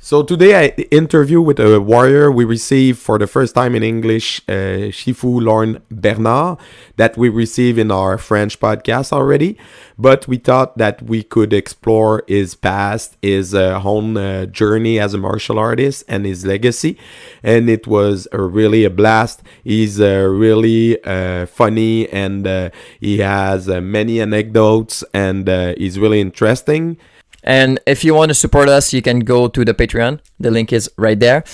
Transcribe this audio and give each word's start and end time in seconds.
So 0.00 0.22
today 0.22 0.54
I 0.54 0.68
interview 0.92 1.40
with 1.40 1.58
a 1.58 1.80
warrior 1.80 2.30
we 2.30 2.44
received 2.44 3.00
for 3.00 3.18
the 3.18 3.26
first 3.26 3.56
time 3.56 3.74
in 3.74 3.82
English, 3.82 4.40
uh, 4.48 4.92
Shifu 4.94 5.42
Lorne 5.42 5.82
Bernard, 5.90 6.58
that 6.96 7.16
we 7.16 7.28
receive 7.28 7.78
in 7.78 7.90
our 7.90 8.16
French 8.16 8.60
podcast 8.60 9.12
already. 9.12 9.58
But 9.98 10.28
we 10.28 10.36
thought 10.36 10.78
that 10.78 11.02
we 11.02 11.24
could 11.24 11.52
explore 11.52 12.22
his 12.28 12.54
past, 12.54 13.16
his 13.22 13.56
uh, 13.56 13.82
own 13.84 14.16
uh, 14.16 14.46
journey 14.46 15.00
as 15.00 15.14
a 15.14 15.18
martial 15.18 15.58
artist, 15.58 16.04
and 16.06 16.24
his 16.24 16.46
legacy. 16.46 16.96
And 17.42 17.68
it 17.68 17.88
was 17.88 18.28
a 18.30 18.40
really 18.40 18.84
a 18.84 18.90
blast. 18.90 19.42
He's 19.64 20.00
uh, 20.00 20.28
really 20.30 21.02
uh, 21.02 21.46
funny, 21.46 22.08
and 22.10 22.46
uh, 22.46 22.70
he 23.00 23.18
has 23.18 23.66
many 23.66 24.20
anecdotes, 24.20 25.02
and 25.12 25.48
he's 25.76 25.98
really 25.98 26.20
interesting. 26.20 26.98
And 27.44 27.80
if 27.86 28.04
you 28.04 28.14
want 28.14 28.30
to 28.30 28.34
support 28.34 28.68
us, 28.68 28.92
you 28.92 29.02
can 29.02 29.20
go 29.20 29.48
to 29.48 29.64
the 29.64 29.74
Patreon. 29.74 30.20
The 30.38 30.50
link 30.50 30.72
is 30.72 30.90
right 30.96 31.18
there. 31.18 31.44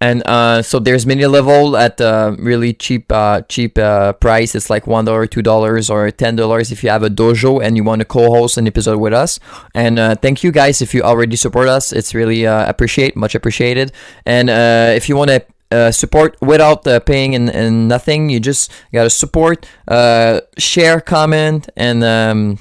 And 0.00 0.26
uh, 0.26 0.62
so 0.62 0.80
there's 0.80 1.06
many 1.06 1.24
level 1.26 1.76
at 1.76 2.00
uh, 2.00 2.34
really 2.36 2.72
cheap 2.72 3.12
uh, 3.12 3.42
cheap 3.42 3.78
uh, 3.78 4.14
price. 4.14 4.56
It's 4.56 4.68
like 4.68 4.88
one 4.88 5.04
dollar, 5.04 5.26
two 5.28 5.42
dollars, 5.42 5.88
or 5.88 6.10
ten 6.10 6.34
dollars 6.34 6.72
if 6.72 6.82
you 6.82 6.90
have 6.90 7.04
a 7.04 7.08
dojo 7.08 7.62
and 7.62 7.76
you 7.76 7.84
want 7.84 8.00
to 8.00 8.04
co-host 8.04 8.58
an 8.58 8.66
episode 8.66 8.98
with 8.98 9.12
us. 9.12 9.38
And 9.76 10.00
uh, 10.00 10.16
thank 10.16 10.42
you 10.42 10.50
guys 10.50 10.82
if 10.82 10.92
you 10.92 11.02
already 11.02 11.36
support 11.36 11.68
us. 11.68 11.92
It's 11.92 12.16
really 12.16 12.44
appreciate 12.44 13.14
much 13.14 13.36
appreciated. 13.36 13.92
And 14.26 14.50
if 14.50 15.08
you 15.08 15.16
want 15.16 15.30
to 15.30 15.46
uh, 15.72 15.90
support 15.90 16.36
without 16.42 16.86
uh, 16.86 17.00
paying 17.00 17.34
and, 17.34 17.48
and 17.48 17.88
nothing. 17.88 18.28
You 18.28 18.40
just 18.40 18.70
gotta 18.92 19.08
support, 19.08 19.66
uh, 19.88 20.42
share, 20.58 21.00
comment, 21.00 21.68
and 21.76 22.04
um, 22.04 22.58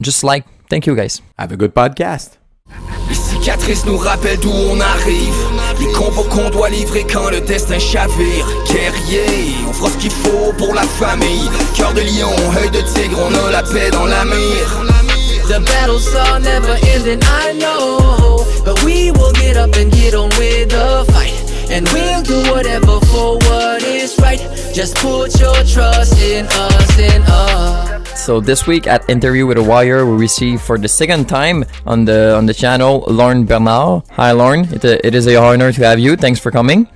just 0.00 0.22
like. 0.22 0.46
Thank 0.72 0.86
you 0.86 0.96
guys. 0.96 1.20
Have 1.38 1.52
a 1.52 1.56
good 1.58 1.74
podcast. 1.74 2.38
Les 3.06 3.14
cicatrices 3.14 3.84
nous 3.84 3.98
rappellent 3.98 4.40
d'où 4.40 4.48
on 4.48 4.80
arrive 4.80 5.34
Les 5.78 5.92
combos 5.92 6.22
qu'on 6.30 6.48
doit 6.48 6.70
livrer 6.70 7.04
quand 7.12 7.28
le 7.28 7.42
destin 7.42 7.78
chavire 7.78 8.46
Guerrier, 8.66 9.54
on 9.68 9.72
fera 9.74 9.90
ce 9.90 9.98
qu'il 9.98 10.10
faut 10.10 10.50
pour 10.56 10.72
la 10.74 10.84
famille 10.84 11.50
Cœur 11.76 11.92
de 11.92 12.00
lion, 12.00 12.32
œil 12.56 12.70
de 12.70 12.80
tigre, 12.94 13.18
on 13.20 13.46
a 13.46 13.50
la 13.50 13.62
paix 13.62 13.90
dans 13.90 14.06
la 14.06 14.24
mire 14.24 14.86
The 15.46 15.60
battles 15.60 16.08
are 16.16 16.40
never 16.40 16.78
ending, 16.94 17.20
I 17.20 17.52
know. 17.52 18.46
But 18.64 18.82
we 18.82 19.10
will 19.10 19.32
get 19.32 19.58
up 19.58 19.76
and 19.76 19.92
get 19.92 20.14
on 20.14 20.30
with 20.38 20.70
the 20.70 21.04
fight. 21.12 21.34
And 21.70 21.86
we'll 21.92 22.22
do 22.22 22.50
whatever 22.50 22.98
for 23.12 23.36
what 23.36 23.82
is 23.82 24.16
right. 24.22 24.40
Just 24.72 24.96
put 24.96 25.38
your 25.38 25.62
trust 25.64 26.18
in 26.22 26.46
us, 26.46 26.98
in 26.98 27.22
us. 27.24 28.01
So 28.14 28.40
this 28.40 28.66
week 28.66 28.86
at 28.86 29.08
Interview 29.10 29.46
with 29.46 29.58
a 29.58 29.62
Warrior, 29.62 30.06
we 30.06 30.16
receive 30.16 30.60
for 30.60 30.78
the 30.78 30.88
second 30.88 31.28
time 31.28 31.64
on 31.86 32.04
the 32.04 32.36
on 32.36 32.46
the 32.46 32.54
channel 32.54 33.04
Lorne 33.08 33.44
Bernard. 33.44 34.04
Hi, 34.10 34.32
Lorne. 34.32 34.64
It, 34.72 34.84
uh, 34.84 34.98
it 35.02 35.14
is 35.14 35.26
a 35.26 35.36
honor 35.36 35.72
to 35.72 35.84
have 35.84 35.98
you. 35.98 36.16
Thanks 36.16 36.38
for 36.38 36.50
coming. 36.50 36.88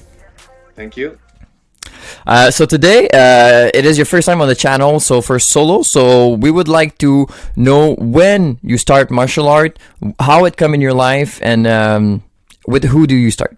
Thank 0.76 0.96
you. 0.96 1.18
Uh, 2.26 2.50
so 2.50 2.64
today, 2.66 3.08
uh, 3.12 3.70
it 3.74 3.84
is 3.84 3.98
your 3.98 4.04
first 4.04 4.26
time 4.26 4.40
on 4.40 4.48
the 4.48 4.54
channel, 4.54 5.00
so 5.00 5.20
for 5.20 5.38
solo. 5.38 5.82
So 5.82 6.28
we 6.28 6.50
would 6.50 6.68
like 6.68 6.98
to 6.98 7.26
know 7.56 7.94
when 7.96 8.58
you 8.62 8.78
start 8.78 9.10
martial 9.10 9.48
art, 9.48 9.78
how 10.20 10.44
it 10.44 10.56
come 10.56 10.74
in 10.74 10.80
your 10.80 10.94
life, 10.94 11.40
and 11.42 11.66
um, 11.66 12.22
with 12.66 12.84
who 12.84 13.06
do 13.06 13.16
you 13.16 13.30
start? 13.30 13.56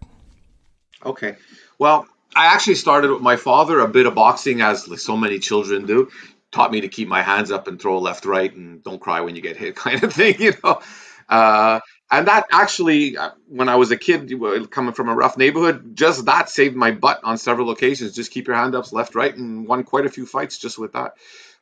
Okay. 1.04 1.36
Well, 1.78 2.06
I 2.34 2.46
actually 2.46 2.76
started 2.76 3.10
with 3.10 3.22
my 3.22 3.36
father, 3.36 3.80
a 3.80 3.88
bit 3.88 4.06
of 4.06 4.14
boxing, 4.14 4.62
as 4.62 4.88
like 4.88 5.00
so 5.00 5.16
many 5.16 5.38
children 5.38 5.86
do. 5.86 6.08
Taught 6.50 6.72
me 6.72 6.80
to 6.80 6.88
keep 6.88 7.08
my 7.08 7.22
hands 7.22 7.50
up 7.50 7.68
and 7.68 7.80
throw 7.80 7.98
left, 7.98 8.24
right, 8.24 8.54
and 8.54 8.82
don't 8.82 9.00
cry 9.00 9.20
when 9.20 9.36
you 9.36 9.42
get 9.42 9.56
hit, 9.56 9.76
kind 9.86 10.02
of 10.02 10.12
thing, 10.12 10.36
you 10.38 10.54
know. 10.64 10.80
Uh, 11.28 11.80
and 12.10 12.26
that 12.26 12.46
actually, 12.50 13.18
uh, 13.18 13.30
when 13.48 13.68
I 13.68 13.76
was 13.76 13.90
a 13.90 13.96
kid, 13.96 14.32
coming 14.70 14.94
from 14.94 15.08
a 15.10 15.14
rough 15.14 15.36
neighborhood, 15.36 15.94
just 15.94 16.24
that 16.24 16.48
saved 16.48 16.74
my 16.74 16.90
butt 16.90 17.20
on 17.22 17.36
several 17.36 17.70
occasions. 17.70 18.14
Just 18.14 18.30
keep 18.30 18.46
your 18.46 18.56
hand 18.56 18.74
ups 18.74 18.92
left, 18.92 19.14
right, 19.14 19.36
and 19.36 19.66
won 19.66 19.84
quite 19.84 20.06
a 20.06 20.10
few 20.10 20.24
fights 20.24 20.58
just 20.58 20.78
with 20.78 20.92
that. 20.94 21.14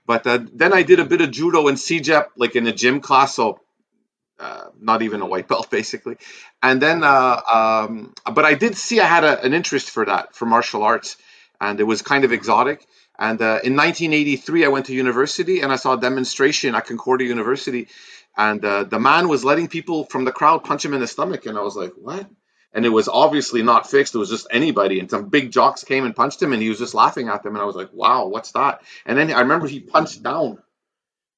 But 0.06 0.24
uh, 0.26 0.38
then 0.52 0.72
I 0.72 0.82
did 0.82 1.00
a 1.00 1.04
bit 1.04 1.20
of 1.20 1.32
judo 1.32 1.66
and 1.66 1.76
CEGEP, 1.76 2.28
like 2.36 2.54
in 2.54 2.66
a 2.68 2.72
gym 2.72 3.00
class, 3.00 3.34
so 3.34 3.60
uh, 4.38 4.66
not 4.80 5.02
even 5.02 5.20
a 5.20 5.26
white 5.26 5.48
belt 5.52 5.70
basically. 5.70 6.16
And 6.62 6.80
then, 6.80 7.02
uh, 7.02 7.40
um, 7.52 8.14
but 8.32 8.44
I 8.44 8.54
did 8.54 8.76
see 8.76 9.00
I 9.00 9.06
had 9.06 9.24
a, 9.24 9.42
an 9.42 9.52
interest 9.52 9.90
for 9.90 10.04
that, 10.04 10.34
for 10.34 10.46
martial 10.46 10.82
arts, 10.82 11.16
and 11.60 11.80
it 11.80 11.84
was 11.84 12.02
kind 12.02 12.24
of 12.24 12.32
exotic. 12.32 12.86
And 13.18 13.40
uh, 13.40 13.60
in 13.64 13.76
1983, 13.76 14.64
I 14.64 14.68
went 14.68 14.86
to 14.86 14.94
university 14.94 15.60
and 15.60 15.72
I 15.72 15.76
saw 15.76 15.94
a 15.94 16.00
demonstration 16.00 16.74
at 16.74 16.86
Concordia 16.86 17.28
University, 17.28 17.88
and 18.36 18.64
uh, 18.64 18.84
the 18.84 19.00
man 19.00 19.28
was 19.28 19.44
letting 19.44 19.68
people 19.68 20.04
from 20.04 20.24
the 20.24 20.32
crowd 20.32 20.64
punch 20.64 20.84
him 20.84 20.94
in 20.94 21.00
the 21.00 21.06
stomach, 21.06 21.46
and 21.46 21.58
I 21.58 21.62
was 21.62 21.76
like, 21.76 21.92
what? 21.96 22.28
And 22.74 22.84
it 22.84 22.90
was 22.90 23.08
obviously 23.08 23.62
not 23.62 23.90
fixed. 23.90 24.14
It 24.14 24.18
was 24.18 24.30
just 24.30 24.48
anybody, 24.50 25.00
and 25.00 25.10
some 25.10 25.30
big 25.30 25.50
jocks 25.52 25.84
came 25.84 26.04
and 26.04 26.14
punched 26.16 26.42
him, 26.42 26.52
and 26.52 26.62
he 26.62 26.68
was 26.68 26.78
just 26.78 26.94
laughing 26.94 27.28
at 27.28 27.42
them, 27.42 27.54
and 27.54 27.62
I 27.62 27.66
was 27.66 27.76
like, 27.76 27.90
wow, 27.92 28.26
what's 28.26 28.52
that? 28.52 28.82
And 29.06 29.18
then 29.18 29.32
I 29.32 29.40
remember 29.40 29.66
he 29.68 29.80
punched 29.80 30.22
down 30.22 30.58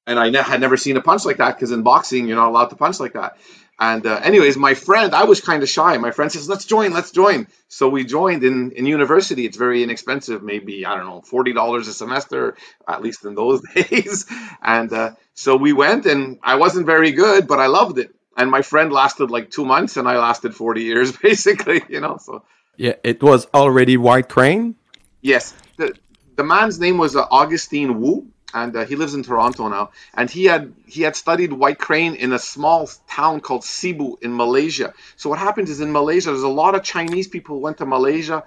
and 0.07 0.19
I 0.19 0.31
ne- 0.31 0.43
had 0.43 0.61
never 0.61 0.77
seen 0.77 0.97
a 0.97 1.03
punch 1.03 1.25
like 1.27 1.39
that 1.39 1.57
because 1.57 1.73
in 1.73 1.83
boxing 1.83 2.29
you're 2.29 2.37
not 2.37 2.49
allowed 2.49 2.71
to 2.71 2.77
punch 2.77 3.01
like 3.01 3.15
that. 3.15 3.39
And 3.81 4.05
uh, 4.07 4.21
anyways, 4.23 4.57
my 4.57 4.75
friend, 4.75 5.15
I 5.15 5.25
was 5.25 5.41
kind 5.41 5.63
of 5.63 5.69
shy. 5.69 5.97
My 5.99 6.11
friend 6.11 6.33
says, 6.33 6.49
"Let's 6.49 6.65
join, 6.65 6.93
let's 6.93 7.13
join." 7.13 7.47
So 7.69 7.89
we 7.89 8.05
joined 8.05 8.43
in 8.43 8.73
in 8.73 8.87
university. 8.87 9.47
It's 9.47 9.57
very 9.57 9.85
inexpensive, 9.85 10.43
maybe 10.43 10.85
I 10.85 10.97
don't 10.97 11.07
know, 11.07 11.21
forty 11.21 11.53
dollars 11.53 11.87
a 11.87 11.93
semester, 11.93 12.57
at 12.89 13.03
least 13.03 13.25
in 13.25 13.37
those 13.37 13.63
days. 13.75 14.27
And 14.61 14.93
uh, 14.93 15.13
so 15.35 15.57
we 15.57 15.73
went, 15.73 16.07
and 16.07 16.39
I 16.43 16.57
wasn't 16.57 16.87
very 16.87 17.13
good, 17.13 17.47
but 17.47 17.61
I 17.61 17.67
loved 17.67 17.99
it. 17.99 18.13
And 18.37 18.51
my 18.51 18.63
friend 18.63 18.93
lasted 18.93 19.31
like 19.31 19.51
two 19.51 19.65
months, 19.65 19.97
and 19.97 20.09
I 20.09 20.19
lasted 20.19 20.57
forty 20.57 20.83
years, 20.83 21.17
basically. 21.29 21.83
You 21.89 22.01
know, 22.01 22.19
so 22.21 22.43
Yeah, 22.77 22.95
it 23.05 23.23
was 23.23 23.47
already 23.55 23.97
White 23.97 24.29
Crane. 24.29 24.75
Yes, 25.21 25.55
the 25.77 25.95
the 26.35 26.45
man's 26.45 26.81
name 26.81 26.99
was 26.99 27.15
uh, 27.15 27.27
Augustine 27.31 28.01
Wu, 28.01 28.27
and 28.55 28.75
uh, 28.77 28.85
he 28.87 28.97
lives 28.97 29.15
in 29.15 29.23
Toronto 29.23 29.69
now. 29.69 29.91
And 30.15 30.31
he 30.31 30.45
had 30.45 30.73
he 30.87 31.03
had 31.03 31.17
studied 31.17 31.53
white 31.53 31.79
crane 31.79 32.15
in 32.15 32.33
a 32.33 32.39
small 32.39 32.89
town 33.09 33.41
called 33.41 33.63
Sibu 33.63 34.23
in 34.23 34.37
Malaysia. 34.37 34.95
So 35.17 35.31
what 35.31 35.39
happens 35.39 35.71
is 35.71 35.81
in 35.81 35.93
Malaysia, 35.93 36.31
there's 36.31 36.43
a 36.43 36.49
lot 36.49 36.75
of 36.75 36.83
Chinese 36.83 37.29
people 37.29 37.57
who 37.57 37.63
went 37.63 37.79
to 37.79 37.87
Malaysia 37.87 38.45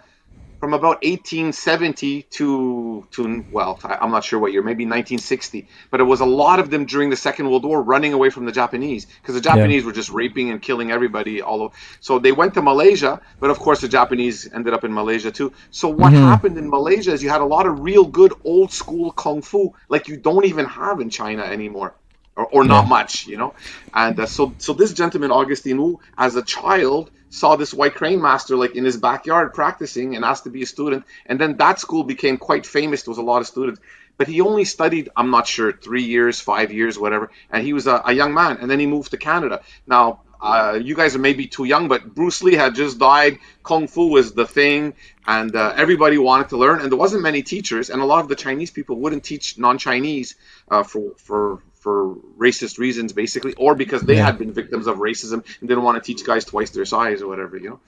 from 0.61 0.75
about 0.75 1.03
1870 1.03 2.21
to 2.37 3.07
to 3.09 3.43
well, 3.51 3.79
I- 3.83 3.97
I'm 3.99 4.11
not 4.11 4.23
sure 4.23 4.39
what 4.39 4.51
year, 4.53 4.61
maybe 4.61 4.85
1960. 4.85 5.67
But 5.89 6.01
it 6.01 6.03
was 6.03 6.21
a 6.21 6.25
lot 6.25 6.59
of 6.59 6.69
them 6.69 6.85
during 6.85 7.09
the 7.09 7.15
Second 7.15 7.49
World 7.49 7.65
War 7.65 7.81
running 7.81 8.13
away 8.13 8.29
from 8.29 8.45
the 8.45 8.51
Japanese 8.51 9.07
because 9.07 9.33
the 9.33 9.41
Japanese 9.41 9.83
were 9.83 9.91
just 9.91 10.11
raping 10.11 10.51
and 10.51 10.61
killing 10.61 10.91
everybody 10.91 11.41
all 11.41 11.63
over. 11.63 11.73
So 11.99 12.19
they 12.19 12.31
went 12.31 12.53
to 12.53 12.61
Malaysia, 12.61 13.21
but 13.39 13.49
of 13.49 13.57
course 13.57 13.81
the 13.81 13.87
Japanese 13.87 14.47
ended 14.53 14.75
up 14.75 14.83
in 14.83 14.93
Malaysia 14.93 15.31
too. 15.31 15.51
So 15.71 15.89
what 15.89 16.13
mm-hmm. 16.13 16.29
happened 16.31 16.57
in 16.59 16.69
Malaysia 16.69 17.11
is 17.11 17.23
you 17.23 17.29
had 17.29 17.41
a 17.41 17.51
lot 17.57 17.65
of 17.65 17.79
real 17.79 18.05
good 18.05 18.33
old 18.43 18.71
school 18.71 19.11
kung 19.11 19.41
fu 19.41 19.73
like 19.89 20.07
you 20.09 20.15
don't 20.15 20.45
even 20.45 20.65
have 20.65 20.99
in 20.99 21.09
China 21.09 21.41
anymore. 21.41 21.95
Or, 22.41 22.47
or 22.55 22.63
not 22.63 22.87
much, 22.87 23.27
you 23.27 23.37
know, 23.37 23.53
and 23.93 24.19
uh, 24.19 24.25
so 24.25 24.53
so 24.57 24.73
this 24.73 24.93
gentleman 24.93 25.31
Augustine 25.31 25.79
Wu, 25.81 25.99
as 26.17 26.35
a 26.35 26.41
child, 26.41 27.11
saw 27.29 27.55
this 27.55 27.71
white 27.79 27.95
crane 27.99 28.21
master 28.21 28.55
like 28.55 28.75
in 28.75 28.83
his 28.83 28.97
backyard 28.97 29.53
practicing 29.53 30.15
and 30.15 30.25
asked 30.25 30.45
to 30.45 30.49
be 30.49 30.63
a 30.63 30.65
student, 30.65 31.05
and 31.27 31.39
then 31.39 31.57
that 31.57 31.79
school 31.79 32.03
became 32.03 32.37
quite 32.37 32.65
famous. 32.65 33.03
There 33.03 33.11
was 33.11 33.19
a 33.25 33.29
lot 33.33 33.41
of 33.41 33.47
students, 33.47 33.79
but 34.17 34.27
he 34.27 34.41
only 34.41 34.65
studied 34.65 35.09
I'm 35.15 35.29
not 35.37 35.45
sure 35.55 35.71
three 35.71 36.03
years, 36.15 36.39
five 36.39 36.69
years, 36.79 36.97
whatever, 36.97 37.29
and 37.51 37.63
he 37.63 37.73
was 37.73 37.85
a, 37.85 38.01
a 38.05 38.13
young 38.13 38.33
man, 38.33 38.57
and 38.59 38.67
then 38.71 38.79
he 38.79 38.87
moved 38.87 39.11
to 39.11 39.17
Canada. 39.17 39.61
Now 39.85 40.21
uh, 40.41 40.79
you 40.81 40.95
guys 40.95 41.15
are 41.15 41.19
maybe 41.19 41.45
too 41.47 41.65
young, 41.65 41.87
but 41.87 42.15
Bruce 42.15 42.41
Lee 42.41 42.55
had 42.55 42.73
just 42.73 42.97
died. 42.97 43.37
Kung 43.63 43.87
Fu 43.87 44.07
was 44.07 44.33
the 44.33 44.47
thing, 44.47 44.95
and 45.27 45.55
uh, 45.55 45.73
everybody 45.77 46.17
wanted 46.17 46.49
to 46.49 46.57
learn. 46.57 46.81
And 46.81 46.91
there 46.91 46.97
wasn't 46.97 47.21
many 47.21 47.43
teachers, 47.43 47.91
and 47.91 48.01
a 48.01 48.05
lot 48.05 48.21
of 48.21 48.27
the 48.27 48.35
Chinese 48.35 48.71
people 48.71 48.95
wouldn't 48.95 49.23
teach 49.23 49.59
non-Chinese 49.59 50.35
uh, 50.69 50.83
for 50.83 51.13
for 51.17 51.61
for 51.81 52.15
racist 52.37 52.77
reasons, 52.77 53.11
basically, 53.11 53.53
or 53.55 53.75
because 53.75 54.01
they 54.03 54.15
had 54.15 54.37
been 54.37 54.53
victims 54.53 54.87
of 54.87 54.97
racism 54.97 55.43
and 55.59 55.67
didn't 55.67 55.83
want 55.83 56.01
to 56.01 56.13
teach 56.13 56.25
guys 56.25 56.45
twice 56.45 56.69
their 56.69 56.85
size 56.85 57.21
or 57.21 57.27
whatever, 57.27 57.57
you 57.57 57.71
know. 57.71 57.79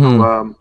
So, 0.00 0.22
um, 0.22 0.56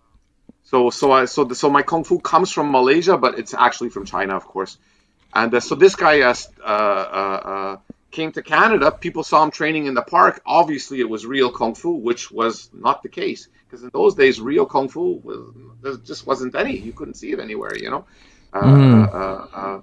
so 0.66 0.90
so 0.90 1.12
I 1.12 1.26
so 1.26 1.46
the, 1.46 1.56
so 1.56 1.70
my 1.70 1.84
kung 1.84 2.04
fu 2.04 2.20
comes 2.20 2.52
from 2.52 2.72
Malaysia, 2.72 3.18
but 3.18 3.40
it's 3.40 3.54
actually 3.54 3.90
from 3.90 4.06
China, 4.06 4.36
of 4.36 4.46
course. 4.46 4.78
And 5.34 5.54
uh, 5.54 5.62
so 5.62 5.76
this 5.76 5.96
guy 5.96 6.22
uh, 6.22 6.36
uh, 6.62 6.68
uh, 6.68 7.50
uh, 7.54 7.78
came 8.12 8.34
to 8.34 8.42
Canada. 8.42 8.92
People 8.92 9.24
saw 9.24 9.44
him 9.44 9.52
training 9.52 9.86
in 9.86 9.94
the 9.94 10.02
park. 10.02 10.42
Obviously, 10.46 11.00
it 11.00 11.10
was 11.10 11.26
real 11.26 11.52
kung 11.52 11.76
fu, 11.76 11.92
which 11.92 12.30
was 12.30 12.70
not 12.74 13.04
the 13.04 13.10
case 13.10 13.48
because 13.66 13.84
in 13.84 13.90
those 13.94 14.16
days, 14.16 14.42
real 14.42 14.66
kung 14.66 14.90
fu 14.90 15.22
was 15.24 15.40
there 15.82 15.96
just 15.98 16.28
wasn't 16.28 16.56
any. 16.56 16.78
You 16.78 16.94
couldn't 16.94 17.16
see 17.16 17.32
it 17.32 17.40
anywhere, 17.40 17.78
you 17.78 17.90
know. 17.90 18.06
Uh, 18.54 18.60
uh, 18.60 19.48
uh, 19.54 19.82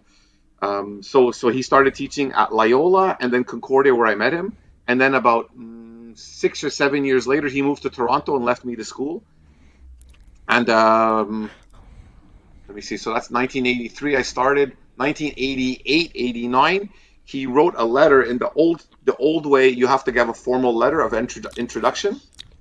um, 0.62 1.02
so 1.02 1.32
so 1.32 1.48
he 1.48 1.60
started 1.60 1.94
teaching 1.94 2.32
at 2.32 2.54
Loyola 2.54 3.16
and 3.20 3.32
then 3.32 3.42
Concordia, 3.42 3.94
where 3.94 4.06
I 4.06 4.14
met 4.14 4.32
him. 4.32 4.56
And 4.86 5.00
then 5.00 5.14
about 5.14 5.56
mm, 5.58 6.16
six 6.16 6.62
or 6.62 6.70
seven 6.70 7.04
years 7.04 7.26
later, 7.26 7.48
he 7.48 7.62
moved 7.62 7.82
to 7.82 7.90
Toronto 7.90 8.36
and 8.36 8.44
left 8.44 8.64
me 8.64 8.76
to 8.76 8.84
school. 8.84 9.24
And 10.48 10.70
um, 10.70 11.50
let 12.68 12.76
me 12.76 12.80
see. 12.80 12.96
So 12.96 13.12
that's 13.12 13.30
1983. 13.30 14.16
I 14.16 14.22
started 14.22 14.76
1988, 14.96 16.12
89. 16.14 16.90
He 17.24 17.46
wrote 17.46 17.74
a 17.76 17.84
letter 17.84 18.22
in 18.22 18.38
the 18.38 18.50
old 18.52 18.84
the 19.04 19.16
old 19.16 19.46
way. 19.46 19.68
You 19.68 19.88
have 19.88 20.04
to 20.04 20.12
give 20.12 20.28
a 20.28 20.34
formal 20.34 20.76
letter 20.76 21.00
of 21.00 21.12
intro- 21.12 21.50
introduction. 21.56 22.20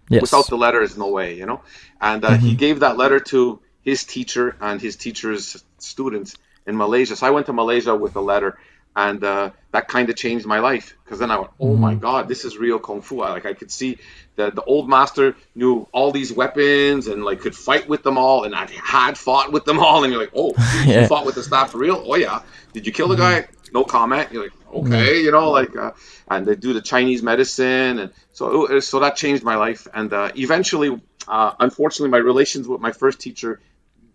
Yes. 0.09 0.21
Without 0.21 0.47
the 0.47 0.57
letter, 0.57 0.81
is 0.81 0.97
no 0.97 1.07
way, 1.07 1.35
you 1.35 1.45
know. 1.45 1.61
And 2.01 2.25
uh, 2.25 2.37
he 2.37 2.55
gave 2.55 2.79
that 2.79 2.97
letter 2.97 3.19
to 3.19 3.61
his 3.81 4.03
teacher 4.03 4.57
and 4.59 4.81
his 4.81 4.95
teacher's 4.97 5.63
students 5.77 6.35
in 6.67 6.77
Malaysia. 6.77 7.15
So 7.15 7.27
I 7.27 7.31
went 7.31 7.45
to 7.47 7.53
Malaysia 7.53 7.95
with 7.95 8.15
a 8.15 8.21
letter, 8.21 8.57
and 8.95 9.23
uh, 9.23 9.51
that 9.71 9.87
kind 9.87 10.09
of 10.09 10.15
changed 10.15 10.45
my 10.45 10.59
life 10.59 10.95
because 11.03 11.19
then 11.19 11.31
I 11.31 11.37
went, 11.39 11.51
"Oh 11.59 11.75
my 11.75 11.93
God, 11.95 12.27
this 12.27 12.43
is 12.45 12.57
real 12.57 12.79
kung 12.79 13.01
fu!" 13.01 13.21
I, 13.21 13.31
like 13.31 13.45
I 13.45 13.53
could 13.53 13.71
see 13.71 13.97
that 14.35 14.55
the 14.55 14.63
old 14.63 14.87
master 14.89 15.35
knew 15.55 15.87
all 15.93 16.11
these 16.11 16.31
weapons 16.33 17.07
and 17.07 17.23
like 17.23 17.39
could 17.41 17.55
fight 17.55 17.87
with 17.87 18.03
them 18.03 18.17
all, 18.17 18.43
and 18.43 18.53
I 18.55 18.67
had 18.83 19.17
fought 19.17 19.51
with 19.51 19.65
them 19.65 19.79
all. 19.79 20.03
And 20.03 20.11
you're 20.11 20.21
like, 20.21 20.33
"Oh, 20.35 20.53
you 20.85 21.07
fought 21.07 21.25
with 21.25 21.35
the 21.35 21.43
staff 21.43 21.71
for 21.71 21.77
real? 21.79 22.03
Oh 22.05 22.15
yeah. 22.15 22.41
Did 22.73 22.85
you 22.85 22.91
kill 22.91 23.07
the 23.07 23.15
guy? 23.15 23.47
No 23.73 23.83
comment." 23.83 24.27
You're 24.31 24.43
like, 24.43 24.53
"Okay," 24.73 25.21
you 25.23 25.31
know, 25.31 25.51
like, 25.51 25.75
uh, 25.75 25.91
and 26.29 26.45
they 26.45 26.55
do 26.55 26.73
the 26.73 26.81
Chinese 26.81 27.23
medicine, 27.23 27.99
and 27.99 28.11
so 28.33 28.65
it- 28.67 28.81
so 28.83 28.99
that 28.99 29.15
changed 29.15 29.43
my 29.43 29.55
life. 29.55 29.87
And 29.93 30.11
uh, 30.11 30.31
eventually, 30.35 30.99
uh, 31.27 31.51
unfortunately, 31.59 32.11
my 32.11 32.23
relations 32.31 32.67
with 32.67 32.81
my 32.81 32.91
first 32.91 33.19
teacher 33.19 33.59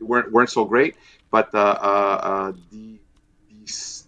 weren't 0.00 0.30
weren't 0.32 0.50
so 0.50 0.64
great. 0.66 0.96
But 1.30 1.54
uh, 1.54 1.58
uh, 1.58 2.18
uh, 2.30 2.52
the, 2.70 3.00
the 3.48 3.66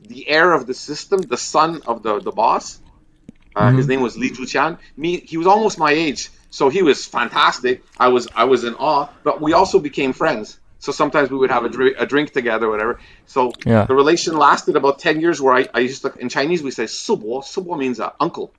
the 0.08 0.28
heir 0.28 0.52
of 0.52 0.66
the 0.66 0.74
system, 0.74 1.26
the 1.26 1.36
son 1.36 1.82
of 1.86 2.02
the 2.02 2.20
the 2.20 2.32
boss, 2.32 2.80
uh, 3.54 3.72
his 3.72 3.88
name 3.88 4.00
was 4.00 4.16
Li 4.16 4.30
Zhuqian. 4.30 4.78
Me, 4.96 5.18
he 5.20 5.36
was 5.36 5.46
almost 5.46 5.78
my 5.78 5.92
age, 5.92 6.30
so 6.50 6.68
he 6.68 6.82
was 6.82 7.06
fantastic. 7.06 7.84
I 7.98 8.08
was 8.08 8.28
I 8.34 8.44
was 8.44 8.64
in 8.64 8.74
awe, 8.74 9.08
but 9.24 9.40
we 9.40 9.52
also 9.52 9.78
became 9.80 10.12
friends. 10.12 10.58
So 10.78 10.92
sometimes 10.92 11.30
we 11.30 11.38
would 11.38 11.50
have 11.50 11.64
a, 11.64 11.68
drink, 11.68 11.96
a 11.98 12.06
drink 12.06 12.32
together, 12.32 12.68
whatever. 12.70 13.00
So 13.26 13.58
Yeah. 13.66 13.86
the 13.88 13.94
relation 13.94 14.36
lasted 14.38 14.76
about 14.76 15.00
ten 15.00 15.20
years. 15.20 15.40
Where 15.42 15.54
I, 15.54 15.68
I 15.74 15.80
used 15.80 16.02
to 16.02 16.14
in 16.14 16.28
Chinese 16.28 16.62
we 16.62 16.70
say 16.70 16.84
subo. 16.84 17.42
Subo 17.42 17.76
means 17.78 18.00
uh, 18.00 18.10
uncle. 18.20 18.54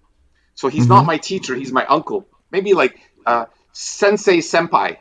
So 0.56 0.68
he's 0.68 0.90
not 0.90 1.06
my 1.06 1.18
teacher; 1.18 1.56
he's 1.56 1.72
my 1.72 1.86
uncle. 1.86 2.28
Maybe 2.52 2.74
like 2.74 3.00
uh, 3.26 3.46
sensei 3.72 4.40
senpai. 4.40 4.98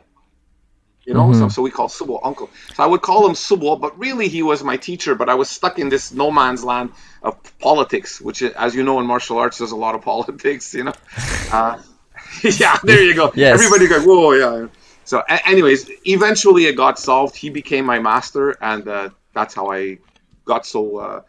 You 1.09 1.15
know, 1.17 1.33
so, 1.39 1.49
so 1.55 1.59
we 1.67 1.71
call 1.77 1.89
Subo 1.97 2.15
uncle. 2.29 2.47
So 2.75 2.79
I 2.85 2.87
would 2.91 3.01
call 3.09 3.21
him 3.27 3.33
Subo, 3.47 3.71
but 3.85 3.91
really 4.05 4.27
he 4.35 4.41
was 4.51 4.59
my 4.71 4.77
teacher. 4.89 5.13
But 5.21 5.27
I 5.33 5.35
was 5.41 5.49
stuck 5.57 5.75
in 5.83 5.87
this 5.93 6.11
no 6.23 6.27
man's 6.39 6.63
land 6.71 6.89
of 7.27 7.33
politics, 7.67 8.21
which, 8.21 8.39
as 8.65 8.71
you 8.77 8.83
know, 8.87 8.95
in 9.01 9.05
martial 9.13 9.37
arts, 9.43 9.57
there's 9.59 9.71
a 9.79 9.81
lot 9.87 9.93
of 9.97 10.01
politics. 10.13 10.65
You 10.79 10.83
know, 10.87 10.93
uh, 11.57 11.75
yeah, 12.63 12.77
there 12.89 13.01
you 13.09 13.15
go. 13.21 13.31
Yes. 13.35 13.53
Everybody 13.57 13.85
goes, 13.93 14.05
whoa, 14.05 14.31
yeah. 14.43 14.67
So, 15.11 15.15
a- 15.33 15.43
anyways, 15.53 15.89
eventually 16.05 16.63
it 16.69 16.75
got 16.85 16.99
solved. 16.99 17.35
He 17.43 17.49
became 17.49 17.85
my 17.85 17.99
master, 18.11 18.45
and 18.61 18.87
uh, 18.87 19.09
that's 19.33 19.53
how 19.55 19.65
I 19.79 19.97
got 20.45 20.61
so 20.65 20.81
uh, 20.97 21.21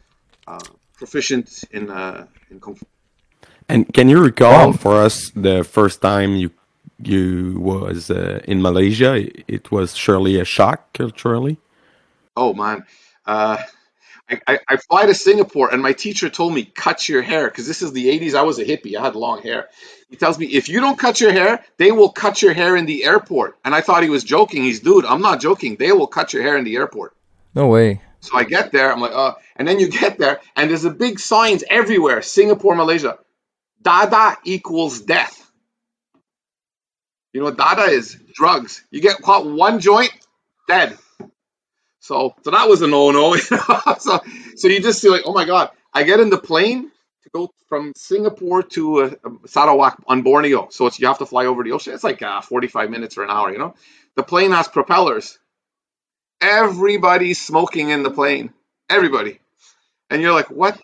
uh, 0.46 0.60
proficient 1.00 1.48
in 1.76 1.84
uh, 1.90 2.26
in 2.50 2.60
kung 2.60 2.74
fu. 2.74 2.84
And 3.68 3.80
can 3.96 4.06
you 4.12 4.18
recall 4.20 4.66
Wow. 4.72 4.72
for 4.84 4.94
us 5.06 5.30
the 5.48 5.64
first 5.64 6.02
time 6.02 6.30
you 6.42 6.50
you 7.06 7.58
was 7.58 8.10
uh, 8.10 8.40
in 8.46 8.62
Malaysia? 8.62 9.14
It 9.48 9.70
was 9.70 9.96
surely 9.96 10.38
a 10.40 10.44
shock 10.44 10.92
culturally. 10.92 11.58
Oh 12.36 12.54
man, 12.54 12.84
uh, 13.26 13.58
I, 14.28 14.40
I, 14.46 14.58
I 14.68 14.76
fly 14.76 15.06
to 15.06 15.14
Singapore, 15.14 15.72
and 15.72 15.82
my 15.82 15.92
teacher 15.92 16.30
told 16.30 16.54
me 16.54 16.64
cut 16.64 17.08
your 17.08 17.22
hair 17.22 17.48
because 17.48 17.66
this 17.66 17.82
is 17.82 17.92
the 17.92 18.06
'80s. 18.06 18.34
I 18.34 18.42
was 18.42 18.58
a 18.58 18.64
hippie. 18.64 18.96
I 18.96 19.02
had 19.02 19.14
long 19.14 19.42
hair. 19.42 19.68
He 20.08 20.16
tells 20.16 20.38
me 20.38 20.46
if 20.46 20.68
you 20.68 20.80
don't 20.80 20.98
cut 20.98 21.20
your 21.20 21.32
hair, 21.32 21.64
they 21.76 21.92
will 21.92 22.10
cut 22.10 22.42
your 22.42 22.52
hair 22.52 22.76
in 22.76 22.86
the 22.86 23.04
airport. 23.04 23.58
And 23.64 23.74
I 23.74 23.80
thought 23.80 24.02
he 24.02 24.10
was 24.10 24.24
joking. 24.24 24.62
He's 24.62 24.80
dude, 24.80 25.04
I'm 25.04 25.22
not 25.22 25.40
joking. 25.40 25.76
They 25.76 25.92
will 25.92 26.06
cut 26.06 26.32
your 26.32 26.42
hair 26.42 26.56
in 26.56 26.64
the 26.64 26.76
airport. 26.76 27.14
No 27.54 27.66
way. 27.66 28.00
So 28.20 28.36
I 28.36 28.44
get 28.44 28.70
there, 28.70 28.92
I'm 28.92 29.00
like, 29.00 29.12
uh, 29.14 29.34
and 29.56 29.66
then 29.66 29.80
you 29.80 29.88
get 29.88 30.18
there, 30.18 30.40
and 30.54 30.68
there's 30.68 30.84
a 30.84 30.90
big 30.90 31.18
signs 31.18 31.64
everywhere, 31.68 32.20
Singapore, 32.22 32.74
Malaysia. 32.74 33.18
Dadah 33.82 34.36
equals 34.44 35.00
death. 35.00 35.39
You 37.32 37.40
know 37.40 37.46
what 37.46 37.56
Dadah 37.56 37.88
is? 37.88 38.18
Drugs. 38.34 38.84
You 38.90 39.00
get 39.00 39.22
caught 39.22 39.46
one 39.46 39.80
joint, 39.80 40.12
dead. 40.68 40.98
So, 42.00 42.34
so 42.42 42.50
that 42.50 42.68
was 42.68 42.82
a 42.82 42.86
no-no. 42.86 43.36
So, 43.98 44.20
so 44.56 44.68
you 44.68 44.80
just 44.80 45.02
feel 45.02 45.12
like, 45.12 45.22
oh 45.26 45.32
my 45.32 45.44
god! 45.44 45.70
I 45.92 46.02
get 46.04 46.20
in 46.20 46.30
the 46.30 46.38
plane 46.38 46.90
to 47.24 47.30
go 47.32 47.50
from 47.68 47.92
Singapore 47.96 48.62
to 48.62 49.02
uh, 49.02 49.10
Sarawak 49.46 50.02
on 50.06 50.22
Borneo. 50.22 50.68
So 50.70 50.86
it's 50.86 50.98
you 50.98 51.06
have 51.06 51.18
to 51.18 51.26
fly 51.26 51.46
over 51.46 51.62
the 51.62 51.72
ocean. 51.72 51.94
It's 51.94 52.04
like 52.04 52.22
uh, 52.22 52.40
45 52.40 52.90
minutes 52.90 53.18
or 53.18 53.24
an 53.24 53.30
hour. 53.30 53.52
You 53.52 53.58
know, 53.58 53.74
the 54.16 54.22
plane 54.22 54.52
has 54.52 54.68
propellers. 54.68 55.38
Everybody's 56.40 57.40
smoking 57.40 57.90
in 57.90 58.02
the 58.02 58.10
plane. 58.10 58.52
Everybody. 58.88 59.38
And 60.08 60.22
you're 60.22 60.32
like, 60.32 60.50
what 60.50 60.80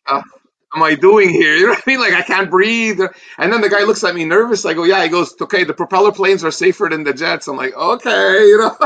am 0.76 0.82
I 0.82 0.94
doing 0.94 1.30
here? 1.30 1.56
You 1.56 1.66
know 1.66 1.72
what 1.72 1.82
I 1.86 1.90
mean? 1.90 2.00
Like, 2.00 2.14
I 2.14 2.22
can't 2.22 2.50
breathe. 2.50 3.00
And 3.38 3.52
then 3.52 3.60
the 3.62 3.70
guy 3.70 3.84
looks 3.84 4.04
at 4.04 4.14
me 4.14 4.24
nervous. 4.24 4.64
I 4.66 4.74
go, 4.74 4.84
yeah. 4.84 5.02
He 5.02 5.08
goes, 5.08 5.34
okay, 5.40 5.64
the 5.64 5.74
propeller 5.74 6.12
planes 6.12 6.44
are 6.44 6.50
safer 6.50 6.88
than 6.90 7.04
the 7.04 7.14
jets. 7.14 7.48
I'm 7.48 7.56
like, 7.56 7.74
okay, 7.74 8.46
you 8.46 8.58
know. 8.58 8.76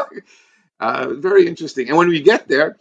Uh, 0.80 1.14
very 1.14 1.46
interesting. 1.46 1.88
And 1.88 1.98
when 1.98 2.08
we 2.08 2.22
get 2.22 2.48
there, 2.48 2.78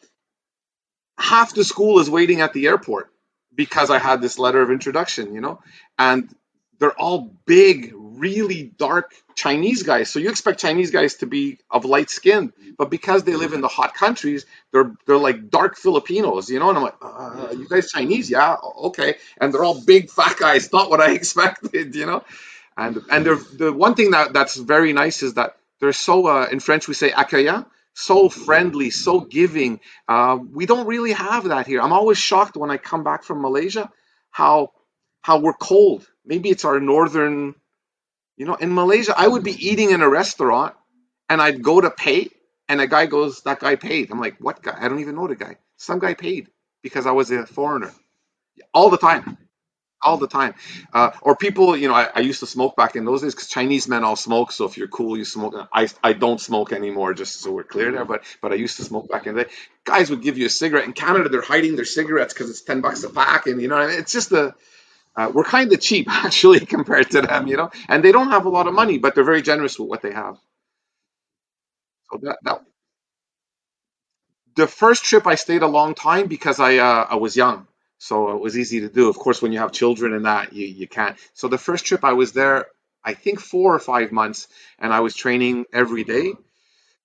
half 1.18 1.54
the 1.54 1.64
school 1.64 2.00
is 2.00 2.10
waiting 2.10 2.42
at 2.42 2.54
the 2.54 2.68
airport 2.68 3.12
because 3.54 3.90
I 3.90 4.00
had 4.00 4.22
this 4.22 4.40
letter 4.40 4.62
of 4.62 4.72
introduction, 4.72 5.34
you 5.34 5.42
know, 5.42 5.62
and 5.98 6.34
they're 6.80 6.98
all 6.98 7.36
big, 7.46 7.94
really 8.20 8.64
dark 8.78 9.14
Chinese 9.36 9.84
guys. 9.84 10.10
So 10.10 10.20
you 10.20 10.30
expect 10.30 10.60
Chinese 10.60 10.92
guys 10.92 11.16
to 11.16 11.26
be 11.26 11.60
of 11.72 11.86
light 11.86 12.10
skin, 12.10 12.54
but 12.78 12.90
because 12.90 13.24
they 13.24 13.36
live 13.36 13.54
in 13.54 13.62
the 13.62 13.68
hot 13.68 13.96
countries, 13.96 14.46
they're 14.72 14.94
they're 15.06 15.18
like 15.18 15.50
dark 15.50 15.78
Filipinos, 15.78 16.50
you 16.50 16.60
know. 16.60 16.70
And 16.70 16.78
I'm 16.78 16.84
like, 16.84 16.96
uh, 17.02 17.48
you 17.52 17.68
guys 17.68 17.92
Chinese, 17.92 18.30
yeah, 18.30 18.56
okay. 18.90 19.16
And 19.40 19.54
they're 19.54 19.64
all 19.64 19.80
big 19.82 20.10
fat 20.12 20.38
guys, 20.38 20.72
not 20.74 20.90
what 20.90 21.02
I 21.02 21.12
expected, 21.20 21.96
you 21.96 22.06
know. 22.06 22.24
And 22.78 23.02
and 23.10 23.26
the 23.26 23.74
one 23.74 23.96
thing 23.96 24.12
that 24.12 24.34
that's 24.34 24.56
very 24.56 24.94
nice 24.94 25.24
is 25.24 25.36
that 25.36 25.58
they're 25.80 25.94
so 25.94 26.28
uh, 26.28 26.48
in 26.52 26.60
French 26.60 26.88
we 26.88 26.94
say 26.94 27.12
accueillant, 27.12 27.66
so 27.94 28.30
friendly, 28.30 28.90
so 28.90 29.20
giving. 29.22 29.80
Uh, 30.08 30.38
we 30.54 30.66
don't 30.66 30.88
really 30.88 31.14
have 31.14 31.46
that 31.46 31.68
here. 31.68 31.82
I'm 31.82 31.94
always 31.94 32.18
shocked 32.18 32.56
when 32.58 32.72
I 32.72 32.78
come 32.78 33.04
back 33.04 33.24
from 33.24 33.42
Malaysia 33.42 33.92
how 34.32 34.72
how 35.22 35.40
we're 35.40 35.54
cold. 35.54 36.08
Maybe 36.26 36.50
it's 36.50 36.66
our 36.66 36.80
northern, 36.80 37.56
you 38.40 38.48
know. 38.48 38.56
In 38.56 38.74
Malaysia, 38.76 39.16
I 39.18 39.28
would 39.30 39.46
be 39.46 39.54
eating 39.70 39.92
in 39.92 40.02
a 40.02 40.10
restaurant 40.10 40.76
and 41.30 41.42
I'd 41.42 41.64
go 41.64 41.82
to 41.82 41.92
pay, 41.92 42.30
and 42.70 42.82
a 42.82 42.88
guy 42.88 43.08
goes, 43.08 43.42
"That 43.44 43.62
guy 43.62 43.76
paid." 43.78 44.12
I'm 44.12 44.22
like, 44.22 44.38
"What 44.40 44.64
guy? 44.64 44.78
I 44.80 44.90
don't 44.90 45.02
even 45.02 45.16
know 45.18 45.28
the 45.28 45.36
guy. 45.38 45.58
Some 45.78 46.00
guy 46.00 46.16
paid 46.16 46.50
because 46.84 47.08
I 47.08 47.12
was 47.14 47.32
a 47.32 47.46
foreigner." 47.48 47.94
All 48.74 48.90
the 48.90 48.98
time, 49.00 49.38
all 50.02 50.18
the 50.18 50.28
time. 50.28 50.56
Uh, 50.94 51.12
or 51.22 51.36
people, 51.36 51.78
you 51.78 51.88
know, 51.90 51.96
I, 51.96 52.10
I 52.16 52.20
used 52.22 52.42
to 52.42 52.48
smoke 52.48 52.76
back 52.78 52.96
in 52.96 53.06
those 53.06 53.22
days 53.24 53.36
because 53.36 53.50
Chinese 53.50 53.88
men 53.88 54.04
all 54.04 54.16
smoke. 54.16 54.52
So 54.54 54.66
if 54.66 54.78
you're 54.78 54.88
cool, 54.90 55.18
you 55.18 55.26
smoke. 55.26 55.56
I, 55.74 55.90
I 56.04 56.14
don't 56.14 56.42
smoke 56.42 56.74
anymore, 56.74 57.14
just 57.16 57.42
so 57.42 57.52
we're 57.52 57.64
clear 57.66 57.92
there. 57.92 58.06
But 58.06 58.24
but 58.42 58.52
I 58.54 58.56
used 58.56 58.78
to 58.78 58.86
smoke 58.86 59.10
back 59.10 59.28
in 59.28 59.36
the 59.36 59.46
day. 59.46 59.52
Guys 59.86 60.10
would 60.12 60.24
give 60.24 60.38
you 60.38 60.48
a 60.48 60.52
cigarette. 60.52 60.86
In 60.86 60.94
Canada, 60.94 61.30
they're 61.30 61.42
hiding 61.42 61.76
their 61.78 61.86
cigarettes 61.86 62.34
because 62.34 62.50
it's 62.50 62.62
ten 62.64 62.82
bucks 62.82 63.04
a 63.04 63.10
pack, 63.12 63.48
and 63.48 63.62
you 63.62 63.68
know, 63.70 63.80
it's 63.82 64.14
just 64.14 64.32
a. 64.34 64.56
Uh, 65.20 65.32
we're 65.36 65.46
kind 65.46 65.74
of 65.74 65.82
cheap 65.82 66.08
actually 66.26 66.62
compared 66.62 67.12
to 67.12 67.22
them, 67.22 67.48
you 67.48 67.58
know, 67.58 67.72
and 67.90 68.04
they 68.04 68.14
don't 68.14 68.32
have 68.32 68.46
a 68.48 68.50
lot 68.58 68.68
of 68.68 68.76
money, 68.76 68.98
but 69.00 69.16
they're 69.16 69.26
very 69.34 69.44
generous 69.44 69.80
with 69.80 69.90
what 69.90 70.04
they 70.04 70.14
have. 70.14 70.38
So 72.12 72.20
that, 72.24 72.40
that 72.44 72.62
the 74.56 74.68
first 74.68 75.06
trip 75.06 75.28
I 75.28 75.36
stayed 75.36 75.64
a 75.64 75.68
long 75.68 75.96
time 75.96 76.28
because 76.28 76.60
I 76.60 76.78
uh, 76.78 77.08
I 77.12 77.16
was 77.16 77.36
young, 77.36 77.68
so 78.00 78.32
it 78.36 78.42
was 78.42 78.58
easy 78.58 78.82
to 78.82 78.90
do. 78.90 79.10
Of 79.10 79.18
course, 79.18 79.42
when 79.42 79.52
you 79.54 79.60
have 79.60 79.72
children 79.72 80.14
and 80.14 80.26
that, 80.26 80.54
you 80.54 80.68
you 80.68 80.88
can't. 80.88 81.18
So 81.34 81.48
the 81.48 81.58
first 81.58 81.86
trip 81.86 82.04
I 82.04 82.14
was 82.14 82.34
there, 82.34 82.68
I 83.04 83.14
think 83.14 83.40
four 83.40 83.76
or 83.76 83.80
five 83.80 84.12
months, 84.12 84.48
and 84.80 84.94
I 84.94 85.02
was 85.02 85.16
training 85.16 85.66
every 85.74 86.04
day. 86.04 86.34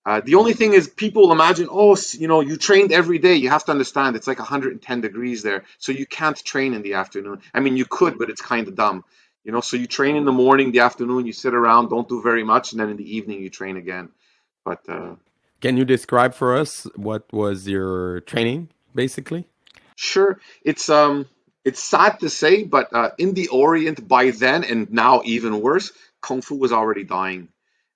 Uh, 0.07 0.21
the 0.21 0.35
only 0.35 0.53
thing 0.53 0.75
is, 0.75 0.87
people 0.87 1.33
imagine, 1.33 1.67
oh, 1.71 1.97
you 2.13 2.29
know, 2.29 2.41
you 2.41 2.57
trained 2.57 2.93
every 2.93 3.19
day. 3.19 3.37
You 3.37 3.49
have 3.49 3.65
to 3.65 3.73
understand, 3.73 4.17
it's 4.17 4.27
like 4.27 4.39
110 4.39 5.01
degrees 5.01 5.43
there, 5.43 5.65
so 5.79 5.93
you 5.93 6.05
can't 6.05 6.37
train 6.45 6.75
in 6.75 6.83
the 6.83 6.95
afternoon. 6.95 7.41
I 7.55 7.61
mean, 7.61 7.77
you 7.77 7.87
could, 7.87 8.19
but 8.19 8.29
it's 8.29 8.43
kind 8.43 8.69
of 8.69 8.75
dumb, 8.75 9.05
you 9.45 9.53
know. 9.53 9.63
So 9.63 9.77
you 9.79 9.87
train 9.87 10.17
in 10.17 10.27
the 10.27 10.33
morning, 10.33 10.73
the 10.73 10.81
afternoon, 10.81 11.25
you 11.27 11.33
sit 11.33 11.55
around, 11.55 11.89
don't 11.89 12.09
do 12.09 12.21
very 12.21 12.45
much, 12.45 12.73
and 12.73 12.81
then 12.81 12.91
in 12.91 12.99
the 12.99 13.17
evening 13.17 13.41
you 13.43 13.49
train 13.49 13.79
again. 13.79 14.11
But 14.65 14.87
uh, 14.89 15.15
Can 15.61 15.79
you 15.79 15.87
describe 15.87 16.35
for 16.35 16.55
us 16.55 16.87
what 16.97 17.33
was 17.33 17.67
your 17.67 18.21
training 18.21 18.69
basically? 18.95 19.47
Sure, 19.97 20.39
it's 20.63 20.91
um, 20.91 21.27
it's 21.65 21.83
sad 21.83 22.21
to 22.21 22.29
say, 22.29 22.65
but 22.65 22.93
uh, 22.93 23.11
in 23.17 23.33
the 23.33 23.49
Orient 23.49 24.07
by 24.07 24.31
then 24.31 24.65
and 24.65 24.91
now 24.93 25.23
even 25.25 25.63
worse, 25.63 25.93
Kung 26.21 26.43
Fu 26.43 26.57
was 26.57 26.73
already 26.73 27.05
dying. 27.05 27.49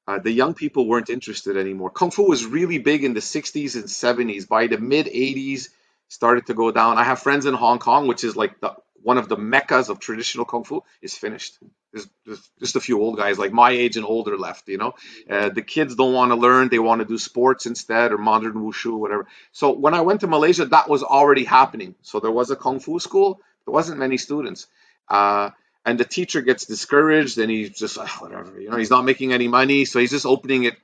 Uh, 0.08 0.18
the 0.18 0.32
young 0.32 0.54
people 0.54 0.88
weren't 0.88 1.10
interested 1.10 1.58
anymore. 1.58 1.90
Kung 1.90 2.10
Fu 2.10 2.22
was 2.22 2.46
really 2.46 2.78
big 2.78 3.04
in 3.04 3.12
the 3.12 3.20
60s 3.20 3.74
and 3.74 3.84
70s. 3.84 4.48
By 4.48 4.66
the 4.66 4.78
mid 4.78 5.04
80s, 5.04 5.68
started 6.08 6.46
to 6.46 6.54
go 6.54 6.70
down. 6.70 6.96
I 6.96 7.04
have 7.04 7.20
friends 7.20 7.44
in 7.44 7.52
Hong 7.52 7.78
Kong, 7.78 8.06
which 8.08 8.24
is 8.24 8.34
like 8.34 8.58
the 8.58 8.74
one 9.02 9.18
of 9.18 9.28
the 9.28 9.36
meccas 9.36 9.90
of 9.90 10.00
traditional 10.00 10.46
Kung 10.46 10.64
Fu, 10.64 10.82
is 11.02 11.14
finished. 11.14 11.58
There's, 11.92 12.08
there's 12.24 12.50
just 12.58 12.76
a 12.76 12.80
few 12.80 13.00
old 13.00 13.18
guys 13.18 13.38
like 13.38 13.52
my 13.52 13.70
age 13.70 13.96
and 13.98 14.04
older 14.06 14.38
left. 14.38 14.68
You 14.68 14.78
know, 14.78 14.94
uh, 15.30 15.50
the 15.50 15.62
kids 15.62 15.94
don't 15.94 16.14
want 16.14 16.32
to 16.32 16.36
learn; 16.36 16.70
they 16.70 16.78
want 16.78 17.02
to 17.02 17.04
do 17.04 17.18
sports 17.18 17.66
instead 17.66 18.10
or 18.10 18.16
modern 18.16 18.54
wushu, 18.54 18.98
whatever. 18.98 19.26
So 19.52 19.72
when 19.72 19.92
I 19.92 20.00
went 20.00 20.20
to 20.22 20.26
Malaysia, 20.26 20.64
that 20.64 20.88
was 20.88 21.02
already 21.02 21.44
happening. 21.44 21.94
So 22.00 22.18
there 22.18 22.30
was 22.30 22.50
a 22.50 22.56
kung 22.56 22.80
fu 22.80 22.98
school. 22.98 23.42
There 23.66 23.74
wasn't 23.74 23.98
many 23.98 24.16
students. 24.16 24.68
Uh, 25.06 25.50
and 25.88 25.98
the 26.00 26.04
teacher 26.16 26.42
gets 26.42 26.66
discouraged 26.66 27.38
and 27.38 27.50
he's 27.50 27.72
just 27.84 27.96
like 27.96 28.20
whatever 28.22 28.60
you 28.60 28.70
know 28.70 28.78
he's 28.82 28.94
not 28.96 29.04
making 29.04 29.32
any 29.32 29.48
money 29.48 29.80
so 29.86 30.00
he's 30.00 30.12
just 30.18 30.26
opening 30.26 30.64
it 30.64 30.76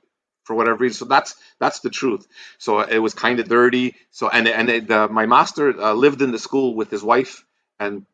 for 0.45 0.55
whatever 0.55 0.77
reason. 0.77 0.99
So 0.99 1.05
that's 1.05 1.35
that's 1.59 1.79
the 1.81 1.89
truth. 1.89 2.27
So 2.59 2.81
it 2.81 2.99
was 2.99 3.13
kind 3.13 3.39
of 3.39 3.49
dirty. 3.49 3.95
So 4.11 4.29
and 4.29 4.47
and 4.47 4.69
it, 4.69 4.89
my 5.11 5.25
master 5.25 5.79
uh, 5.79 5.93
lived 5.93 6.21
in 6.21 6.31
the 6.31 6.39
school 6.39 6.75
with 6.75 6.89
his 6.91 7.03
wife 7.03 7.45
and 7.79 8.05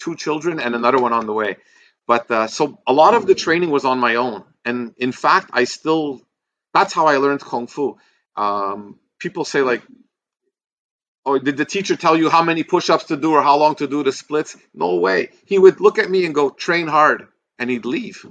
two 0.00 0.16
children 0.16 0.60
and 0.60 0.74
another 0.74 0.98
one 0.98 1.12
on 1.12 1.26
the 1.26 1.34
way. 1.34 1.58
But 2.06 2.30
uh, 2.30 2.46
so 2.48 2.78
a 2.86 2.92
lot 2.92 3.14
of 3.14 3.26
the 3.26 3.34
training 3.34 3.70
was 3.70 3.84
on 3.84 3.98
my 3.98 4.16
own. 4.16 4.44
And 4.64 4.94
in 4.98 5.12
fact 5.12 5.50
i 5.52 5.64
still 5.64 6.22
that's 6.74 6.94
how 6.94 7.06
i 7.06 7.16
learned 7.18 7.40
kung 7.40 7.66
fu. 7.66 7.98
Um, 8.36 8.98
people 9.18 9.44
say 9.44 9.62
like 9.62 9.82
or 11.24 11.38
did 11.38 11.56
the 11.56 11.64
teacher 11.64 11.96
tell 11.96 12.16
you 12.16 12.30
how 12.30 12.42
many 12.42 12.64
push-ups 12.64 13.04
to 13.04 13.16
do 13.16 13.32
or 13.32 13.42
how 13.42 13.56
long 13.58 13.74
to 13.76 13.86
do 13.86 14.02
the 14.02 14.12
splits? 14.12 14.56
No 14.74 14.96
way. 14.96 15.30
He 15.44 15.58
would 15.58 15.80
look 15.80 15.98
at 15.98 16.10
me 16.10 16.24
and 16.24 16.34
go, 16.34 16.50
train 16.50 16.88
hard, 16.88 17.28
and 17.58 17.70
he'd 17.70 17.84
leave. 17.84 18.26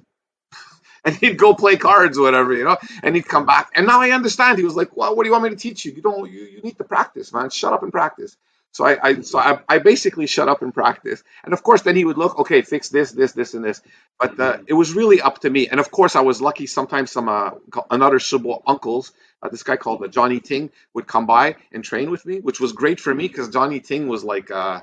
and 1.06 1.16
he'd 1.16 1.38
go 1.38 1.54
play 1.54 1.78
cards 1.78 2.18
or 2.18 2.24
whatever, 2.24 2.54
you 2.54 2.64
know, 2.64 2.78
and 3.04 3.16
he'd 3.16 3.28
come 3.28 3.46
back. 3.46 3.72
And 3.76 3.88
now 3.88 4.02
I 4.02 4.12
understand. 4.12 4.58
He 4.58 4.66
was 4.66 4.76
like, 4.76 4.98
Well, 4.98 5.16
what 5.16 5.24
do 5.24 5.28
you 5.28 5.34
want 5.34 5.46
me 5.46 5.50
to 5.52 5.56
teach 5.56 5.86
you? 5.86 5.94
You 5.94 6.02
don't 6.02 6.32
you, 6.32 6.42
you 6.42 6.62
need 6.62 6.78
to 6.78 6.84
practice, 6.84 7.34
man. 7.34 7.50
Shut 7.50 7.74
up 7.74 7.84
and 7.84 7.92
practice. 7.92 8.36
So 8.72 8.86
I, 8.86 8.98
I 9.02 9.22
so 9.22 9.40
I, 9.40 9.60
I, 9.68 9.80
basically 9.80 10.28
shut 10.28 10.48
up 10.48 10.62
and 10.62 10.74
practice. 10.74 11.24
And 11.44 11.54
of 11.54 11.64
course, 11.64 11.82
then 11.82 11.96
he 11.96 12.06
would 12.06 12.18
look, 12.18 12.40
okay, 12.40 12.62
fix 12.62 12.90
this, 12.90 13.12
this, 13.12 13.32
this, 13.32 13.54
and 13.54 13.66
this. 13.66 13.82
But 14.20 14.40
uh, 14.40 14.60
it 14.68 14.74
was 14.74 14.94
really 14.94 15.22
up 15.22 15.40
to 15.40 15.50
me. 15.50 15.68
And 15.68 15.80
of 15.80 15.90
course, 15.90 16.16
I 16.16 16.22
was 16.22 16.40
lucky. 16.42 16.68
Sometimes 16.68 17.12
some 17.12 17.30
uh, 17.30 17.52
another 17.90 18.20
Shibo 18.20 18.62
uncles, 18.68 19.12
uh, 19.42 19.50
this 19.50 19.64
guy 19.64 19.76
called 19.76 20.04
uh, 20.04 20.08
Johnny 20.08 20.40
Ting, 20.40 20.70
would 20.94 21.08
come 21.08 21.26
by 21.26 21.56
and 21.72 21.84
train 21.84 22.12
with 22.12 22.26
me, 22.26 22.40
which 22.40 22.60
was 22.60 22.72
great 22.72 23.00
for 23.00 23.14
me 23.14 23.28
because 23.28 23.50
Johnny 23.50 23.80
Ting 23.80 24.08
was 24.08 24.24
like 24.24 24.52
uh, 24.52 24.82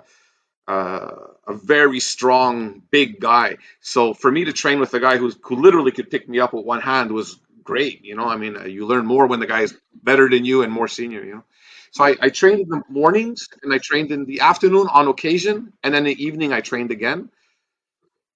uh, 0.66 1.10
a 1.46 1.54
very 1.54 2.00
strong, 2.00 2.82
big 2.90 3.20
guy. 3.20 3.56
So 3.80 4.14
for 4.14 4.32
me 4.32 4.46
to 4.46 4.52
train 4.52 4.80
with 4.80 4.92
a 4.94 5.00
guy 5.00 5.16
who 5.16 5.30
who 5.42 5.56
literally 5.56 5.92
could 5.92 6.10
pick 6.10 6.28
me 6.28 6.40
up 6.40 6.52
with 6.52 6.64
one 6.64 6.80
hand 6.80 7.12
was 7.12 7.38
great. 7.62 8.04
You 8.04 8.16
know, 8.16 8.26
I 8.26 8.36
mean, 8.36 8.56
you 8.68 8.84
learn 8.86 9.06
more 9.06 9.28
when 9.28 9.38
the 9.38 9.46
guy 9.46 9.60
is 9.60 9.76
better 9.94 10.28
than 10.28 10.44
you 10.44 10.62
and 10.62 10.72
more 10.72 10.88
senior. 10.88 11.24
You 11.24 11.34
know. 11.36 11.44
So 11.92 12.04
I, 12.04 12.16
I 12.20 12.28
trained 12.28 12.60
in 12.60 12.68
the 12.68 12.82
mornings 12.88 13.48
and 13.62 13.72
I 13.72 13.78
trained 13.78 14.12
in 14.12 14.24
the 14.24 14.40
afternoon 14.40 14.88
on 14.90 15.08
occasion, 15.08 15.72
and 15.82 15.94
then 15.94 16.06
in 16.06 16.16
the 16.16 16.24
evening 16.24 16.52
I 16.52 16.60
trained 16.60 16.90
again. 16.90 17.30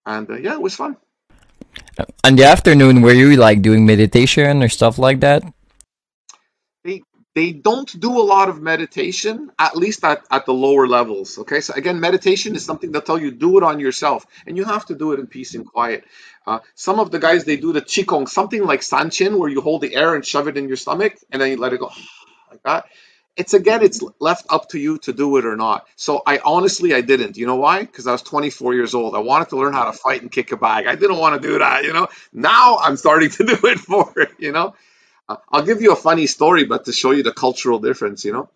And 0.07 0.31
uh, 0.31 0.37
yeah, 0.37 0.55
it 0.55 0.63
was 0.63 0.75
fun. 0.75 0.97
In 2.25 2.37
the 2.37 2.45
afternoon, 2.45 3.03
were 3.03 3.13
you 3.13 3.37
like 3.37 3.63
doing 3.63 3.85
meditation 3.85 4.63
or 4.63 4.69
stuff 4.69 4.99
like 4.99 5.21
that? 5.21 5.43
They 6.85 7.03
they 7.35 7.53
don't 7.53 8.01
do 8.01 8.19
a 8.19 8.25
lot 8.25 8.49
of 8.49 8.61
meditation, 8.61 9.51
at 9.59 9.77
least 9.77 10.05
at, 10.05 10.25
at 10.31 10.47
the 10.47 10.53
lower 10.53 10.89
levels. 10.89 11.39
Okay, 11.39 11.61
so 11.61 11.75
again, 11.75 12.01
meditation 12.01 12.57
is 12.57 12.65
something 12.65 12.91
they'll 12.91 13.03
tell 13.03 13.21
you 13.21 13.31
do 13.31 13.59
it 13.59 13.63
on 13.63 13.79
yourself, 13.79 14.27
and 14.47 14.57
you 14.57 14.65
have 14.65 14.87
to 14.87 14.95
do 14.95 15.13
it 15.13 15.21
in 15.21 15.27
peace 15.27 15.55
and 15.55 15.67
quiet. 15.67 16.05
Uh, 16.47 16.61
some 16.75 16.99
of 16.99 17.11
the 17.11 17.19
guys 17.19 17.45
they 17.45 17.57
do 17.57 17.73
the 17.73 17.83
qigong, 17.83 18.29
something 18.29 18.65
like 18.65 18.81
sanchin, 18.81 19.39
where 19.39 19.49
you 19.49 19.61
hold 19.61 19.83
the 19.83 19.95
air 19.95 20.15
and 20.15 20.25
shove 20.25 20.49
it 20.49 20.57
in 20.57 20.67
your 20.67 20.77
stomach, 20.77 21.17
and 21.31 21.41
then 21.41 21.51
you 21.51 21.57
let 21.57 21.73
it 21.73 21.81
go 21.81 21.91
like 22.51 22.63
that 22.65 22.87
it's 23.37 23.55
again 23.55 23.83
it's 23.83 24.03
left 24.21 24.47
up 24.51 24.71
to 24.71 24.81
you 24.81 24.99
to 25.01 25.13
do 25.15 25.39
it 25.39 25.47
or 25.47 25.57
not. 25.57 25.87
So 25.97 26.23
i 26.27 26.41
honestly 26.45 26.95
i 26.95 27.03
didn't. 27.03 27.39
You 27.39 27.47
know 27.47 27.57
why? 27.57 27.81
Because 27.83 28.07
i 28.09 28.13
was 28.13 28.23
24 28.23 28.75
years 28.75 28.95
old. 28.95 29.17
I 29.17 29.21
wanted 29.21 29.51
to 29.51 29.59
learn 29.59 29.75
how 29.75 29.87
to 29.87 29.95
fight 29.95 30.23
and 30.23 30.33
kick 30.33 30.53
a 30.53 30.59
bag. 30.59 30.87
I 30.87 30.97
didn't 30.97 31.19
want 31.19 31.41
to 31.43 31.49
do 31.49 31.59
that 31.61 31.85
you 31.85 31.95
know? 31.95 32.09
Now 32.33 32.79
i'm 32.79 32.97
starting 32.97 33.31
to 33.39 33.45
do 33.45 33.59
it 33.65 33.81
for 33.81 34.13
it 34.19 34.33
you 34.39 34.53
know? 34.53 34.75
Uh, 35.29 35.37
i'll 35.51 35.65
give 35.65 35.83
you 35.83 35.93
a 35.93 35.97
funny 35.97 36.27
story 36.29 36.65
but 36.65 36.87
to 36.87 36.93
show 36.93 37.13
you 37.13 37.23
the 37.25 37.33
cultural 37.35 37.81
difference 37.81 38.25
you 38.25 38.33
know? 38.33 38.51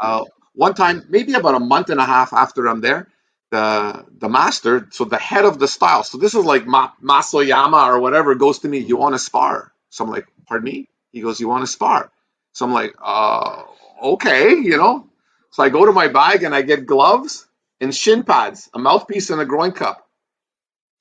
Uh, 0.00 0.24
one 0.54 0.74
time 0.74 1.04
maybe 1.10 1.34
about 1.34 1.54
a 1.56 1.60
month 1.60 1.90
and 1.90 2.00
a 2.00 2.06
half 2.06 2.32
after 2.34 2.68
i'm 2.68 2.80
there 2.82 3.08
the 3.52 4.04
the 4.18 4.28
master 4.28 4.88
so 4.92 5.04
the 5.04 5.18
head 5.18 5.44
of 5.46 5.58
the 5.58 5.68
style 5.68 6.04
so 6.04 6.18
this 6.18 6.34
is 6.34 6.44
like 6.44 6.66
Ma- 6.66 6.92
Mas 7.00 7.34
Oyama 7.34 7.86
or 7.90 8.00
whatever 8.00 8.34
goes 8.36 8.60
to 8.60 8.68
me 8.68 8.78
you 8.78 8.96
want 8.96 9.14
to 9.14 9.18
spar? 9.20 9.72
So 9.90 10.04
i'm 10.04 10.10
like 10.10 10.26
pardon 10.48 10.64
me? 10.64 10.88
He 11.12 11.22
goes 11.22 11.40
you 11.40 11.48
want 11.48 11.62
to 11.64 11.68
spar? 11.72 12.12
So 12.54 12.66
i'm 12.66 12.72
like 12.74 12.94
uh 13.02 13.64
okay, 14.04 14.50
you 14.50 14.76
know. 14.78 15.08
So 15.52 15.62
I 15.62 15.70
go 15.70 15.86
to 15.86 15.92
my 15.92 16.08
bag 16.08 16.44
and 16.44 16.54
I 16.54 16.62
get 16.62 16.86
gloves 16.86 17.46
and 17.80 17.94
shin 17.94 18.24
pads, 18.24 18.70
a 18.74 18.78
mouthpiece 18.78 19.30
and 19.30 19.40
a 19.40 19.46
groin 19.46 19.72
cup. 19.72 20.06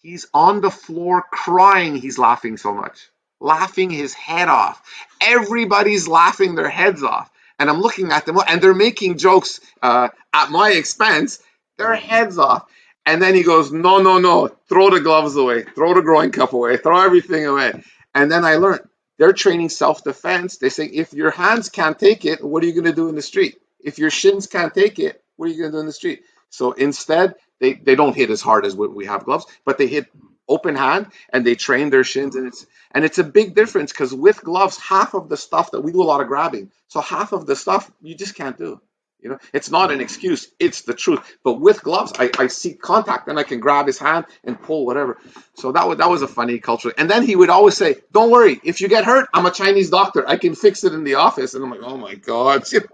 He's 0.01 0.27
on 0.33 0.61
the 0.61 0.71
floor 0.71 1.23
crying. 1.31 1.95
He's 1.95 2.19
laughing 2.19 2.57
so 2.57 2.73
much, 2.73 3.09
laughing 3.39 3.89
his 3.89 4.13
head 4.13 4.49
off. 4.49 4.81
Everybody's 5.21 6.07
laughing 6.07 6.55
their 6.55 6.69
heads 6.69 7.03
off. 7.03 7.31
And 7.59 7.69
I'm 7.69 7.81
looking 7.81 8.11
at 8.11 8.25
them 8.25 8.37
and 8.47 8.61
they're 8.61 8.73
making 8.73 9.17
jokes 9.17 9.61
uh, 9.81 10.09
at 10.33 10.51
my 10.51 10.71
expense, 10.71 11.39
their 11.77 11.95
heads 11.95 12.37
off. 12.37 12.69
And 13.05 13.21
then 13.21 13.35
he 13.35 13.43
goes, 13.43 13.71
No, 13.71 13.99
no, 13.99 14.19
no, 14.19 14.49
throw 14.69 14.89
the 14.89 15.01
gloves 15.01 15.35
away, 15.37 15.63
throw 15.63 15.93
the 15.93 16.01
groin 16.01 16.31
cup 16.31 16.53
away, 16.53 16.77
throw 16.77 17.03
everything 17.03 17.45
away. 17.45 17.83
And 18.15 18.31
then 18.31 18.45
I 18.45 18.55
learned 18.55 18.81
they're 19.19 19.33
training 19.33 19.69
self 19.69 20.03
defense. 20.03 20.57
They 20.57 20.69
say 20.69 20.85
if 20.87 21.13
your 21.13 21.31
hands 21.31 21.69
can't 21.69 21.99
take 21.99 22.25
it, 22.25 22.43
what 22.43 22.63
are 22.63 22.67
you 22.67 22.73
going 22.73 22.85
to 22.85 22.93
do 22.93 23.09
in 23.09 23.15
the 23.15 23.21
street? 23.23 23.57
If 23.83 23.99
your 23.99 24.11
shins 24.11 24.47
can't 24.47 24.73
take 24.73 24.99
it, 24.99 25.23
what 25.37 25.47
are 25.49 25.53
you 25.53 25.59
going 25.59 25.71
to 25.71 25.77
do 25.77 25.81
in 25.81 25.87
the 25.87 25.93
street? 25.93 26.23
So 26.49 26.73
instead, 26.73 27.35
they, 27.59 27.73
they 27.73 27.95
don't 27.95 28.15
hit 28.15 28.31
as 28.31 28.41
hard 28.41 28.65
as 28.65 28.75
we 28.75 29.05
have 29.05 29.25
gloves, 29.25 29.45
but 29.65 29.77
they 29.77 29.87
hit 29.87 30.07
open 30.49 30.75
hand 30.75 31.07
and 31.31 31.45
they 31.45 31.55
train 31.55 31.89
their 31.89 32.03
shins 32.03 32.35
and 32.35 32.47
it's 32.47 32.65
and 32.91 33.05
it's 33.05 33.19
a 33.19 33.23
big 33.23 33.55
difference 33.55 33.91
because 33.91 34.13
with 34.13 34.43
gloves 34.43 34.77
half 34.77 35.13
of 35.13 35.29
the 35.29 35.37
stuff 35.37 35.71
that 35.71 35.81
we 35.81 35.91
do 35.91 36.01
a 36.01 36.05
lot 36.05 36.21
of 36.21 36.27
grabbing 36.27 36.71
so 36.87 37.01
half 37.01 37.31
of 37.33 37.45
the 37.45 37.55
stuff 37.55 37.89
you 38.01 38.15
just 38.15 38.35
can't 38.35 38.57
do 38.57 38.79
you 39.23 39.29
know, 39.31 39.39
it's 39.53 39.71
not 39.71 39.91
an 39.91 40.01
excuse, 40.01 40.49
it's 40.59 40.83
the 40.83 40.93
truth. 40.95 41.21
But 41.43 41.55
with 41.61 41.83
gloves, 41.83 42.13
I, 42.19 42.31
I 42.39 42.47
see 42.47 42.75
contact 42.75 43.29
and 43.29 43.39
I 43.39 43.43
can 43.43 43.61
grab 43.61 43.87
his 43.87 43.99
hand 43.99 44.25
and 44.45 44.61
pull 44.61 44.85
whatever. 44.85 45.19
So 45.55 45.71
that 45.73 45.87
was 45.87 45.99
that 45.99 46.09
was 46.09 46.23
a 46.23 46.29
funny 46.29 46.59
culture. 46.59 46.93
And 46.97 47.09
then 47.09 47.25
he 47.25 47.35
would 47.35 47.49
always 47.51 47.77
say, 47.77 47.97
Don't 48.13 48.31
worry, 48.31 48.59
if 48.63 48.81
you 48.81 48.89
get 48.89 49.05
hurt, 49.05 49.29
I'm 49.33 49.47
a 49.47 49.51
Chinese 49.51 49.89
doctor. 49.91 50.27
I 50.29 50.37
can 50.37 50.55
fix 50.55 50.83
it 50.85 50.93
in 50.93 51.05
the 51.05 51.15
office. 51.15 51.55
And 51.55 51.63
I'm 51.63 51.71
like, 51.71 51.81
Oh 51.83 51.97
my 51.97 52.15
God. 52.15 52.63
that 52.67 52.89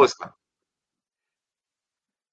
was 0.00 0.14
fun. 0.14 0.30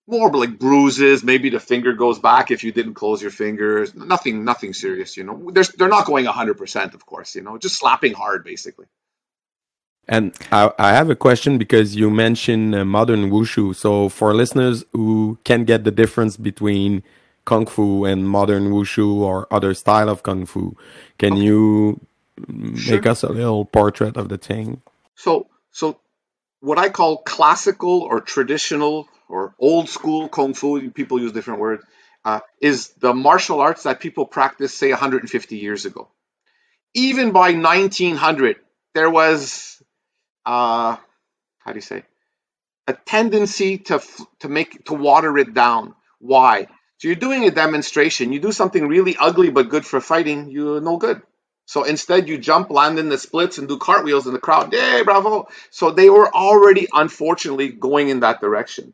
More 0.08 0.32
like 0.34 0.60
bruises, 0.60 1.24
maybe 1.24 1.50
the 1.50 1.62
finger 1.62 1.94
goes 1.94 2.20
back 2.20 2.52
if 2.52 2.64
you 2.64 2.74
didn't 2.74 2.96
close 2.96 3.22
your 3.22 3.32
fingers. 3.32 3.96
Nothing, 3.96 4.44
nothing 4.44 4.74
serious, 4.74 5.18
you 5.18 5.24
know. 5.24 5.50
There's, 5.54 5.70
they're 5.70 5.88
not 5.90 6.06
going 6.06 6.26
100%, 6.26 6.94
of 6.94 7.06
course, 7.06 7.36
you 7.36 7.42
know, 7.44 7.58
just 7.58 7.78
slapping 7.80 8.14
hard, 8.14 8.44
basically. 8.44 8.88
And 10.08 10.34
I, 10.52 10.72
I, 10.78 10.94
have 10.94 11.10
a 11.10 11.16
question 11.16 11.58
because 11.58 11.96
you 11.96 12.10
mentioned 12.10 12.76
uh, 12.76 12.84
modern 12.84 13.30
wushu. 13.30 13.76
So 13.76 14.10
for 14.10 14.34
listeners 14.34 14.84
who 14.94 15.38
can 15.44 15.64
get 15.64 15.84
the 15.84 15.92
difference 15.92 16.38
between 16.38 17.04
kung 17.46 17.66
fu 17.66 18.06
and 18.06 18.28
modern 18.28 18.72
wushu 18.72 19.16
or 19.16 19.48
other 19.52 19.74
style 19.74 20.10
of 20.10 20.24
kung 20.24 20.46
fu, 20.46 20.76
can 21.18 21.34
okay. 21.34 21.42
you 21.42 22.00
make 22.48 23.04
sure. 23.04 23.10
us 23.10 23.24
a 23.24 23.32
little 23.32 23.66
portrait 23.66 24.18
of 24.18 24.30
the 24.30 24.38
thing? 24.38 24.82
So, 25.16 25.48
so 25.72 26.00
what 26.60 26.78
I 26.78 26.90
call 26.90 27.18
classical 27.18 28.02
or 28.02 28.22
traditional 28.22 29.08
or 29.30 29.54
old 29.60 29.88
school 29.88 30.30
kung 30.30 30.54
fu, 30.54 30.90
people 30.90 31.22
use 31.22 31.32
different 31.32 31.60
words, 31.60 31.84
uh, 32.26 32.40
is 32.60 32.90
the 33.00 33.14
martial 33.14 33.62
arts 33.62 33.84
that 33.84 34.00
people 34.00 34.26
practiced, 34.26 34.78
say, 34.78 34.90
150 34.90 35.58
years 35.58 35.86
ago. 35.86 36.08
Even 36.94 37.32
by 37.32 37.54
1900, 37.54 38.58
there 38.94 39.10
was 39.10 39.71
uh, 40.46 40.98
how 41.60 41.72
do 41.72 41.76
you 41.76 41.82
say 41.82 42.04
a 42.88 42.94
tendency 42.94 43.80
to 43.80 44.02
to 44.42 44.50
make 44.50 44.86
to 44.86 44.94
water 44.94 45.38
it 45.40 45.54
down. 45.56 45.96
Why? 46.20 46.68
So 47.00 47.10
you're 47.10 47.18
doing 47.18 47.46
a 47.46 47.52
demonstration. 47.52 48.34
You 48.34 48.42
do 48.42 48.54
something 48.54 48.88
really 48.88 49.18
ugly 49.20 49.52
but 49.52 49.70
good 49.70 49.86
for 49.86 50.02
fighting. 50.02 50.52
You're 50.52 50.82
no 50.82 50.98
good. 50.98 51.22
So 51.68 51.84
instead, 51.84 52.30
you 52.30 52.38
jump, 52.38 52.72
land 52.72 53.00
in 53.00 53.10
the 53.10 53.18
splits, 53.18 53.58
and 53.58 53.68
do 53.68 53.78
cartwheels 53.80 54.28
in 54.28 54.34
the 54.34 54.40
crowd. 54.40 54.74
Yay, 54.74 55.04
bravo! 55.04 55.50
So 55.72 55.92
they 55.92 56.12
were 56.12 56.30
already, 56.34 56.88
unfortunately, 56.94 57.70
going 57.70 58.10
in 58.10 58.22
that 58.22 58.42
direction. 58.42 58.94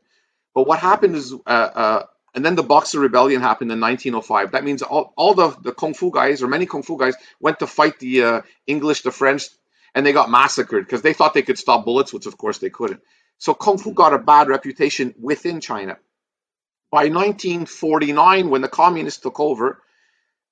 But 0.56 0.68
what 0.68 0.80
happened 0.80 1.16
is, 1.16 1.34
uh, 1.34 1.50
uh, 1.50 2.04
and 2.36 2.46
then 2.46 2.56
the 2.56 2.64
Boxer 2.64 3.00
Rebellion 3.00 3.42
happened 3.42 3.72
in 3.72 3.80
1905. 3.82 4.54
That 4.54 4.64
means 4.64 4.84
all, 4.84 5.14
all 5.18 5.34
the, 5.34 5.50
the 5.64 5.74
Kung 5.74 5.94
Fu 5.96 6.12
guys, 6.12 6.44
or 6.44 6.48
many 6.48 6.66
Kung 6.66 6.84
Fu 6.84 6.98
guys, 6.98 7.16
went 7.42 7.60
to 7.60 7.68
fight 7.68 8.00
the 8.00 8.24
uh, 8.24 8.42
English, 8.68 9.02
the 9.04 9.12
French, 9.12 9.50
and 9.98 10.06
they 10.06 10.14
got 10.14 10.30
massacred 10.30 10.86
because 10.86 11.02
they 11.02 11.14
thought 11.14 11.34
they 11.34 11.42
could 11.42 11.58
stop 11.58 11.84
bullets, 11.84 12.14
which 12.14 12.28
of 12.28 12.38
course 12.38 12.60
they 12.60 12.70
couldn't. 12.70 13.02
So 13.40 13.56
Kung 13.56 13.80
Fu 13.80 13.94
got 13.94 14.14
a 14.14 14.20
bad 14.20 14.48
reputation 14.48 15.16
within 15.20 15.60
China. 15.60 15.98
By 16.92 17.10
1949, 17.10 18.52
when 18.52 18.62
the 18.62 18.68
communists 18.68 19.22
took 19.22 19.40
over, 19.40 19.82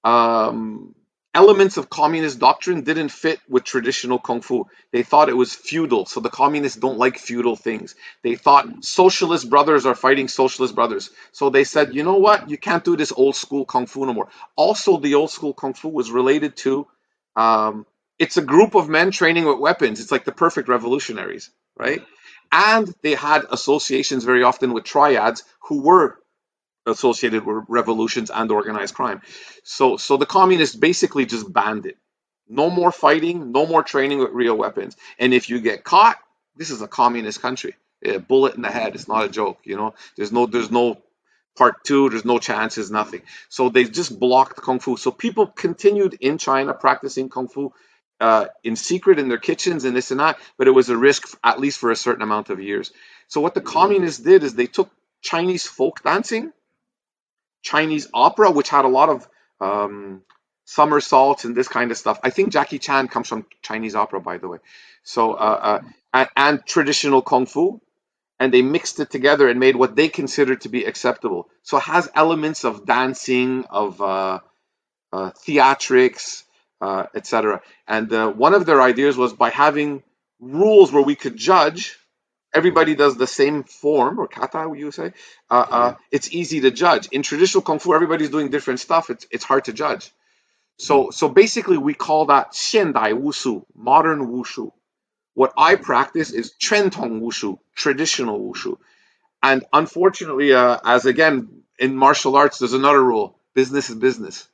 um, 0.03 0.95
elements 1.35 1.77
of 1.77 1.91
communist 1.91 2.39
doctrine 2.39 2.81
didn't 2.81 3.09
fit 3.09 3.39
with 3.47 3.63
traditional 3.63 4.17
Kung 4.17 4.41
Fu. 4.41 4.65
They 4.91 5.03
thought 5.03 5.29
it 5.29 5.37
was 5.37 5.53
feudal, 5.53 6.07
so 6.07 6.21
the 6.21 6.31
communists 6.31 6.79
don't 6.79 6.97
like 6.97 7.19
feudal 7.19 7.55
things. 7.55 7.93
They 8.23 8.33
thought 8.33 8.83
socialist 8.83 9.47
brothers 9.47 9.85
are 9.85 9.93
fighting 9.93 10.27
socialist 10.27 10.73
brothers. 10.73 11.11
So 11.33 11.51
they 11.51 11.65
said, 11.65 11.93
you 11.93 12.01
know 12.01 12.17
what? 12.17 12.49
You 12.49 12.57
can't 12.57 12.83
do 12.83 12.97
this 12.97 13.13
old 13.15 13.35
school 13.35 13.63
Kung 13.63 13.85
Fu 13.85 14.07
no 14.07 14.13
more. 14.13 14.29
Also, 14.55 14.97
the 14.97 15.13
old 15.13 15.29
school 15.29 15.53
Kung 15.53 15.75
Fu 15.75 15.89
was 15.89 16.09
related 16.09 16.57
to 16.57 16.87
um, 17.35 17.85
it's 18.19 18.37
a 18.37 18.41
group 18.41 18.75
of 18.75 18.89
men 18.89 19.11
training 19.11 19.45
with 19.45 19.59
weapons. 19.59 19.99
It's 19.99 20.11
like 20.11 20.25
the 20.25 20.31
perfect 20.31 20.69
revolutionaries, 20.69 21.49
right? 21.77 22.01
And 22.51 22.93
they 23.01 23.15
had 23.15 23.43
associations 23.49 24.23
very 24.23 24.43
often 24.43 24.73
with 24.73 24.83
triads 24.83 25.43
who 25.67 25.81
were 25.81 26.17
associated 26.85 27.45
with 27.45 27.65
revolutions 27.67 28.29
and 28.29 28.51
organized 28.51 28.93
crime. 28.93 29.21
So, 29.63 29.97
so 29.97 30.17
the 30.17 30.25
communists 30.25 30.75
basically 30.75 31.25
just 31.25 31.51
banned 31.51 31.85
it. 31.85 31.97
No 32.47 32.69
more 32.69 32.91
fighting, 32.91 33.51
no 33.51 33.65
more 33.65 33.81
training 33.81 34.19
with 34.19 34.31
real 34.31 34.55
weapons. 34.55 34.95
And 35.17 35.33
if 35.33 35.49
you 35.49 35.59
get 35.59 35.83
caught, 35.83 36.17
this 36.55 36.69
is 36.69 36.81
a 36.81 36.87
communist 36.87 37.41
country. 37.41 37.75
A 38.03 38.19
bullet 38.19 38.55
in 38.55 38.61
the 38.61 38.69
head. 38.69 38.93
It's 38.93 39.07
not 39.07 39.25
a 39.25 39.29
joke. 39.29 39.59
You 39.63 39.77
know, 39.77 39.95
there's 40.15 40.31
no, 40.31 40.45
there's 40.45 40.69
no 40.69 41.01
part 41.57 41.83
two. 41.83 42.09
There's 42.09 42.25
no 42.25 42.37
chances, 42.37 42.91
nothing. 42.91 43.23
So 43.49 43.69
they 43.69 43.85
just 43.85 44.19
blocked 44.19 44.61
kung 44.61 44.79
fu. 44.79 44.95
So 44.95 45.09
people 45.09 45.47
continued 45.47 46.15
in 46.21 46.37
China 46.37 46.75
practicing 46.75 47.29
kung 47.29 47.47
fu 47.47 47.73
uh, 48.25 48.47
in 48.63 48.75
secret 48.75 49.19
in 49.19 49.27
their 49.29 49.43
kitchens 49.49 49.85
and 49.85 49.95
this 49.95 50.09
and 50.11 50.19
that, 50.19 50.35
but 50.57 50.67
it 50.67 50.71
was 50.79 50.89
a 50.89 50.97
risk 50.97 51.21
at 51.43 51.59
least 51.59 51.77
for 51.79 51.91
a 51.91 51.95
certain 52.05 52.23
amount 52.29 52.49
of 52.49 52.59
years. 52.59 52.91
So 53.27 53.41
what 53.41 53.53
the 53.53 53.61
communists 53.77 54.21
did 54.31 54.43
is 54.43 54.53
they 54.53 54.71
took 54.77 54.89
Chinese 55.21 55.65
folk 55.77 55.95
dancing, 56.03 56.51
Chinese 57.61 58.07
opera, 58.13 58.49
which 58.57 58.69
had 58.69 58.85
a 58.85 58.93
lot 58.99 59.09
of 59.09 59.27
um, 59.67 60.23
somersaults 60.65 61.45
and 61.45 61.55
this 61.55 61.67
kind 61.67 61.91
of 61.91 61.97
stuff. 61.97 62.19
I 62.23 62.31
think 62.31 62.51
Jackie 62.51 62.79
Chan 62.79 63.09
comes 63.09 63.27
from 63.27 63.45
Chinese 63.61 63.95
opera, 63.95 64.19
by 64.21 64.37
the 64.39 64.47
way. 64.47 64.59
So 65.03 65.33
uh, 65.33 65.59
uh, 65.69 65.81
and, 66.13 66.29
and 66.35 66.65
traditional 66.65 67.21
kung 67.21 67.45
fu, 67.45 67.79
and 68.39 68.51
they 68.51 68.63
mixed 68.63 68.99
it 68.99 69.11
together 69.11 69.47
and 69.49 69.59
made 69.59 69.75
what 69.75 69.95
they 69.95 70.07
considered 70.07 70.61
to 70.61 70.69
be 70.69 70.85
acceptable. 70.85 71.41
So 71.61 71.77
it 71.77 71.83
has 71.83 72.09
elements 72.15 72.65
of 72.65 72.85
dancing, 72.85 73.65
of 73.83 74.01
uh, 74.01 74.39
uh, 75.13 75.29
theatrics, 75.45 76.44
uh, 76.85 77.07
etc. 77.15 77.61
And 77.87 78.11
uh, 78.13 78.31
one 78.31 78.53
of 78.53 78.65
their 78.65 78.81
ideas 78.81 79.17
was 79.17 79.33
by 79.33 79.49
having 79.49 80.03
rules 80.39 80.91
where 80.91 81.03
we 81.03 81.15
could 81.15 81.37
judge. 81.37 81.97
Everybody 82.53 82.95
does 82.95 83.17
the 83.17 83.27
same 83.27 83.63
form 83.63 84.19
or 84.19 84.27
kata, 84.27 84.73
you 84.77 84.91
say. 84.91 85.13
Uh, 85.49 85.65
uh, 85.77 85.95
it's 86.11 86.31
easy 86.41 86.61
to 86.61 86.71
judge. 86.71 87.09
In 87.11 87.21
traditional 87.23 87.63
kung 87.63 87.79
fu, 87.79 87.93
everybody's 87.93 88.29
doing 88.37 88.49
different 88.49 88.79
stuff. 88.79 89.09
It's 89.09 89.25
it's 89.31 89.45
hard 89.51 89.65
to 89.65 89.73
judge. 89.73 90.11
So 90.79 91.11
so 91.11 91.29
basically, 91.29 91.77
we 91.77 91.93
call 91.93 92.27
that 92.27 92.53
xiandai 92.53 93.11
wushu, 93.25 93.65
modern 93.75 94.21
wushu. 94.33 94.71
What 95.35 95.53
I 95.57 95.75
practice 95.75 96.31
is 96.31 96.53
Chuantong 96.61 97.21
Wushu, 97.21 97.59
traditional 97.75 98.39
Wushu. 98.39 98.77
And 99.43 99.65
unfortunately, 99.73 100.53
uh, 100.53 100.79
as 100.83 101.05
again 101.05 101.63
in 101.79 101.95
martial 101.95 102.35
arts, 102.35 102.59
there's 102.59 102.73
another 102.73 103.03
rule 103.03 103.39
business 103.53 103.89
is 103.89 103.95
business, 103.95 104.47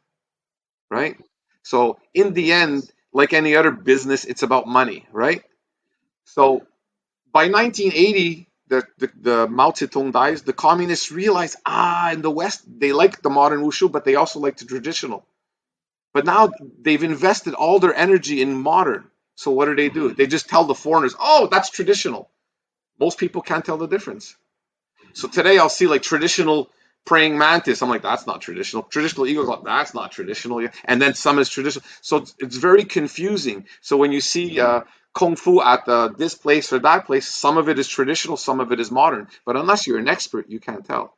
right? 0.89 1.17
So 1.63 1.99
in 2.13 2.33
the 2.33 2.51
end, 2.53 2.89
like 3.13 3.33
any 3.33 3.55
other 3.55 3.71
business, 3.71 4.25
it's 4.25 4.43
about 4.43 4.67
money, 4.67 5.07
right? 5.11 5.43
So 6.25 6.65
by 7.33 7.49
1980, 7.49 8.47
the, 8.69 8.83
the, 8.99 9.11
the 9.21 9.47
Mao 9.47 9.71
Zedong 9.71 10.11
dies, 10.13 10.43
the 10.43 10.53
communists 10.53 11.11
realize, 11.11 11.57
ah, 11.65 12.11
in 12.11 12.21
the 12.21 12.31
West, 12.31 12.63
they 12.79 12.93
like 12.93 13.21
the 13.21 13.29
modern 13.29 13.61
Wushu, 13.61 13.91
but 13.91 14.05
they 14.05 14.15
also 14.15 14.39
like 14.39 14.57
the 14.57 14.65
traditional. 14.65 15.25
But 16.13 16.25
now 16.25 16.51
they've 16.81 17.03
invested 17.03 17.53
all 17.53 17.79
their 17.79 17.95
energy 17.95 18.41
in 18.41 18.53
modern. 18.55 19.09
So 19.35 19.51
what 19.51 19.65
do 19.65 19.75
they 19.75 19.89
do? 19.89 20.13
They 20.13 20.27
just 20.27 20.49
tell 20.49 20.65
the 20.65 20.75
foreigners, 20.75 21.15
"Oh, 21.19 21.47
that's 21.51 21.69
traditional." 21.69 22.29
Most 22.99 23.17
people 23.19 23.41
can't 23.41 23.65
tell 23.65 23.77
the 23.77 23.87
difference. 23.87 24.35
So 25.13 25.27
today 25.27 25.57
I'll 25.59 25.69
see 25.69 25.87
like 25.87 26.03
traditional 26.03 26.69
praying 27.05 27.37
mantis. 27.37 27.81
I'm 27.81 27.89
like, 27.89 28.03
that's 28.03 28.27
not 28.27 28.41
traditional. 28.41 28.83
Traditional 28.83 29.27
eagle 29.27 29.61
that's 29.63 29.93
not 29.93 30.11
traditional. 30.11 30.67
And 30.85 31.01
then 31.01 31.13
some 31.13 31.39
is 31.39 31.49
traditional. 31.49 31.85
So 32.01 32.17
it's, 32.17 32.35
it's 32.39 32.57
very 32.57 32.83
confusing. 32.85 33.65
So 33.81 33.97
when 33.97 34.11
you 34.11 34.21
see 34.21 34.59
uh, 34.59 34.81
kung 35.13 35.35
fu 35.35 35.61
at 35.61 35.87
uh, 35.87 36.09
this 36.17 36.35
place 36.35 36.71
or 36.73 36.79
that 36.79 37.05
place, 37.05 37.27
some 37.27 37.57
of 37.57 37.69
it 37.69 37.79
is 37.79 37.87
traditional, 37.87 38.37
some 38.37 38.59
of 38.59 38.71
it 38.71 38.79
is 38.79 38.91
modern. 38.91 39.27
But 39.45 39.55
unless 39.57 39.87
you're 39.87 39.99
an 39.99 40.07
expert, 40.07 40.49
you 40.49 40.59
can't 40.59 40.85
tell. 40.85 41.17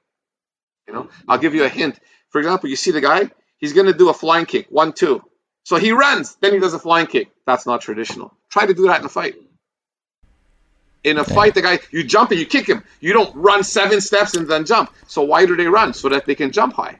You 0.87 0.93
know, 0.93 1.09
I'll 1.27 1.37
give 1.37 1.55
you 1.55 1.63
a 1.63 1.69
hint. 1.69 1.99
For 2.29 2.39
example, 2.39 2.69
you 2.69 2.75
see 2.75 2.91
the 2.91 3.01
guy, 3.01 3.31
he's 3.57 3.73
going 3.73 3.87
to 3.87 3.93
do 3.93 4.09
a 4.09 4.13
flying 4.13 4.45
kick, 4.45 4.67
one, 4.69 4.93
two. 4.93 5.23
So 5.63 5.77
he 5.77 5.91
runs, 5.93 6.35
then 6.41 6.53
he 6.53 6.59
does 6.59 6.73
a 6.73 6.79
flying 6.79 7.07
kick. 7.07 7.29
That's 7.45 7.65
not 7.65 7.81
traditional. 7.81 8.35
Try 8.51 8.65
to 8.65 8.73
do 8.73 8.87
that 8.87 8.99
in 8.99 9.05
a 9.05 9.09
fight. 9.09 9.35
In 11.03 11.17
a 11.17 11.23
fight, 11.23 11.53
the 11.53 11.61
guy 11.61 11.79
you 11.91 12.03
jump 12.03 12.31
and 12.31 12.39
you 12.39 12.45
kick 12.45 12.67
him. 12.67 12.83
You 13.01 13.11
don't 13.11 13.35
run 13.35 13.63
seven 13.63 13.99
steps 13.99 14.35
and 14.35 14.47
then 14.47 14.65
jump. 14.65 14.93
So 15.07 15.21
why 15.21 15.45
do 15.45 15.55
they 15.55 15.67
run? 15.67 15.93
So 15.93 16.07
that 16.09 16.25
they 16.25 16.35
can 16.35 16.51
jump 16.51 16.75
high. 16.75 16.99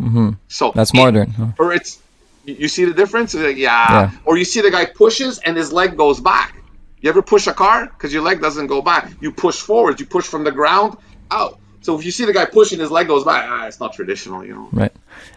Mm-hmm. 0.00 0.30
So 0.48 0.72
that's 0.74 0.94
modern. 0.94 1.30
Huh? 1.30 1.48
Or 1.58 1.72
it's 1.72 2.00
you 2.44 2.68
see 2.68 2.84
the 2.84 2.94
difference? 2.94 3.34
Like, 3.34 3.56
yeah. 3.56 3.90
yeah. 3.90 4.10
Or 4.24 4.36
you 4.36 4.44
see 4.44 4.60
the 4.60 4.70
guy 4.70 4.84
pushes 4.84 5.38
and 5.40 5.56
his 5.56 5.72
leg 5.72 5.96
goes 5.96 6.20
back. 6.20 6.56
You 7.00 7.10
ever 7.10 7.22
push 7.22 7.46
a 7.48 7.52
car 7.52 7.86
because 7.86 8.12
your 8.12 8.22
leg 8.22 8.40
doesn't 8.40 8.68
go 8.68 8.80
back? 8.80 9.10
You 9.20 9.32
push 9.32 9.60
forward. 9.60 9.98
You 9.98 10.06
push 10.06 10.26
from 10.26 10.44
the 10.44 10.52
ground 10.52 10.96
out. 11.30 11.58
So 11.80 11.98
if 11.98 12.04
you 12.04 12.10
see 12.12 12.24
the 12.24 12.32
guy 12.32 12.44
pushing, 12.44 12.78
his 12.78 12.90
leg 12.90 13.08
goes 13.08 13.24
back. 13.24 13.44
Ah, 13.48 13.66
it's 13.66 13.80
not 13.80 13.92
traditional, 13.92 14.44
you 14.44 14.54
know. 14.54 14.68
Right. 14.72 14.92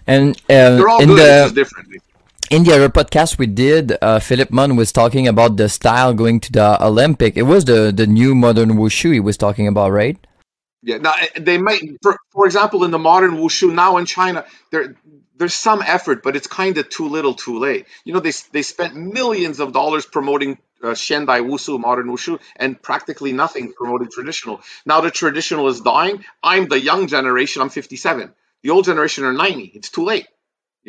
And 0.06 0.36
uh, 0.50 0.78
they're 0.78 0.90
all 0.90 1.02
in 1.02 1.10
good. 1.10 1.20
The, 1.20 1.24
it's 1.24 1.46
just 1.46 1.56
differently 1.56 2.02
in 2.50 2.64
the 2.64 2.74
other 2.74 2.90
podcast 2.90 3.38
we 3.38 3.48
did, 3.48 3.96
uh, 4.02 4.20
Philip 4.20 4.52
Munn 4.52 4.76
was 4.76 4.92
talking 4.92 5.28
about 5.28 5.58
the 5.58 5.70
style 5.70 6.14
going 6.14 6.40
to 6.42 6.52
the 6.52 6.84
Olympic. 6.84 7.38
It 7.38 7.44
was 7.44 7.66
the 7.66 7.92
the 7.96 8.08
new 8.08 8.36
modern 8.36 8.72
wushu 8.72 9.14
he 9.14 9.20
was 9.20 9.38
talking 9.38 9.68
about, 9.68 9.92
right? 9.92 10.18
Yeah. 10.82 10.98
Now 10.98 11.14
eh, 11.20 11.40
they 11.40 11.58
might, 11.58 11.82
for, 12.02 12.18
for 12.32 12.46
example, 12.46 12.84
in 12.84 12.92
the 12.92 13.00
modern 13.00 13.36
wushu 13.38 13.74
now 13.74 13.98
in 13.98 14.06
China, 14.06 14.46
there 14.72 14.96
there's 15.36 15.54
some 15.54 15.82
effort, 15.82 16.22
but 16.24 16.36
it's 16.36 16.48
kind 16.48 16.78
of 16.78 16.90
too 16.90 17.08
little, 17.08 17.34
too 17.34 17.60
late. 17.60 17.86
You 18.04 18.14
know, 18.14 18.20
they 18.20 18.34
they 18.52 18.64
spent 18.64 18.96
millions 18.96 19.60
of 19.60 19.72
dollars 19.72 20.06
promoting 20.06 20.58
uh, 20.84 20.88
Xiandai 20.88 21.42
Wushu, 21.48 21.80
modern 21.80 22.08
Wushu, 22.08 22.40
and 22.56 22.82
practically 22.82 23.32
nothing 23.32 23.74
promoting 23.74 24.10
traditional. 24.10 24.62
Now 24.86 25.02
the 25.02 25.12
traditional 25.12 25.68
is 25.68 25.82
dying. 25.82 26.26
I'm 26.42 26.68
the 26.68 26.80
young 26.80 27.08
generation. 27.08 27.62
I'm 27.62 27.70
57. 27.70 28.34
The 28.64 28.70
old 28.72 28.86
generation 28.86 29.24
are 29.24 29.34
90. 29.34 29.72
It's 29.76 29.90
too 29.90 30.04
late 30.04 30.28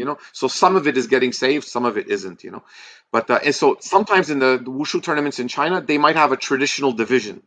you 0.00 0.06
know 0.08 0.18
so 0.32 0.48
some 0.48 0.76
of 0.80 0.88
it 0.92 0.96
is 1.02 1.06
getting 1.14 1.32
saved 1.32 1.66
some 1.76 1.84
of 1.90 1.98
it 2.02 2.08
isn't 2.16 2.42
you 2.46 2.52
know 2.54 2.62
but 3.12 3.30
uh, 3.30 3.38
and 3.44 3.54
so 3.54 3.76
sometimes 3.80 4.30
in 4.34 4.38
the, 4.44 4.52
the 4.66 4.72
wushu 4.78 5.02
tournaments 5.08 5.38
in 5.44 5.48
china 5.56 5.80
they 5.92 5.98
might 6.06 6.16
have 6.16 6.32
a 6.32 6.40
traditional 6.48 6.92
division 7.04 7.42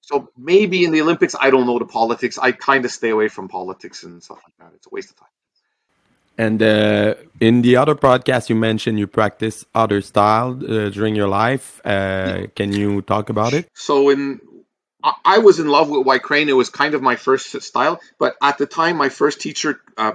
so 0.00 0.30
maybe 0.52 0.84
in 0.86 0.92
the 0.96 1.02
olympics 1.06 1.36
i 1.46 1.50
don't 1.50 1.66
know 1.70 1.78
the 1.78 1.92
politics 2.00 2.38
i 2.48 2.50
kind 2.52 2.84
of 2.84 2.90
stay 2.90 3.10
away 3.10 3.28
from 3.28 3.48
politics 3.48 4.02
and 4.04 4.22
stuff 4.22 4.40
like 4.46 4.56
that 4.58 4.74
it's 4.76 4.86
a 4.86 4.94
waste 4.98 5.10
of 5.10 5.16
time 5.24 5.34
and 6.38 6.62
uh, 6.62 7.14
in 7.40 7.62
the 7.62 7.76
other 7.76 7.94
podcast, 7.94 8.50
you 8.50 8.56
mentioned 8.56 8.98
you 8.98 9.06
practice 9.06 9.64
other 9.74 10.02
style 10.02 10.50
uh, 10.50 10.90
during 10.90 11.16
your 11.16 11.28
life. 11.28 11.80
Uh, 11.82 11.88
yeah. 11.88 12.46
Can 12.54 12.74
you 12.74 13.00
talk 13.00 13.30
about 13.30 13.54
it? 13.54 13.70
So 13.72 14.10
in 14.10 14.40
I 15.24 15.38
was 15.38 15.60
in 15.60 15.68
love 15.68 15.88
with 15.88 16.06
White 16.06 16.22
Crane. 16.22 16.48
It 16.48 16.56
was 16.56 16.70
kind 16.70 16.94
of 16.94 17.02
my 17.02 17.16
first 17.16 17.62
style, 17.62 18.00
but 18.18 18.34
at 18.42 18.58
the 18.58 18.66
time, 18.66 18.96
my 18.96 19.08
first 19.08 19.40
teacher 19.40 19.80
uh, 19.96 20.12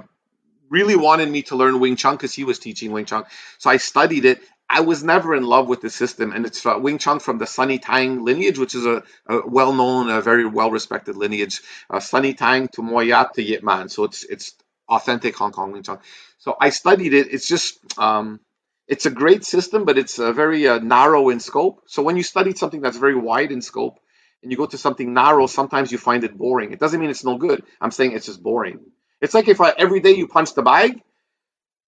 really 0.71 0.95
wanted 0.95 1.29
me 1.29 1.43
to 1.43 1.55
learn 1.55 1.79
Wing 1.79 1.97
Chun 1.97 2.15
because 2.15 2.33
he 2.33 2.45
was 2.45 2.57
teaching 2.57 2.91
Wing 2.91 3.05
Chun. 3.05 3.25
So 3.59 3.69
I 3.69 3.77
studied 3.77 4.25
it. 4.25 4.41
I 4.67 4.81
was 4.81 5.03
never 5.03 5.35
in 5.35 5.43
love 5.43 5.67
with 5.67 5.81
the 5.81 5.89
system, 5.89 6.31
and 6.31 6.45
it's 6.45 6.65
uh, 6.65 6.77
Wing 6.79 6.97
Chun 6.97 7.19
from 7.19 7.37
the 7.37 7.45
Sunny 7.45 7.77
Tang 7.77 8.23
lineage, 8.23 8.57
which 8.57 8.73
is 8.73 8.85
a, 8.85 9.03
a 9.27 9.45
well-known, 9.45 10.09
a 10.09 10.21
very 10.21 10.45
well-respected 10.45 11.17
lineage. 11.17 11.61
Uh, 11.89 11.99
Sunny 11.99 12.33
Tang 12.33 12.69
to 12.69 12.81
Moy 12.81 13.03
Yat 13.03 13.33
to 13.33 13.43
Yip 13.43 13.63
Man, 13.63 13.89
so 13.89 14.05
it's 14.05 14.23
it's 14.23 14.55
authentic 14.87 15.35
Hong 15.35 15.51
Kong 15.51 15.73
Wing 15.73 15.83
Chun. 15.83 15.99
So 16.39 16.55
I 16.59 16.69
studied 16.69 17.13
it. 17.13 17.27
It's 17.33 17.47
just 17.47 17.79
um, 17.99 18.39
it's 18.87 19.05
a 19.05 19.11
great 19.11 19.43
system, 19.43 19.83
but 19.83 19.97
it's 19.97 20.19
uh, 20.19 20.31
very 20.31 20.67
uh, 20.69 20.79
narrow 20.79 21.29
in 21.29 21.41
scope. 21.41 21.83
So 21.87 22.01
when 22.01 22.15
you 22.15 22.23
study 22.23 22.53
something 22.53 22.81
that's 22.81 22.97
very 22.97 23.15
wide 23.15 23.51
in 23.51 23.61
scope, 23.61 23.99
and 24.41 24.51
you 24.51 24.57
go 24.57 24.67
to 24.67 24.77
something 24.77 25.13
narrow, 25.13 25.47
sometimes 25.47 25.91
you 25.91 25.97
find 25.97 26.23
it 26.23 26.37
boring. 26.37 26.71
It 26.71 26.79
doesn't 26.79 26.99
mean 26.99 27.09
it's 27.09 27.25
no 27.25 27.37
good. 27.37 27.63
I'm 27.81 27.91
saying 27.91 28.13
it's 28.13 28.25
just 28.25 28.41
boring. 28.41 28.79
It's 29.21 29.33
like 29.33 29.47
if 29.47 29.61
I, 29.61 29.73
every 29.77 29.99
day 29.99 30.11
you 30.11 30.27
punch 30.27 30.53
the 30.53 30.63
bag. 30.63 31.01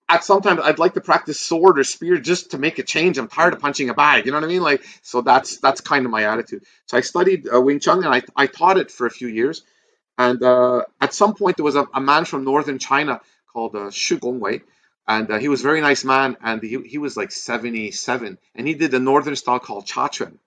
At 0.10 0.24
sometimes 0.24 0.60
I'd 0.62 0.80
like 0.80 0.96
to 0.96 1.02
practice 1.02 1.40
sword 1.40 1.80
or 1.80 1.84
spear 1.86 2.18
just 2.18 2.52
to 2.52 2.58
make 2.58 2.78
a 2.78 2.84
change. 2.84 3.18
I'm 3.18 3.30
tired 3.30 3.54
of 3.54 3.62
punching 3.62 3.90
a 3.90 3.94
bag. 3.94 4.26
You 4.26 4.32
know 4.32 4.38
what 4.38 4.44
I 4.44 4.48
mean? 4.48 4.62
Like 4.62 4.84
so 5.02 5.22
that's 5.22 5.58
that's 5.58 5.80
kind 5.80 6.06
of 6.06 6.12
my 6.12 6.26
attitude. 6.26 6.64
So 6.88 6.98
I 6.98 7.02
studied 7.02 7.48
uh, 7.52 7.60
Wing 7.62 7.80
Chun 7.80 8.04
and 8.04 8.14
I 8.14 8.22
I 8.36 8.48
taught 8.48 8.78
it 8.78 8.92
for 8.92 9.08
a 9.08 9.10
few 9.10 9.30
years. 9.30 9.64
And 10.18 10.44
uh, 10.44 10.84
at 11.00 11.14
some 11.14 11.34
point 11.36 11.58
there 11.58 11.64
was 11.64 11.76
a, 11.76 11.88
a, 11.94 12.02
man 12.02 12.26
from 12.26 12.44
northern 12.44 12.80
China 12.80 13.22
called 13.52 13.76
uh, 13.76 13.90
Shu 13.90 14.20
Gongwei, 14.20 14.62
and 15.08 15.32
uh, 15.32 15.40
he 15.40 15.48
was 15.48 15.62
a 15.62 15.64
very 15.64 15.82
nice 15.82 16.04
man. 16.04 16.38
And 16.42 16.62
he 16.62 16.78
he 16.82 16.98
was 16.98 17.16
like 17.16 17.32
77, 17.32 18.38
and 18.56 18.68
he 18.68 18.74
did 18.76 18.94
a 18.94 19.00
northern 19.00 19.38
style 19.38 19.60
called 19.60 19.86
Cha 19.88 20.10
Chuan. 20.10 20.38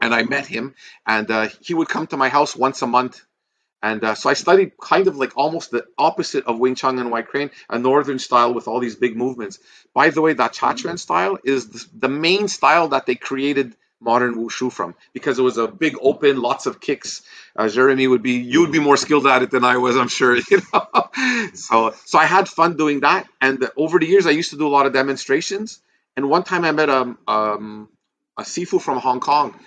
And 0.00 0.14
I 0.14 0.22
met 0.22 0.46
him, 0.46 0.74
and 1.06 1.30
uh, 1.30 1.48
he 1.60 1.74
would 1.74 1.88
come 1.88 2.06
to 2.06 2.16
my 2.16 2.28
house 2.28 2.54
once 2.54 2.80
a 2.82 2.86
month 2.86 3.20
and 3.82 4.02
uh, 4.02 4.14
so 4.14 4.30
I 4.30 4.34
studied 4.34 4.72
kind 4.78 5.06
of 5.06 5.16
like 5.16 5.36
almost 5.36 5.70
the 5.70 5.84
opposite 5.98 6.44
of 6.46 6.58
Wing 6.58 6.74
Chun 6.74 6.98
and 6.98 7.10
White 7.10 7.28
Crane, 7.28 7.50
a 7.68 7.78
northern 7.78 8.18
style 8.18 8.54
with 8.54 8.68
all 8.68 8.80
these 8.80 8.96
big 8.96 9.16
movements. 9.16 9.58
By 9.94 10.10
the 10.10 10.22
way, 10.22 10.32
that 10.32 10.54
Cha 10.54 10.74
Chuan 10.74 10.98
style 10.98 11.38
is 11.44 11.88
the, 11.88 12.08
main 12.08 12.48
style 12.48 12.88
that 12.88 13.06
they 13.06 13.14
created 13.14 13.76
modern 14.00 14.34
wushu 14.34 14.72
from 14.72 14.94
because 15.12 15.38
it 15.38 15.42
was 15.42 15.58
a 15.58 15.68
big 15.68 15.96
open, 16.00 16.40
lots 16.40 16.66
of 16.66 16.80
kicks. 16.80 17.22
Uh, 17.54 17.68
Jeremy 17.68 18.06
would 18.06 18.22
be 18.22 18.32
you 18.32 18.60
would 18.62 18.72
be 18.72 18.78
more 18.80 18.96
skilled 18.96 19.26
at 19.26 19.42
it 19.42 19.50
than 19.50 19.64
I 19.64 19.76
was, 19.76 19.96
I'm 19.96 20.08
sure. 20.08 20.36
You 20.50 20.62
know, 20.72 21.10
so 21.54 21.94
so 22.04 22.18
I 22.18 22.24
had 22.24 22.48
fun 22.48 22.76
doing 22.76 23.00
that, 23.00 23.26
and 23.40 23.68
over 23.76 23.98
the 23.98 24.06
years 24.06 24.26
I 24.26 24.30
used 24.30 24.50
to 24.50 24.58
do 24.58 24.66
a 24.66 24.74
lot 24.76 24.86
of 24.86 24.92
demonstrations. 24.92 25.80
And 26.16 26.30
one 26.30 26.44
time 26.44 26.64
I 26.64 26.72
met 26.72 26.88
a 26.88 27.14
um, 27.28 27.88
a 28.38 28.42
sifu 28.42 28.80
from 28.80 28.98
Hong 28.98 29.20
Kong, 29.20 29.58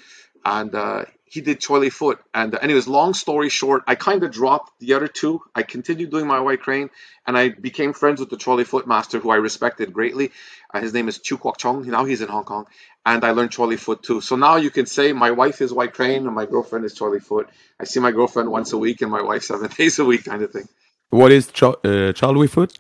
and 0.44 0.74
uh, 0.74 1.06
he 1.30 1.42
did 1.42 1.60
Choi 1.60 1.90
Foot. 1.90 2.20
And 2.34 2.56
uh, 2.56 2.60
anyways, 2.62 2.88
long 2.88 3.14
story 3.14 3.50
short, 3.50 3.84
I 3.88 3.96
kind 3.96 4.24
of 4.24 4.32
dropped 4.32 4.80
the 4.80 4.96
other 4.96 5.08
two. 5.08 5.42
I 5.56 5.64
continued 5.64 6.12
doing 6.12 6.28
my 6.28 6.40
white 6.40 6.62
crane, 6.62 6.90
and 7.28 7.38
I 7.38 7.50
became 7.50 7.94
friends 7.94 8.20
with 8.20 8.30
the 8.30 8.38
Choi 8.38 8.64
Foot 8.64 8.88
master, 8.88 9.20
who 9.20 9.30
I 9.30 9.38
respected 9.38 9.94
greatly. 9.94 10.32
Uh, 10.74 10.82
his 10.82 10.94
name 10.94 11.08
is 11.08 11.20
Chu 11.20 11.38
Kwok 11.38 11.58
Chong. 11.58 11.88
Now 11.88 12.06
he's 12.06 12.22
in 12.22 12.30
Hong 12.30 12.44
Kong, 12.46 12.66
and 13.06 13.24
I 13.24 13.32
learned 13.32 13.52
Choi 13.52 13.78
Foot 13.78 14.04
too. 14.04 14.22
So 14.22 14.36
now 14.36 14.58
you 14.58 14.72
can 14.72 14.86
say 14.86 15.14
my 15.14 15.32
wife 15.32 15.62
is 15.62 15.72
white 15.72 15.94
crane 15.94 16.26
and 16.26 16.36
my 16.36 16.46
girlfriend 16.46 16.86
is 16.86 16.94
Choi 16.96 17.20
Foot. 17.20 17.50
I 17.80 17.86
see 17.86 18.00
my 18.00 18.12
girlfriend 18.12 18.52
once 18.52 18.74
a 18.74 18.78
week 18.78 19.02
and 19.02 19.12
my 19.12 19.22
wife 19.22 19.44
seven 19.44 19.70
days 19.78 20.00
a 20.00 20.06
week, 20.06 20.26
kind 20.26 20.42
of 20.42 20.52
thing. 20.52 20.68
What 21.12 21.32
is 21.32 21.48
Cho- 21.48 21.80
uh, 21.84 22.14
Choi 22.14 22.48
Foot? 22.48 22.78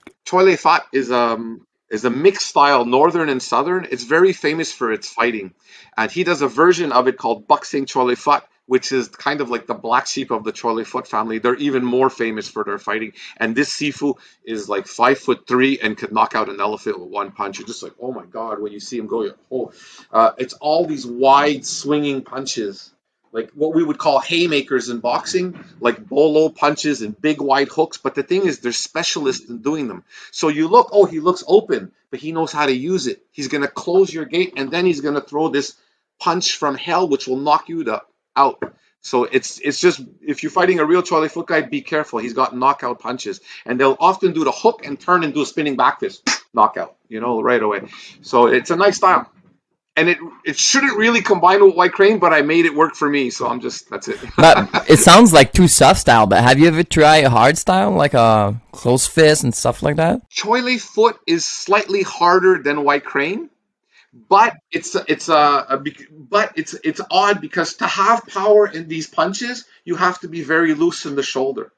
Fat 0.56 0.84
is 0.94 1.12
um 1.12 1.66
is 1.90 2.06
a 2.06 2.10
mixed 2.10 2.48
style, 2.48 2.86
northern 2.86 3.30
and 3.30 3.42
southern. 3.42 3.88
It's 3.92 4.04
very 4.04 4.34
famous 4.34 4.72
for 4.72 4.92
its 4.92 5.10
fighting, 5.10 5.54
and 5.98 6.12
he 6.12 6.24
does 6.24 6.42
a 6.42 6.48
version 6.48 6.92
of 6.92 7.08
it 7.08 7.18
called 7.18 7.48
Buk 7.48 7.66
Sing 7.66 7.86
Choi 7.86 8.04
Li 8.04 8.16
Fat, 8.16 8.48
which 8.70 8.92
is 8.92 9.08
kind 9.08 9.42
of 9.42 9.50
like 9.50 9.66
the 9.66 9.74
black 9.74 10.06
sheep 10.06 10.30
of 10.30 10.44
the 10.44 10.52
Choi 10.52 10.84
Foot 10.84 11.08
family. 11.08 11.40
They're 11.40 11.56
even 11.56 11.84
more 11.84 12.10
famous 12.10 12.48
for 12.48 12.64
their 12.64 12.78
fighting. 12.78 13.14
And 13.38 13.56
this 13.56 13.76
Sifu 13.76 14.20
is 14.46 14.70
like 14.70 14.86
five 14.86 15.18
foot 15.18 15.48
three 15.48 15.80
and 15.80 15.98
could 15.98 16.12
knock 16.12 16.36
out 16.36 16.50
an 16.50 16.62
elephant 16.62 17.00
with 17.00 17.10
one 17.10 17.32
punch. 17.32 17.58
You're 17.58 17.68
just 17.68 17.82
like, 17.82 17.94
oh 18.00 18.12
my 18.12 18.26
god, 18.26 18.62
when 18.62 18.72
you 18.72 18.80
see 18.80 19.00
him 19.00 19.08
go, 19.08 19.32
oh, 19.52 19.72
uh, 20.12 20.32
it's 20.38 20.54
all 20.54 20.86
these 20.86 21.08
wide 21.08 21.66
swinging 21.66 22.22
punches 22.22 22.94
like 23.32 23.52
what 23.52 23.74
we 23.74 23.84
would 23.84 23.98
call 23.98 24.20
haymakers 24.20 24.90
in 24.90 25.00
boxing, 25.00 25.64
like 25.80 26.08
bolo 26.08 26.50
punches 26.50 27.02
and 27.02 27.20
big 27.20 27.42
wide 27.42 27.70
hooks. 27.70 27.98
But 27.98 28.16
the 28.16 28.24
thing 28.24 28.46
is, 28.46 28.60
they're 28.60 28.72
specialists 28.72 29.50
in 29.50 29.62
doing 29.62 29.88
them. 29.88 30.04
So 30.32 30.48
you 30.48 30.68
look, 30.68 30.90
oh, 30.92 31.06
he 31.06 31.20
looks 31.20 31.44
open, 31.48 31.92
but 32.10 32.20
he 32.20 32.32
knows 32.32 32.52
how 32.52 32.66
to 32.66 32.74
use 32.74 33.08
it. 33.08 33.22
He's 33.32 33.48
going 33.48 33.62
to 33.62 33.68
close 33.68 34.14
your 34.14 34.26
gate 34.26 34.54
and 34.58 34.72
then 34.72 34.86
he's 34.86 35.02
going 35.02 35.16
to 35.16 35.22
throw 35.22 35.50
this 35.50 35.76
punch 36.20 36.58
from 36.58 36.76
hell, 36.76 37.08
which 37.08 37.28
will 37.28 37.38
knock 37.38 37.70
you 37.70 37.84
the, 37.84 38.02
out. 38.36 38.64
So 39.02 39.24
it's 39.24 39.60
it's 39.60 39.80
just 39.80 40.02
if 40.22 40.44
you're 40.44 40.52
fighting 40.52 40.80
a 40.80 40.86
real 40.86 41.02
Choi 41.02 41.20
Li 41.20 41.30
Foot 41.30 41.48
guy, 41.48 41.62
be 41.62 41.82
careful. 41.82 42.20
He's 42.20 42.34
got 42.34 42.56
knockout 42.56 43.00
punches, 43.00 43.40
and 43.66 43.80
they'll 43.80 43.96
often 43.98 44.34
do 44.34 44.44
the 44.44 44.52
hook 44.52 44.86
and 44.86 45.00
turn 45.00 45.24
and 45.24 45.34
do 45.34 45.42
a 45.42 45.46
spinning 45.46 45.78
back 45.78 46.02
fist, 46.02 46.30
knockout. 46.54 46.98
You 47.08 47.22
know, 47.22 47.42
right 47.42 47.64
away. 47.64 47.84
So 48.22 48.48
it's 48.48 48.72
a 48.72 48.76
nice 48.76 48.98
style 48.98 49.32
and 50.00 50.10
it 50.10 50.18
it 50.46 50.58
shouldn't 50.58 50.98
really 50.98 51.22
combine 51.22 51.64
with 51.64 51.76
white 51.76 51.92
crane, 51.92 52.20
but 52.20 52.34
I 52.34 52.42
made 52.42 52.66
it 52.66 52.74
work 52.74 52.96
for 52.96 53.10
me, 53.10 53.30
so 53.30 53.48
I'm 53.48 53.60
just 53.60 53.90
that's 53.90 54.08
it. 54.08 54.20
but 54.38 54.86
it 54.90 55.00
sounds 55.00 55.34
like 55.34 55.52
too 55.52 55.68
soft 55.68 56.00
style. 56.00 56.26
But 56.26 56.42
have 56.42 56.58
you 56.58 56.68
ever 56.68 56.84
tried 56.84 57.26
a 57.26 57.30
hard 57.30 57.58
style 57.58 57.92
like 57.92 58.14
a 58.14 58.60
close 58.72 59.06
fist 59.06 59.44
and 59.44 59.54
stuff 59.54 59.84
like 59.84 59.98
that? 59.98 60.30
Choi 60.30 60.62
Li 60.62 60.78
Foot 60.78 61.20
is 61.28 61.46
slightly 61.46 62.02
harder 62.02 62.64
than 62.64 62.86
white 62.86 63.04
crane, 63.04 63.50
but 64.14 64.56
it's 64.72 64.96
it's 64.96 65.28
uh, 65.28 65.66
a, 65.70 65.76
a 65.76 65.84
but 66.18 66.54
it's 66.56 66.76
it's 66.84 67.02
odd 67.12 67.42
because 67.42 67.76
to 67.76 67.88
have 67.88 68.26
power 68.26 68.68
in 68.68 68.88
these 68.88 69.08
punches, 69.08 69.66
you 69.84 69.96
have 69.96 70.20
to 70.22 70.30
be 70.30 70.44
very 70.44 70.74
loose 70.76 71.06
in 71.06 71.16
the 71.16 71.24
shoulder. 71.24 71.74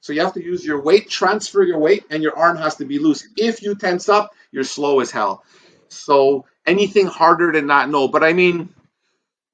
So 0.00 0.12
you 0.12 0.20
have 0.20 0.34
to 0.34 0.44
use 0.44 0.64
your 0.64 0.80
weight, 0.80 1.10
transfer 1.10 1.64
your 1.64 1.80
weight, 1.80 2.04
and 2.10 2.22
your 2.22 2.38
arm 2.38 2.56
has 2.58 2.76
to 2.76 2.84
be 2.84 3.00
loose. 3.00 3.26
If 3.36 3.62
you 3.62 3.74
tense 3.74 4.08
up, 4.08 4.30
you're 4.52 4.62
slow 4.62 5.00
as 5.00 5.10
hell. 5.10 5.42
So 5.88 6.46
anything 6.66 7.06
harder 7.06 7.52
than 7.52 7.68
that, 7.68 7.88
no. 7.88 8.08
But 8.08 8.24
I 8.24 8.32
mean, 8.32 8.74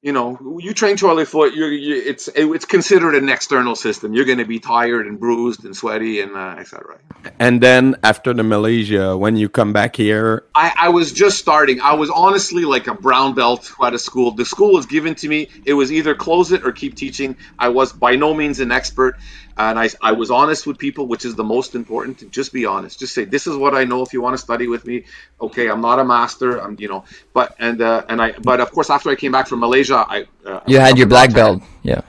you 0.03 0.11
know, 0.13 0.59
you 0.59 0.75
train 0.75 0.97
Choi 0.97 1.15
Li 1.15 1.25
Foot, 1.25 1.55
you're, 1.55 1.71
you, 1.71 1.95
it's 1.95 2.29
it's 2.35 2.65
considered 2.65 3.15
an 3.15 3.29
external 3.29 3.77
system. 3.77 4.15
You're 4.15 4.25
going 4.25 4.39
to 4.39 4.45
be 4.45 4.59
tired 4.59 5.07
and 5.07 5.21
bruised 5.21 5.65
and 5.65 5.77
sweaty 5.77 6.21
and 6.21 6.33
uh, 6.37 6.57
etc. 6.59 6.99
And 7.39 7.61
then 7.61 7.95
after 8.03 8.35
the 8.35 8.43
Malaysia, 8.43 9.17
when 9.17 9.37
you 9.37 9.49
come 9.49 9.73
back 9.73 9.95
here, 9.95 10.43
I, 10.57 10.73
I 10.77 10.89
was 10.89 11.13
just 11.13 11.39
starting. 11.39 11.81
I 11.81 11.95
was 11.95 12.11
honestly 12.11 12.65
like 12.65 12.89
a 12.89 12.95
brown 12.95 13.35
belt 13.35 13.73
had 13.81 13.95
a 13.95 13.99
school. 13.99 14.33
The 14.33 14.45
school 14.45 14.73
was 14.73 14.87
given 14.87 15.15
to 15.17 15.29
me. 15.29 15.49
It 15.65 15.75
was 15.75 15.93
either 15.93 16.17
close 16.17 16.51
it 16.51 16.65
or 16.65 16.73
keep 16.73 16.97
teaching. 16.97 17.37
I 17.57 17.69
was 17.69 17.93
by 17.93 18.17
no 18.17 18.35
means 18.35 18.59
an 18.59 18.73
expert 18.73 19.19
and 19.57 19.79
I, 19.79 19.89
I 20.01 20.13
was 20.13 20.31
honest 20.31 20.67
with 20.67 20.79
people, 20.79 21.07
which 21.07 21.25
is 21.25 21.35
the 21.35 21.45
most 21.45 21.75
important. 21.75 22.31
Just 22.31 22.53
be 22.53 22.67
honest. 22.67 22.99
Just 22.99 23.15
say 23.15 23.25
this 23.25 23.47
is 23.47 23.57
what 23.57 23.75
I 23.75 23.85
know. 23.85 24.03
If 24.03 24.13
you 24.13 24.23
want 24.23 24.35
to 24.35 24.43
study 24.43 24.67
with 24.67 24.87
me, 24.87 25.05
okay. 25.41 25.69
I'm 25.69 25.81
not 25.81 25.99
a 25.99 26.05
master. 26.05 26.59
I'm 26.59 26.77
you 26.79 26.89
know, 26.89 27.05
but 27.33 27.55
and 27.59 27.81
uh, 27.81 28.05
and 28.09 28.21
I 28.21 28.33
but 28.33 28.61
of 28.61 28.71
course 28.73 28.91
after 28.91 29.11
I 29.11 29.15
came 29.15 29.33
back 29.33 29.49
from 29.49 29.61
Malaysia, 29.61 30.05
I 30.09 30.27
uh, 30.47 30.61
you 30.67 30.79
had 30.79 30.99
your 30.99 31.09
black 31.09 31.33
belt, 31.33 31.63
yeah. 31.83 32.03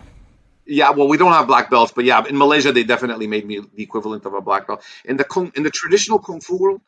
Yeah, 0.65 0.91
well, 0.91 1.09
we 1.09 1.17
don't 1.17 1.33
have 1.33 1.45
black 1.45 1.69
belts, 1.69 1.91
but 1.91 2.05
yeah, 2.05 2.25
in 2.25 2.37
Malaysia 2.37 2.71
they 2.71 2.85
definitely 2.85 3.27
made 3.27 3.45
me 3.45 3.59
the 3.59 3.83
equivalent 3.83 4.25
of 4.25 4.33
a 4.33 4.39
black 4.39 4.65
belt. 4.65 4.81
In 5.03 5.17
the 5.17 5.25
kung, 5.25 5.51
in 5.55 5.63
the 5.63 5.69
traditional 5.69 6.19
kung 6.19 6.39
fu 6.39 6.57
world, 6.57 6.81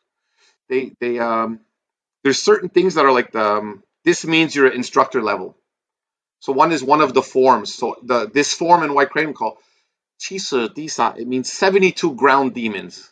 they 0.68 0.92
they 0.98 1.18
um 1.18 1.60
there's 2.24 2.42
certain 2.42 2.70
things 2.70 2.94
that 2.94 3.04
are 3.04 3.12
like 3.12 3.32
the 3.32 3.44
um, 3.44 3.82
this 4.04 4.24
means 4.24 4.54
you're 4.54 4.68
instructor 4.68 5.22
level. 5.22 5.56
So 6.40 6.52
one 6.52 6.72
is 6.72 6.82
one 6.82 7.00
of 7.00 7.12
the 7.12 7.22
forms. 7.22 7.74
So 7.74 7.96
the 8.02 8.30
this 8.32 8.52
form 8.52 8.82
in 8.82 8.94
White 8.94 9.10
Crane 9.10 9.34
called 9.34 9.58
Chisa 10.20 10.72
Disa, 10.74 11.14
it 11.18 11.28
means 11.28 11.52
72 11.52 12.14
ground 12.14 12.54
demons. 12.54 13.10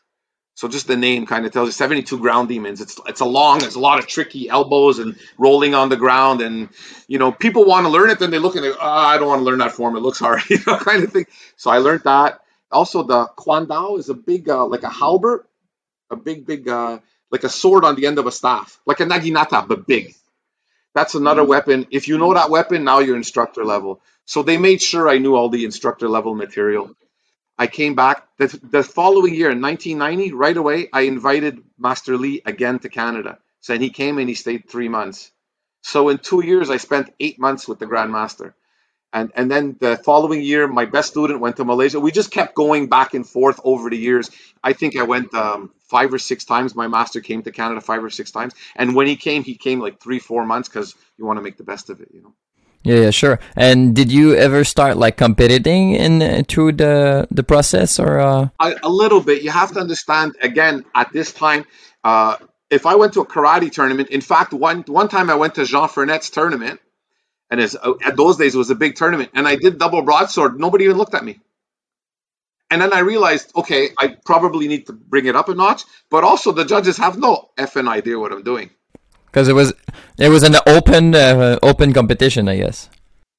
So 0.57 0.69
just 0.69 0.87
the 0.87 0.97
name 0.97 1.27
kind 1.27 1.47
of 1.47 1.53
tells 1.53 1.69
you 1.69 1.73
72 1.73 2.19
ground 2.21 2.49
demons. 2.49 2.81
It's 2.81 3.01
it's 3.07 3.21
a 3.21 3.25
long, 3.27 3.61
there's 3.61 3.75
a 3.77 3.81
lot 3.81 3.99
of 3.99 4.07
tricky 4.07 4.49
elbows 4.49 5.01
and 5.01 5.19
rolling 5.38 5.75
on 5.75 5.88
the 5.88 5.97
ground, 5.97 6.43
and 6.43 6.69
you 7.09 7.19
know 7.19 7.33
people 7.33 7.64
want 7.64 7.87
to 7.87 7.90
learn 7.90 8.11
it. 8.11 8.21
Then 8.21 8.31
they 8.31 8.38
look 8.38 8.57
at 8.57 8.64
it. 8.64 8.77
Oh, 8.81 8.88
I 8.88 9.19
don't 9.19 9.29
want 9.29 9.40
to 9.40 9.45
learn 9.45 9.59
that 9.59 9.73
form. 9.73 9.97
It 9.97 10.01
looks 10.01 10.21
hard, 10.21 10.43
you 10.51 10.59
know, 10.67 10.79
kind 10.79 11.05
of 11.05 11.12
thing. 11.12 11.27
So 11.57 11.71
I 11.71 11.79
learned 11.79 12.03
that. 12.05 12.40
Also, 12.71 13.03
the 13.03 13.27
Quan 13.37 13.67
Dao 13.67 13.99
is 13.99 14.11
a 14.11 14.14
big, 14.14 14.49
uh, 14.49 14.67
like 14.67 14.83
a 14.85 14.90
halberd, 14.90 15.47
a 16.11 16.17
big, 16.17 16.47
big, 16.47 16.69
uh, 16.69 17.01
like 17.31 17.45
a 17.45 17.49
sword 17.51 17.85
on 17.85 17.97
the 17.97 18.07
end 18.07 18.19
of 18.19 18.27
a 18.27 18.33
staff, 18.33 18.81
like 18.87 19.01
a 19.01 19.07
naginata, 19.07 19.67
but 19.69 19.87
big. 19.87 20.14
That's 20.94 21.14
another 21.14 21.42
mm-hmm. 21.42 21.50
weapon. 21.50 21.87
If 21.90 22.09
you 22.09 22.18
know 22.18 22.35
that 22.35 22.50
weapon, 22.50 22.85
now 22.85 23.00
you're 23.00 23.16
instructor 23.16 23.64
level. 23.64 24.00
So 24.26 24.42
they 24.42 24.57
made 24.57 24.80
sure 24.80 25.09
I 25.09 25.18
knew 25.18 25.35
all 25.35 25.48
the 25.48 25.64
instructor 25.64 26.09
level 26.09 26.35
material. 26.35 26.90
I 27.59 27.66
came 27.66 27.94
back 27.94 28.26
the, 28.38 28.46
the 28.62 28.83
following 28.83 29.35
year 29.35 29.50
in 29.50 29.61
1990. 29.61 30.33
Right 30.33 30.57
away, 30.57 30.88
I 30.92 31.02
invited 31.02 31.62
Master 31.78 32.16
Lee 32.16 32.42
again 32.44 32.78
to 32.80 32.88
Canada. 32.88 33.38
So 33.61 33.78
he 33.78 33.90
came 33.90 34.18
and 34.18 34.28
he 34.28 34.35
stayed 34.35 34.68
three 34.68 34.88
months. 34.88 35.30
So 35.83 36.09
in 36.09 36.18
two 36.18 36.44
years, 36.44 36.70
I 36.70 36.78
spent 36.78 37.12
eight 37.20 37.38
months 37.38 37.68
with 37.68 37.78
the 37.78 37.87
Grandmaster. 37.87 38.54
And, 39.12 39.30
and 39.37 39.48
then 39.48 39.76
the 39.78 39.96
following 39.96 40.42
year, 40.42 40.66
my 40.66 40.87
best 40.87 41.11
student 41.11 41.40
went 41.40 41.57
to 41.59 41.64
Malaysia. 41.64 42.00
We 42.00 42.11
just 42.11 42.33
kept 42.33 42.54
going 42.57 42.88
back 42.88 43.14
and 43.14 43.26
forth 43.26 43.61
over 43.62 43.88
the 43.88 43.96
years. 43.96 44.30
I 44.62 44.72
think 44.72 44.96
I 44.96 45.04
went 45.04 45.33
um, 45.35 45.70
five 45.94 46.12
or 46.12 46.18
six 46.18 46.44
times. 46.44 46.74
My 46.74 46.88
master 46.88 47.20
came 47.20 47.40
to 47.44 47.52
Canada 47.52 47.80
five 47.80 48.02
or 48.02 48.11
six 48.11 48.33
times. 48.33 48.52
And 48.74 48.96
when 48.96 49.07
he 49.07 49.14
came, 49.14 49.44
he 49.44 49.54
came 49.54 49.78
like 49.78 50.00
three, 50.04 50.18
four 50.18 50.44
months 50.44 50.68
because 50.68 50.96
you 51.16 51.24
want 51.24 51.38
to 51.38 51.44
make 51.46 51.57
the 51.57 51.68
best 51.72 51.88
of 51.88 52.00
it, 52.00 52.09
you 52.12 52.22
know. 52.22 52.33
Yeah, 52.83 53.00
yeah, 53.04 53.11
sure. 53.11 53.38
And 53.54 53.94
did 53.94 54.11
you 54.11 54.35
ever 54.35 54.64
start 54.64 54.96
like 54.96 55.16
competing 55.16 55.92
in 56.04 56.20
uh, 56.20 56.42
through 56.48 56.72
the 56.72 57.28
the 57.30 57.44
process 57.52 58.00
or? 58.04 58.18
Uh... 58.18 58.48
A, 58.61 58.74
a, 58.83 58.92
little 59.02 59.22
bit. 59.28 59.42
You 59.42 59.52
have 59.62 59.70
to 59.76 59.80
understand. 59.80 60.37
Again, 60.50 60.85
at 60.94 61.12
this 61.12 61.33
time, 61.33 61.64
uh, 62.02 62.37
if 62.70 62.85
I 62.85 62.96
went 62.96 63.14
to 63.14 63.20
a 63.20 63.26
karate 63.35 63.70
tournament, 63.70 64.09
in 64.11 64.20
fact, 64.20 64.52
one 64.52 64.83
one 65.00 65.09
time 65.09 65.30
I 65.30 65.37
went 65.37 65.54
to 65.54 65.64
Jean 65.64 65.88
Frenette's 65.88 66.28
tournament, 66.28 66.78
and 67.50 67.59
as, 67.61 67.74
uh, 67.74 67.94
at 68.04 68.16
those 68.16 68.37
days 68.37 68.54
it 68.54 68.59
was 68.59 68.70
a 68.70 68.80
big 68.85 68.96
tournament, 68.96 69.30
and 69.33 69.48
I 69.48 69.57
did 69.57 69.78
double 69.78 70.02
broadsword. 70.02 70.61
Nobody 70.66 70.85
even 70.85 70.98
looked 70.98 71.14
at 71.14 71.24
me. 71.24 71.40
And 72.70 72.81
then 72.81 72.92
I 72.92 73.00
realized, 73.00 73.53
okay, 73.55 73.90
I 73.98 74.16
probably 74.24 74.68
need 74.68 74.87
to 74.87 74.92
bring 74.92 75.27
it 75.27 75.37
up 75.37 75.48
a 75.48 75.55
notch. 75.55 75.85
But 76.11 76.24
also, 76.24 76.53
the 76.53 76.64
judges 76.64 76.96
have 76.96 77.18
no 77.18 77.50
effing 77.57 77.88
idea 77.88 78.18
what 78.18 78.33
I'm 78.33 78.42
doing 78.42 78.70
because 79.35 79.48
it 79.48 79.53
was 79.53 79.72
it 80.16 80.29
was 80.29 80.44
an 80.44 80.55
open 80.66 81.14
uh, 81.14 81.59
open 81.62 81.92
competition, 81.92 82.48
I 82.48 82.57
guess. 82.57 82.88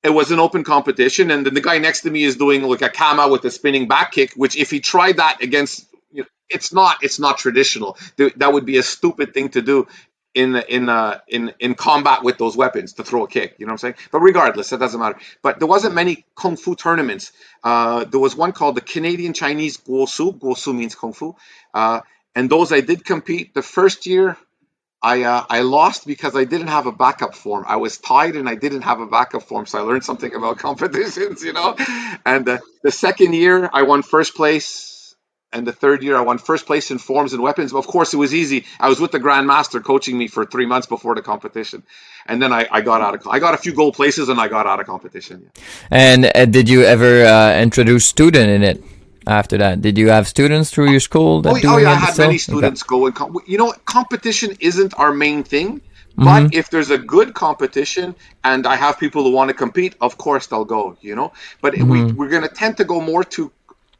It 0.03 0.09
was 0.09 0.29
an 0.29 0.39
open 0.39 0.63
competition, 0.65 1.31
and 1.31 1.45
then 1.45 1.53
the 1.53 1.61
guy 1.61 1.77
next 1.79 2.01
to 2.01 2.11
me 2.11 2.23
is 2.23 2.35
doing 2.35 2.63
like 2.63 2.81
a 2.81 2.89
kama 2.89 3.29
with 3.29 3.45
a 3.45 3.51
spinning 3.51 3.87
back 3.87 4.11
kick, 4.11 4.33
which 4.35 4.57
if 4.57 4.69
he 4.69 4.81
tried 4.81 5.17
that 5.17 5.41
against, 5.41 5.87
you 6.11 6.23
know, 6.23 6.27
it's 6.49 6.73
not 6.73 6.97
it's 7.01 7.17
not 7.17 7.37
traditional. 7.37 7.97
That 8.17 8.51
would 8.51 8.65
be 8.65 8.77
a 8.77 8.83
stupid 8.83 9.33
thing 9.33 9.49
to 9.49 9.61
do 9.61 9.87
in 10.35 10.57
in 10.57 10.89
uh, 10.89 11.19
in 11.29 11.53
in 11.59 11.75
combat 11.75 12.23
with 12.23 12.37
those 12.39 12.57
weapons 12.57 12.93
to 12.95 13.03
throw 13.05 13.25
a 13.25 13.29
kick. 13.29 13.55
You 13.59 13.67
know 13.67 13.71
what 13.71 13.85
I'm 13.85 13.95
saying? 13.95 13.95
But 14.11 14.21
regardless, 14.21 14.71
that 14.71 14.79
doesn't 14.81 14.99
matter. 14.99 15.19
But 15.43 15.59
there 15.59 15.67
wasn't 15.67 15.95
many 15.95 16.25
kung 16.35 16.57
fu 16.57 16.75
tournaments. 16.75 17.33
Uh, 17.63 18.05
there 18.05 18.21
was 18.21 18.35
one 18.35 18.53
called 18.53 18.75
the 18.75 18.81
Canadian 18.81 19.33
Chinese 19.33 19.77
Guoshu. 19.77 20.39
Guoshu 20.39 20.75
means 20.75 20.95
kung 20.95 21.13
fu, 21.13 21.35
uh, 21.73 22.01
and 22.35 22.49
those 22.49 22.73
I 22.73 22.81
did 22.81 23.05
compete. 23.05 23.55
The 23.55 23.63
first 23.63 24.05
year 24.07 24.37
I 25.01 25.23
uh, 25.23 25.45
I 25.49 25.61
lost 25.61 26.05
because 26.07 26.35
I 26.35 26.43
didn't 26.43 26.67
have 26.67 26.87
a 26.87 26.91
backup 26.91 27.35
form. 27.35 27.65
I 27.67 27.77
was 27.77 27.97
tied 27.97 28.35
and 28.35 28.49
I 28.49 28.55
didn't 28.55 28.81
have 28.81 28.99
a 28.99 29.07
backup 29.07 29.43
form, 29.43 29.65
so 29.65 29.79
I 29.79 29.81
learned 29.81 30.03
something 30.03 30.33
about 30.35 30.59
competitions, 30.69 31.43
you 31.43 31.53
know. 31.53 31.75
And 32.25 32.47
uh, 32.49 32.57
the 32.83 32.91
second 32.91 33.33
year, 33.33 33.69
I 33.71 33.83
won 33.83 34.03
first 34.03 34.35
place, 34.35 34.94
and 35.55 35.65
the 35.65 35.71
third 35.71 36.03
year, 36.03 36.17
I 36.17 36.21
won 36.21 36.37
first 36.37 36.65
place 36.65 36.91
in 36.91 36.97
forms 36.97 37.31
and 37.33 37.41
weapons. 37.41 37.73
Of 37.73 37.87
course, 37.87 38.13
it 38.13 38.17
was 38.17 38.33
easy. 38.33 38.65
I 38.79 38.89
was 38.89 38.99
with 38.99 39.11
the 39.11 39.21
grandmaster 39.21 39.81
coaching 39.81 40.17
me 40.17 40.27
for 40.27 40.45
three 40.45 40.65
months 40.65 40.85
before 40.85 41.15
the 41.15 41.21
competition, 41.21 41.83
and 42.25 42.41
then 42.41 42.51
I, 42.51 42.67
I 42.69 42.81
got 42.81 43.01
out 43.01 43.15
of 43.15 43.27
I 43.27 43.39
got 43.39 43.53
a 43.53 43.57
few 43.57 43.73
gold 43.73 43.95
places 43.95 44.27
and 44.29 44.39
I 44.39 44.49
got 44.49 44.67
out 44.67 44.79
of 44.81 44.85
competition. 44.85 45.37
Yeah. 45.43 45.61
And 45.91 46.25
uh, 46.25 46.45
did 46.45 46.67
you 46.67 46.83
ever 46.83 47.23
uh, 47.25 47.57
introduce 47.67 48.05
student 48.05 48.49
in 48.49 48.63
it? 48.63 48.83
after 49.27 49.57
that? 49.57 49.81
Did 49.81 49.97
you 49.97 50.09
have 50.09 50.27
students 50.27 50.69
through 50.69 50.91
your 50.91 50.99
school? 50.99 51.41
That 51.41 51.53
oh, 51.53 51.73
oh 51.73 51.77
yeah, 51.77 51.93
I 51.93 51.95
had 51.95 52.15
many 52.19 52.37
students 52.37 52.83
okay. 52.83 52.89
go 52.89 53.07
and 53.07 53.15
com- 53.15 53.37
you 53.47 53.57
know 53.57 53.73
competition 53.85 54.55
isn't 54.59 54.93
our 54.99 55.11
main 55.11 55.43
thing, 55.43 55.81
But 56.15 56.53
if 56.53 56.69
there's 56.69 56.91
a 56.91 56.97
good 56.97 57.33
competition 57.33 58.15
and 58.43 58.65
I 58.65 58.75
have 58.75 58.99
people 58.99 59.23
who 59.23 59.31
want 59.31 59.49
to 59.49 59.53
compete, 59.53 59.95
of 59.99 60.17
course 60.17 60.47
they'll 60.47 60.65
go, 60.65 60.95
you 61.01 61.15
know. 61.15 61.33
But 61.61 61.75
we, 61.77 62.11
we're 62.17 62.29
going 62.29 62.43
to 62.43 62.55
tend 62.63 62.77
to 62.77 62.85
go 62.85 63.01
more 63.01 63.23
to 63.35 63.51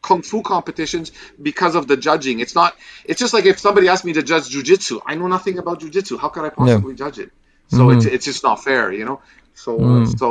kung 0.08 0.22
fu 0.22 0.42
competitions 0.54 1.12
because 1.50 1.76
of 1.80 1.88
the 1.92 1.98
judging. 2.08 2.40
It's 2.44 2.56
not. 2.62 2.72
It's 3.10 3.20
just 3.24 3.34
like 3.34 3.46
if 3.54 3.58
somebody 3.60 3.88
asked 3.94 4.06
me 4.10 4.14
to 4.20 4.24
judge 4.32 4.46
jujitsu, 4.56 5.02
I 5.06 5.16
know 5.16 5.28
nothing 5.38 5.58
about 5.64 5.82
jujitsu. 5.82 6.20
How 6.24 6.30
could 6.34 6.46
I 6.50 6.52
possibly 6.64 6.94
judge 7.04 7.18
it? 7.26 7.32
So 7.76 7.90
it's 7.94 8.06
it's 8.06 8.26
just 8.32 8.44
not 8.44 8.64
fair, 8.64 8.92
you 9.00 9.06
know. 9.10 9.18
So 9.64 9.72
uh, 9.92 10.06
so 10.06 10.28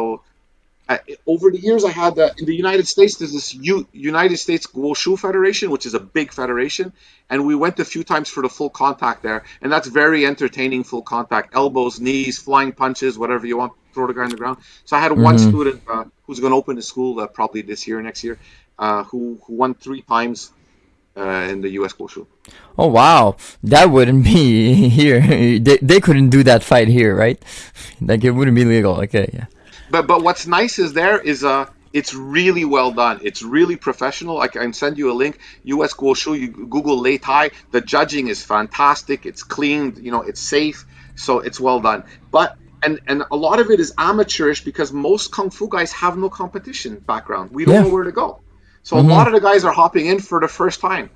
uh, 0.89 0.99
over 1.27 1.51
the 1.51 1.59
years, 1.59 1.83
I 1.85 1.91
had 1.91 2.19
uh, 2.19 2.31
in 2.39 2.45
the 2.51 2.55
United 2.65 2.87
States. 2.87 3.17
There's 3.17 3.33
this 3.33 3.55
U- 3.55 3.87
United 3.93 4.37
States 4.37 4.67
Wushu 4.69 5.19
Federation, 5.19 5.71
which 5.71 5.87
is 5.87 5.95
a 5.95 6.01
big 6.19 6.33
federation, 6.33 6.93
and 7.31 7.47
we 7.47 7.55
went 7.55 7.81
a 7.81 7.87
few 7.95 8.05
times 8.05 8.29
for 8.29 8.43
the 8.47 8.53
full 8.59 8.71
contact 8.71 9.23
there, 9.23 9.41
and 9.63 9.73
that's 9.73 9.89
very 9.89 10.27
entertaining. 10.33 10.85
Full 10.85 11.03
contact, 11.03 11.55
elbows, 11.55 12.01
knees, 12.01 12.39
flying 12.39 12.73
punches, 12.73 13.19
whatever 13.19 13.47
you 13.47 13.57
want. 13.57 13.73
Throw 13.95 14.09
the 14.09 14.13
guy 14.19 14.25
on 14.25 14.31
the 14.31 14.37
ground. 14.37 14.59
So 14.85 14.97
I 14.97 15.01
had 15.01 15.13
one 15.13 15.39
student 15.39 15.81
uh, 15.89 16.05
who's 16.27 16.41
going 16.41 16.51
to 16.51 16.57
open 16.57 16.77
a 16.79 16.83
school 16.83 17.21
uh, 17.21 17.29
probably 17.29 17.63
this 17.63 17.87
year, 17.87 18.03
next 18.03 18.25
year, 18.25 18.39
uh, 18.79 19.05
who 19.05 19.39
who 19.47 19.55
won 19.55 19.75
three 19.75 20.03
times 20.03 20.51
uh, 21.17 21.49
in 21.51 21.61
the 21.61 21.71
U.S. 21.81 21.93
Wushu. 21.95 22.27
Oh 22.79 22.89
wow, 22.89 23.37
that 23.63 23.91
wouldn't 23.91 24.25
be 24.25 24.89
here. 25.01 25.21
They 25.21 25.79
they 25.79 26.01
couldn't 26.01 26.31
do 26.31 26.43
that 26.45 26.63
fight 26.63 26.89
here, 26.89 27.15
right? 27.15 27.41
Like 28.01 28.25
it 28.25 28.31
wouldn't 28.33 28.55
be 28.57 28.65
legal. 28.65 28.97
Okay, 29.03 29.31
yeah. 29.33 29.47
But 29.91 30.07
but 30.07 30.23
what's 30.23 30.47
nice 30.47 30.79
is 30.79 30.93
there 30.93 31.19
is 31.21 31.45
uh 31.45 31.67
it's 31.93 32.13
really 32.15 32.65
well 32.65 32.91
done. 32.91 33.21
It's 33.23 33.43
really 33.43 33.77
professional. 33.77 34.41
I 34.41 34.49
can 34.49 34.73
send 34.73 34.99
you 34.99 35.13
a 35.13 35.15
link. 35.15 35.39
US 35.65 35.95
Guoshu, 35.95 36.39
you 36.39 36.49
Google 36.49 36.99
Lei 36.99 37.19
Tai. 37.19 37.51
The 37.71 37.81
judging 37.81 38.29
is 38.29 38.43
fantastic. 38.45 39.27
It's 39.27 39.43
clean. 39.45 39.97
You 40.03 40.11
know, 40.11 40.23
it's 40.23 40.41
safe. 40.41 40.85
So 41.15 41.39
it's 41.39 41.61
well 41.61 41.81
done. 41.81 42.05
But 42.33 42.57
and 42.83 43.01
and 43.07 43.23
a 43.31 43.37
lot 43.37 43.61
of 43.61 43.71
it 43.71 43.79
is 43.79 43.95
amateurish 43.97 44.65
because 44.65 44.93
most 44.93 45.31
kung 45.31 45.51
fu 45.51 45.69
guys 45.69 45.93
have 45.93 46.17
no 46.19 46.29
competition 46.29 46.97
background. 46.99 47.53
We 47.53 47.65
don't 47.65 47.75
Yeah. 47.75 47.83
know 47.83 47.91
where 47.91 48.05
to 48.05 48.13
go. 48.13 48.41
So 48.85 48.97
a 48.99 49.01
lot 49.17 49.27
of 49.27 49.33
the 49.33 49.41
guys 49.41 49.65
are 49.65 49.73
hopping 49.73 50.07
in 50.07 50.21
for 50.21 50.39
the 50.41 50.49
first 50.49 50.81
time. 50.81 51.11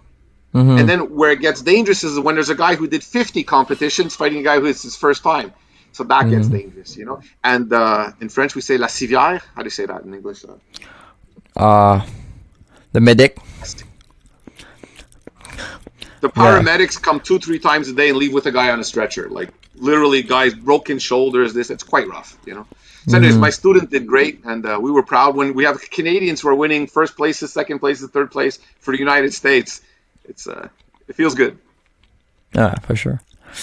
Mm-hmm. 0.55 0.79
And 0.79 0.89
then 0.89 1.01
where 1.15 1.31
it 1.31 1.41
gets 1.41 1.61
dangerous 1.63 2.03
is 2.03 2.19
when 2.19 2.35
there's 2.37 2.49
a 2.51 2.55
guy 2.57 2.75
who 2.75 2.87
did 2.89 3.05
50 3.05 3.45
competitions 3.45 4.17
fighting 4.17 4.39
a 4.41 4.43
guy 4.43 4.59
who 4.59 4.67
is 4.67 4.83
his 4.83 4.97
first 4.97 5.23
time. 5.23 5.53
So 5.93 6.05
that 6.05 6.27
Mm-hmm. 6.27 6.31
gets 6.31 6.49
dangerous, 6.49 6.97
you 6.97 7.05
know. 7.05 7.21
And 7.45 7.73
uh, 7.73 8.13
in 8.21 8.29
French 8.31 8.55
we 8.57 8.63
say 8.63 8.79
la 8.79 8.89
civière. 8.89 9.43
How 9.55 9.63
do 9.63 9.67
you 9.67 9.71
say 9.71 9.87
that 9.87 10.03
in 10.05 10.15
English? 10.15 10.45
Uh, 10.45 10.55
Uh, 11.57 12.01
the 12.93 13.01
medic. 13.01 13.39
the 16.21 16.29
paramedics 16.29 17.01
come 17.01 17.21
two, 17.21 17.39
three 17.39 17.59
times 17.59 17.89
a 17.89 17.93
day 17.95 18.09
and 18.11 18.19
leave 18.19 18.33
with 18.33 18.47
a 18.47 18.53
guy 18.53 18.71
on 18.71 18.81
a 18.81 18.85
stretcher. 18.85 19.29
Like 19.29 19.51
literally, 19.75 20.23
guys 20.23 20.55
broken 20.55 20.99
shoulders. 20.99 21.55
This 21.55 21.71
it's 21.71 21.85
quite 21.85 22.09
rough, 22.09 22.37
you 22.47 22.55
know. 22.55 22.67
So, 23.07 23.19
anyways, 23.19 23.37
Mm-hmm. 23.37 23.41
my 23.41 23.51
student 23.51 23.91
did 23.91 24.07
great, 24.07 24.45
and 24.45 24.65
uh, 24.67 24.79
we 24.83 24.91
were 24.91 25.03
proud 25.03 25.37
when 25.37 25.55
we 25.55 25.65
have 25.65 25.81
Canadians 25.91 26.41
who 26.41 26.49
are 26.49 26.55
winning 26.55 26.87
first 26.87 27.17
places, 27.17 27.53
second 27.53 27.79
places, 27.81 28.11
third 28.11 28.31
place 28.31 28.59
for 28.81 28.93
the 28.93 28.99
United 28.99 29.33
States. 29.35 29.81
It's 30.25 30.47
uh, 30.47 30.69
it 31.09 31.17
feels 31.17 31.35
good. 31.35 31.59
Yeah, 32.55 32.75
for 32.81 32.97
sure. 32.97 33.21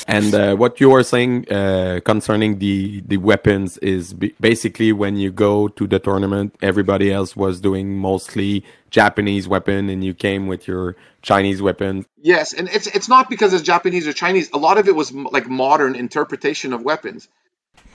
And 0.08 0.34
uh, 0.36 0.56
what 0.56 0.80
you 0.82 0.90
were 0.90 1.04
saying 1.04 1.50
uh, 1.52 2.00
concerning 2.06 2.60
the 2.60 3.02
the 3.08 3.18
weapons 3.18 3.78
is 3.80 4.14
b- 4.14 4.34
basically 4.40 4.92
when 4.94 5.18
you 5.18 5.32
go 5.32 5.68
to 5.70 5.88
the 5.88 6.00
tournament, 6.00 6.56
everybody 6.62 7.12
else 7.12 7.36
was 7.36 7.62
doing 7.62 7.98
mostly 7.98 8.66
Japanese 8.90 9.48
weapon, 9.48 9.90
and 9.90 10.04
you 10.04 10.14
came 10.14 10.48
with 10.48 10.68
your 10.68 10.96
Chinese 11.22 11.62
weapon. 11.62 12.06
Yes, 12.22 12.54
and 12.54 12.70
it's 12.70 12.88
it's 12.88 13.10
not 13.10 13.30
because 13.30 13.54
it's 13.54 13.64
Japanese 13.64 14.08
or 14.08 14.14
Chinese. 14.14 14.50
A 14.54 14.58
lot 14.58 14.78
of 14.78 14.88
it 14.88 14.96
was 14.96 15.12
m- 15.12 15.28
like 15.32 15.48
modern 15.50 15.96
interpretation 15.96 16.74
of 16.74 16.82
weapons. 16.84 17.28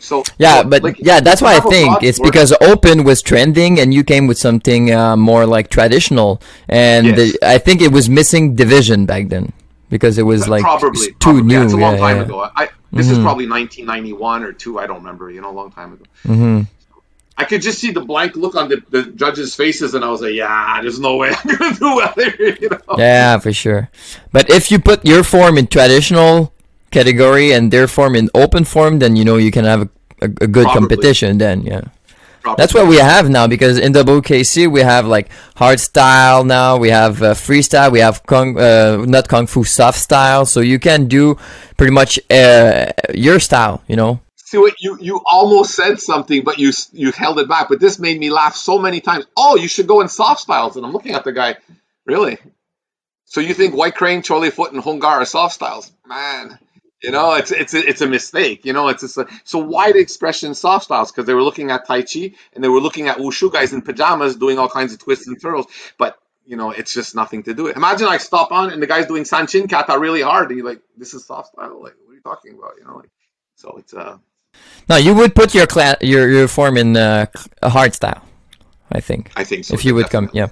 So 0.00 0.24
Yeah, 0.38 0.62
but 0.62 0.82
like, 0.82 0.98
yeah, 0.98 1.20
that's 1.20 1.40
why 1.42 1.56
I 1.56 1.60
think 1.60 2.02
it's 2.02 2.18
because 2.18 2.52
open 2.60 3.04
was 3.04 3.22
trending, 3.22 3.78
and 3.80 3.92
you 3.94 4.02
came 4.04 4.26
with 4.26 4.38
something 4.38 4.92
uh, 4.92 5.16
more 5.16 5.46
like 5.46 5.68
traditional, 5.70 6.40
and 6.68 7.06
Yes. 7.06 7.16
the- 7.32 7.46
I 7.46 7.58
think 7.58 7.80
it 7.82 7.92
was 7.92 8.08
missing 8.08 8.54
division 8.54 9.06
back 9.06 9.28
then 9.28 9.52
because 9.90 10.18
it 10.18 10.22
was 10.22 10.48
like 10.48 10.62
probably 10.62 11.06
too 11.08 11.14
probably. 11.20 11.42
new. 11.42 11.58
Yeah, 11.58 11.64
it's 11.64 11.72
a 11.72 11.76
long 11.76 11.94
yeah, 11.94 12.00
time 12.00 12.16
yeah. 12.16 12.22
ago. 12.22 12.50
I 12.56 12.68
this 12.92 13.08
is 13.08 13.18
probably 13.18 13.46
1991 13.48 14.42
or 14.42 14.52
two. 14.52 14.78
I 14.78 14.86
don't 14.86 14.98
remember. 14.98 15.30
You 15.30 15.40
know, 15.42 15.50
a 15.50 15.58
long 15.60 15.70
time 15.70 15.92
ago. 15.92 16.04
Mm-hmm. 16.26 16.60
I 17.36 17.44
could 17.44 17.62
just 17.62 17.78
see 17.78 17.90
the 17.90 18.02
blank 18.02 18.36
look 18.36 18.54
on 18.54 18.68
the, 18.68 18.82
the 18.90 19.02
judges' 19.04 19.54
faces, 19.54 19.94
and 19.94 20.04
I 20.04 20.10
was 20.10 20.20
like, 20.20 20.34
"Yeah, 20.34 20.78
there's 20.82 21.00
no 21.00 21.16
way 21.16 21.30
I'm 21.32 21.56
gonna 21.56 21.74
do 21.74 21.96
well 21.96 22.12
here." 22.16 22.56
You 22.60 22.68
know? 22.68 22.96
Yeah, 22.98 23.38
for 23.38 23.52
sure. 23.52 23.88
But 24.32 24.50
if 24.50 24.70
you 24.70 24.78
put 24.78 25.06
your 25.06 25.22
form 25.24 25.56
in 25.56 25.66
traditional 25.66 26.52
category 26.90 27.52
and 27.52 27.70
their 27.70 27.88
form 27.88 28.14
in 28.14 28.28
open 28.34 28.64
form, 28.64 28.98
then 28.98 29.16
you 29.16 29.24
know 29.24 29.36
you 29.36 29.50
can 29.50 29.64
have 29.64 29.82
a, 29.82 29.88
a, 30.22 30.24
a 30.24 30.46
good 30.46 30.64
Probably. 30.64 30.74
competition. 30.74 31.38
Then 31.38 31.62
yeah. 31.62 31.82
Probably. 32.42 32.62
That's 32.62 32.72
what 32.72 32.86
we 32.86 32.96
have 32.96 33.28
now 33.28 33.46
because 33.46 33.78
in 33.78 33.92
WKC 33.92 34.70
we 34.70 34.80
have 34.80 35.04
like 35.06 35.28
hard 35.56 35.78
style 35.78 36.42
now, 36.42 36.78
we 36.78 36.88
have 36.88 37.22
uh, 37.22 37.34
freestyle, 37.34 37.92
we 37.92 38.00
have 38.00 38.24
kung, 38.24 38.58
uh, 38.58 39.04
not 39.06 39.28
kung 39.28 39.46
fu, 39.46 39.62
soft 39.62 39.98
style. 39.98 40.46
So 40.46 40.60
you 40.60 40.78
can 40.78 41.06
do 41.06 41.36
pretty 41.76 41.92
much 41.92 42.18
uh, 42.30 42.92
your 43.12 43.40
style, 43.40 43.82
you 43.88 43.96
know. 43.96 44.20
See 44.36 44.56
what 44.58 44.74
you 44.80 44.96
you 45.00 45.20
almost 45.30 45.74
said 45.74 46.00
something, 46.00 46.42
but 46.42 46.58
you 46.58 46.72
you 46.92 47.12
held 47.12 47.38
it 47.38 47.48
back. 47.48 47.68
But 47.68 47.78
this 47.78 47.98
made 47.98 48.18
me 48.18 48.30
laugh 48.30 48.56
so 48.56 48.78
many 48.78 49.00
times. 49.00 49.26
Oh, 49.36 49.56
you 49.56 49.68
should 49.68 49.86
go 49.86 50.00
in 50.00 50.08
soft 50.08 50.40
styles, 50.40 50.76
and 50.76 50.84
I'm 50.84 50.92
looking 50.92 51.12
at 51.12 51.24
the 51.24 51.32
guy. 51.32 51.56
Really? 52.06 52.38
So 53.26 53.40
you 53.40 53.54
think 53.54 53.76
White 53.76 53.94
Crane, 53.94 54.22
Choi 54.22 54.38
Li 54.38 54.50
Foot, 54.50 54.72
and 54.72 54.82
Hung 54.82 54.98
Gar 54.98 55.20
are 55.20 55.24
soft 55.24 55.54
styles? 55.54 55.92
Man, 56.04 56.58
you 57.02 57.10
know 57.10 57.34
it's 57.34 57.50
it's 57.52 57.74
a, 57.74 57.88
it's 57.88 58.00
a 58.00 58.06
mistake. 58.06 58.64
You 58.64 58.72
know 58.72 58.88
it's 58.88 59.02
just 59.02 59.16
a, 59.18 59.26
so 59.44 59.58
why 59.58 59.92
the 59.92 59.98
expression 59.98 60.54
soft 60.54 60.84
styles? 60.84 61.10
Because 61.10 61.26
they 61.26 61.34
were 61.34 61.42
looking 61.42 61.70
at 61.70 61.86
Tai 61.86 62.02
Chi 62.02 62.32
and 62.54 62.62
they 62.62 62.68
were 62.68 62.80
looking 62.80 63.08
at 63.08 63.18
wushu 63.18 63.52
guys 63.52 63.72
in 63.72 63.82
pajamas 63.82 64.36
doing 64.36 64.58
all 64.58 64.68
kinds 64.68 64.92
of 64.92 64.98
twists 64.98 65.26
and 65.26 65.40
twirls, 65.40 65.66
but. 65.98 66.16
You 66.46 66.56
know, 66.56 66.72
it's 66.72 66.92
just 66.92 67.14
nothing 67.14 67.44
to 67.44 67.54
do 67.54 67.68
it. 67.68 67.76
Imagine 67.76 68.08
I 68.08 68.16
stop 68.16 68.50
on 68.50 68.72
and 68.72 68.82
the 68.82 68.86
guy's 68.88 69.06
doing 69.06 69.22
Sanchin 69.22 69.70
Kata 69.70 69.96
really 69.96 70.20
hard, 70.22 70.48
and 70.48 70.58
you're 70.58 70.66
like, 70.68 70.80
"This 70.96 71.14
is 71.14 71.24
soft 71.24 71.52
style." 71.52 71.80
Like, 71.80 71.94
what 72.02 72.10
are 72.10 72.14
you 72.14 72.20
talking 72.22 72.58
about? 72.58 72.72
You 72.76 72.86
know, 72.86 72.96
like, 72.96 73.10
so 73.54 73.76
it's 73.78 73.94
uh, 73.94 74.18
No, 74.88 74.96
you 74.96 75.14
would 75.14 75.36
put 75.36 75.54
your 75.54 75.66
cla- 75.68 75.98
your 76.00 76.28
your 76.28 76.48
form 76.48 76.76
in 76.76 76.96
uh, 76.96 77.26
a 77.62 77.68
hard 77.68 77.94
style, 77.94 78.24
I 78.90 78.98
think. 78.98 79.30
I 79.36 79.44
think 79.44 79.64
so. 79.64 79.74
if 79.74 79.84
you 79.84 79.94
would 79.94 80.10
come, 80.10 80.28
yeah. 80.32 80.48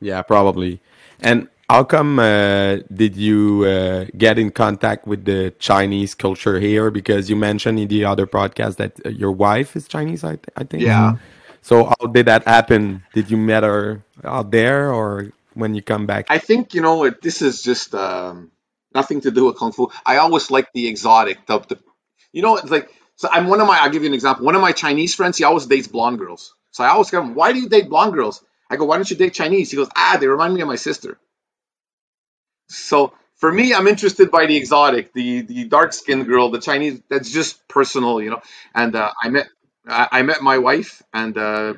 Yeah, 0.00 0.22
probably. 0.22 0.80
And 1.20 1.48
how 1.68 1.84
come 1.84 2.18
uh, 2.18 2.78
did 2.92 3.16
you 3.16 3.64
uh, 3.64 4.06
get 4.16 4.38
in 4.38 4.50
contact 4.50 5.06
with 5.06 5.24
the 5.24 5.52
Chinese 5.58 6.14
culture 6.14 6.58
here? 6.58 6.90
Because 6.90 7.28
you 7.28 7.36
mentioned 7.36 7.78
in 7.78 7.88
the 7.88 8.04
other 8.04 8.26
podcast 8.26 8.76
that 8.76 8.98
uh, 9.04 9.10
your 9.10 9.32
wife 9.32 9.76
is 9.76 9.86
Chinese, 9.86 10.24
I, 10.24 10.36
th- 10.36 10.48
I 10.56 10.64
think. 10.64 10.82
Yeah. 10.82 11.16
So 11.60 11.84
how 11.84 12.06
did 12.06 12.26
that 12.26 12.44
happen? 12.44 13.02
Did 13.12 13.30
you 13.30 13.36
met 13.36 13.64
her 13.64 14.02
out 14.24 14.50
there 14.50 14.92
or 14.92 15.32
when 15.54 15.74
you 15.74 15.82
come 15.82 16.06
back? 16.06 16.26
I 16.30 16.38
think 16.38 16.72
you 16.72 16.80
know 16.80 17.04
it, 17.04 17.20
this 17.20 17.42
is 17.42 17.62
just 17.62 17.94
um, 17.94 18.50
nothing 18.94 19.20
to 19.22 19.30
do 19.30 19.46
with 19.46 19.56
kung 19.56 19.72
fu. 19.72 19.90
I 20.06 20.16
always 20.18 20.50
like 20.50 20.72
the 20.72 20.86
exotic, 20.88 21.46
the, 21.46 21.58
the 21.58 21.78
you 22.32 22.40
know, 22.40 22.56
it's 22.56 22.70
like 22.70 22.90
so. 23.16 23.28
I'm 23.30 23.48
one 23.48 23.60
of 23.60 23.66
my. 23.66 23.78
I'll 23.78 23.90
give 23.90 24.02
you 24.02 24.08
an 24.08 24.14
example. 24.14 24.46
One 24.46 24.54
of 24.54 24.62
my 24.62 24.72
Chinese 24.72 25.14
friends, 25.14 25.36
he 25.36 25.44
always 25.44 25.66
dates 25.66 25.88
blonde 25.88 26.18
girls. 26.18 26.54
So 26.70 26.84
I 26.84 26.88
always 26.88 27.10
go, 27.10 27.22
"Why 27.22 27.52
do 27.52 27.60
you 27.60 27.68
date 27.68 27.88
blonde 27.90 28.14
girls?" 28.14 28.42
I 28.70 28.76
go, 28.76 28.84
"Why 28.84 28.96
don't 28.96 29.10
you 29.10 29.16
date 29.16 29.34
Chinese?" 29.34 29.70
He 29.70 29.76
goes, 29.76 29.88
"Ah, 29.94 30.16
they 30.20 30.28
remind 30.28 30.54
me 30.54 30.60
of 30.62 30.68
my 30.68 30.76
sister." 30.76 31.18
So 32.68 33.12
for 33.36 33.52
me, 33.52 33.72
I'm 33.74 33.86
interested 33.86 34.30
by 34.30 34.46
the 34.46 34.56
exotic, 34.56 35.12
the 35.12 35.42
the 35.42 35.64
dark 35.64 35.92
skinned 35.92 36.26
girl, 36.26 36.50
the 36.50 36.60
Chinese. 36.60 37.00
That's 37.08 37.30
just 37.30 37.66
personal, 37.68 38.20
you 38.20 38.30
know. 38.30 38.42
And 38.74 38.94
uh, 38.94 39.12
I 39.22 39.28
met 39.28 39.48
I, 39.86 40.08
I 40.12 40.22
met 40.22 40.42
my 40.42 40.58
wife 40.58 41.02
and 41.12 41.36
uh, 41.36 41.74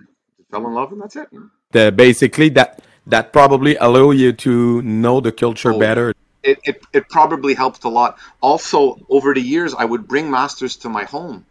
fell 0.51 0.67
in 0.67 0.75
love, 0.75 0.93
and 0.93 1.01
that's 1.01 1.17
it. 1.17 1.29
The, 1.73 1.93
basically, 1.93 2.49
that 2.51 2.83
that 3.07 3.33
probably 3.33 3.77
allow 3.77 4.11
you 4.11 4.33
to 4.33 4.83
know 4.83 5.21
the 5.21 5.33
culture 5.33 5.73
Oh. 5.73 5.79
better. 5.79 6.15
it, 6.43 6.59
it, 6.65 6.83
it 6.93 7.09
probably 7.09 7.55
helped 7.55 7.85
a 7.85 7.89
lot. 7.89 8.19
Also, 8.41 8.99
over 9.11 9.35
the 9.35 9.43
years, 9.43 9.75
I 9.75 9.85
would 9.85 10.09
bring 10.09 10.31
masters 10.31 10.77
to 10.77 10.89
my 10.89 11.05
home. 11.05 11.45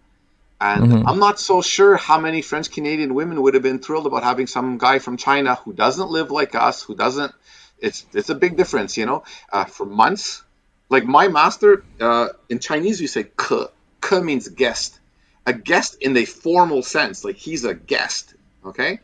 And 0.61 1.07
I'm 1.07 1.19
not 1.19 1.39
so 1.39 1.61
sure 1.61 1.95
how 1.95 2.19
many 2.19 2.41
French 2.41 2.69
Canadian 2.69 3.13
women 3.13 3.41
would 3.41 3.53
have 3.53 3.63
been 3.63 3.79
thrilled 3.79 4.07
about 4.07 4.23
having 4.23 4.45
some 4.45 4.77
guy 4.77 4.99
from 4.99 5.15
China 5.15 5.55
who 5.55 5.71
doesn't 5.71 6.09
live 6.09 6.31
like 6.31 6.53
us, 6.53 6.83
who 6.83 6.95
doesn't. 6.95 7.33
It's 7.81 8.05
it's 8.13 8.29
a 8.29 8.35
big 8.35 8.57
difference, 8.57 8.97
you 8.97 9.05
know. 9.05 9.23
Uh, 9.51 9.65
for 9.65 9.85
months, 9.85 10.43
like 10.89 11.05
my 11.05 11.27
master 11.27 11.83
uh, 11.99 12.29
in 12.49 12.59
Chinese, 12.59 12.99
we 12.99 13.07
say 13.07 13.23
"ke." 13.23 13.71
"Ke" 14.01 14.21
means 14.23 14.47
guest, 14.47 14.99
a 15.45 15.53
guest 15.53 15.97
in 16.01 16.13
the 16.13 16.25
formal 16.25 16.83
sense, 16.83 17.23
like 17.23 17.35
he's 17.35 17.65
a 17.65 17.73
guest. 17.73 18.33
Okay, 18.65 18.99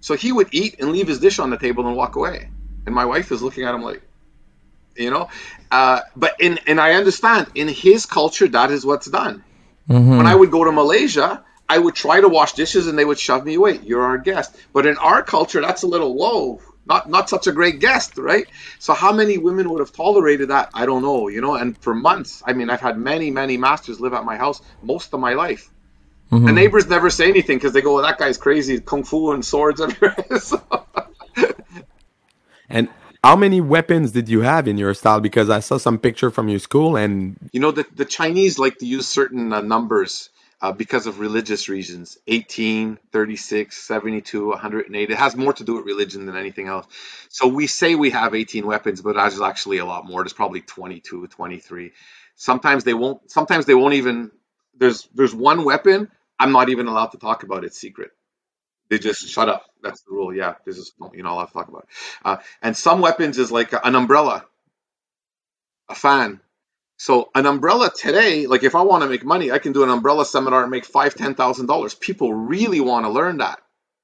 so 0.00 0.14
he 0.14 0.32
would 0.32 0.48
eat 0.52 0.76
and 0.80 0.92
leave 0.92 1.08
his 1.08 1.20
dish 1.20 1.38
on 1.38 1.50
the 1.50 1.58
table 1.58 1.86
and 1.86 1.96
walk 1.96 2.16
away, 2.16 2.48
and 2.86 2.94
my 2.94 3.04
wife 3.04 3.32
is 3.32 3.42
looking 3.42 3.64
at 3.64 3.74
him 3.74 3.82
like, 3.82 4.02
you 4.96 5.10
know? 5.10 5.28
Uh, 5.70 6.00
but 6.14 6.34
in 6.40 6.58
and 6.66 6.80
i 6.80 6.94
understand 6.94 7.48
in 7.54 7.68
his 7.68 8.06
culture 8.06 8.48
that 8.48 8.70
is 8.70 8.84
what's 8.84 9.06
done. 9.06 9.42
When 10.18 10.26
i 10.26 10.34
would 10.34 10.50
go 10.50 10.64
to 10.64 10.72
malaysia 10.72 11.44
i 11.68 11.78
would 11.78 11.94
try 11.94 12.20
to 12.20 12.28
wash 12.28 12.52
dishes 12.52 12.86
and 12.86 12.98
they 12.98 13.04
would 13.04 13.18
shove 13.18 13.44
me 13.44 13.54
away. 13.54 13.78
You're 13.82 14.02
our 14.02 14.18
guest. 14.18 14.56
But 14.72 14.86
in 14.86 14.96
our 14.98 15.22
culture 15.22 15.60
that's 15.60 15.82
a 15.82 15.86
little 15.86 16.14
whoa 16.14 16.60
not 16.86 17.08
not 17.08 17.28
such 17.28 17.46
a 17.46 17.52
great 17.52 17.80
guest, 17.80 18.16
right? 18.16 18.46
So 18.78 18.94
how 18.94 19.12
many 19.12 19.38
women 19.38 19.68
would 19.70 19.80
have 19.80 19.92
tolerated 19.92 20.50
that? 20.50 20.70
I 20.72 20.86
don't 20.86 21.02
know, 21.02 21.28
you 21.28 21.40
know. 21.40 21.54
And 21.54 21.76
for 21.78 21.94
months, 21.94 22.42
I 22.46 22.52
mean, 22.52 22.70
I've 22.70 22.80
had 22.80 22.96
many 22.98 23.30
many 23.30 23.56
masters 23.56 24.00
live 24.00 24.14
at 24.14 24.24
my 24.24 24.36
house 24.36 24.60
most 24.82 25.12
of 25.12 25.20
my 25.20 25.34
life. 25.34 25.70
The 26.30 26.52
neighbors 26.52 26.88
never 26.88 27.08
say 27.08 27.28
anything 27.28 27.56
because 27.58 27.72
they 27.72 27.82
go, 27.82 27.94
well, 27.94 28.02
"That 28.02 28.18
guy's 28.18 28.36
crazy, 28.36 28.80
kung 28.80 29.04
fu 29.04 29.30
and 29.32 29.44
swords 29.44 29.80
everywhere." 29.80 30.16
so, 30.40 30.60
And 32.68 32.88
how 33.22 33.36
many 33.36 33.60
weapons 33.60 34.12
did 34.12 34.28
you 34.28 34.40
have 34.40 34.68
in 34.68 34.76
your 34.78 34.94
style? 34.94 35.20
Because 35.20 35.50
I 35.50 35.60
saw 35.60 35.78
some 35.78 35.98
picture 35.98 36.30
from 36.30 36.48
your 36.48 36.58
school, 36.58 36.96
and 36.96 37.36
you 37.52 37.60
know, 37.60 37.70
the 37.70 37.86
the 37.94 38.04
Chinese 38.04 38.58
like 38.58 38.78
to 38.78 38.86
use 38.86 39.06
certain 39.06 39.52
uh, 39.52 39.60
numbers. 39.60 40.30
Uh, 40.60 40.72
because 40.72 41.06
of 41.06 41.20
religious 41.20 41.68
reasons 41.68 42.18
18 42.28 42.98
36 43.12 43.76
72 43.76 44.48
108 44.48 45.10
it 45.10 45.18
has 45.18 45.36
more 45.36 45.52
to 45.52 45.64
do 45.64 45.74
with 45.76 45.86
religion 45.86 46.26
than 46.26 46.36
anything 46.36 46.68
else. 46.68 46.86
So 47.30 47.48
we 47.48 47.66
say 47.66 47.94
we 47.94 48.10
have 48.10 48.34
18 48.34 48.66
weapons 48.66 49.02
but 49.02 49.16
there's 49.16 49.40
actually 49.40 49.78
a 49.78 49.86
lot 49.86 50.06
more. 50.06 50.22
There's 50.22 50.32
probably 50.32 50.62
22 50.62 51.28
23 51.28 51.92
sometimes 52.36 52.84
they 52.84 52.94
won't 52.94 53.30
sometimes 53.30 53.66
they 53.66 53.74
won't 53.74 53.94
even 53.94 54.30
there's 54.78 55.08
there's 55.14 55.34
one 55.34 55.64
weapon 55.64 56.10
i'm 56.38 56.52
not 56.52 56.70
even 56.70 56.86
allowed 56.88 57.08
to 57.12 57.18
talk 57.18 57.42
about. 57.44 57.64
It's 57.64 57.78
secret. 57.78 58.10
They 58.90 58.98
just 58.98 59.28
shut 59.28 59.48
up. 59.48 59.64
That's 59.82 60.02
the 60.02 60.12
rule. 60.12 60.34
Yeah 60.34 60.54
this 60.66 60.78
is 60.78 60.92
you're 61.14 61.24
not 61.24 61.34
allowed 61.34 61.46
to 61.46 61.52
talk 61.54 61.68
about 61.68 61.84
it. 61.84 61.88
Uh, 62.24 62.36
and 62.62 62.76
some 62.76 63.00
weapons 63.00 63.38
is 63.38 63.52
like 63.52 63.72
an 63.72 63.94
umbrella 63.96 64.46
a 65.88 65.94
fan 65.94 66.40
so 66.96 67.30
an 67.34 67.46
umbrella 67.46 67.90
today, 67.94 68.46
like 68.46 68.64
if 68.64 68.74
I 68.74 68.82
want 68.82 69.02
to 69.02 69.08
make 69.08 69.24
money, 69.24 69.52
I 69.52 69.58
can 69.58 69.72
do 69.72 69.82
an 69.82 69.90
umbrella 69.90 70.24
seminar 70.24 70.62
and 70.62 70.70
make 70.70 70.84
five, 70.86 71.14
ten 71.14 71.34
thousand 71.34 71.66
dollars. 71.66 71.94
People 71.94 72.34
really 72.34 72.80
want 72.80 73.04
to 73.04 73.10
learn 73.10 73.38
that, 73.38 73.60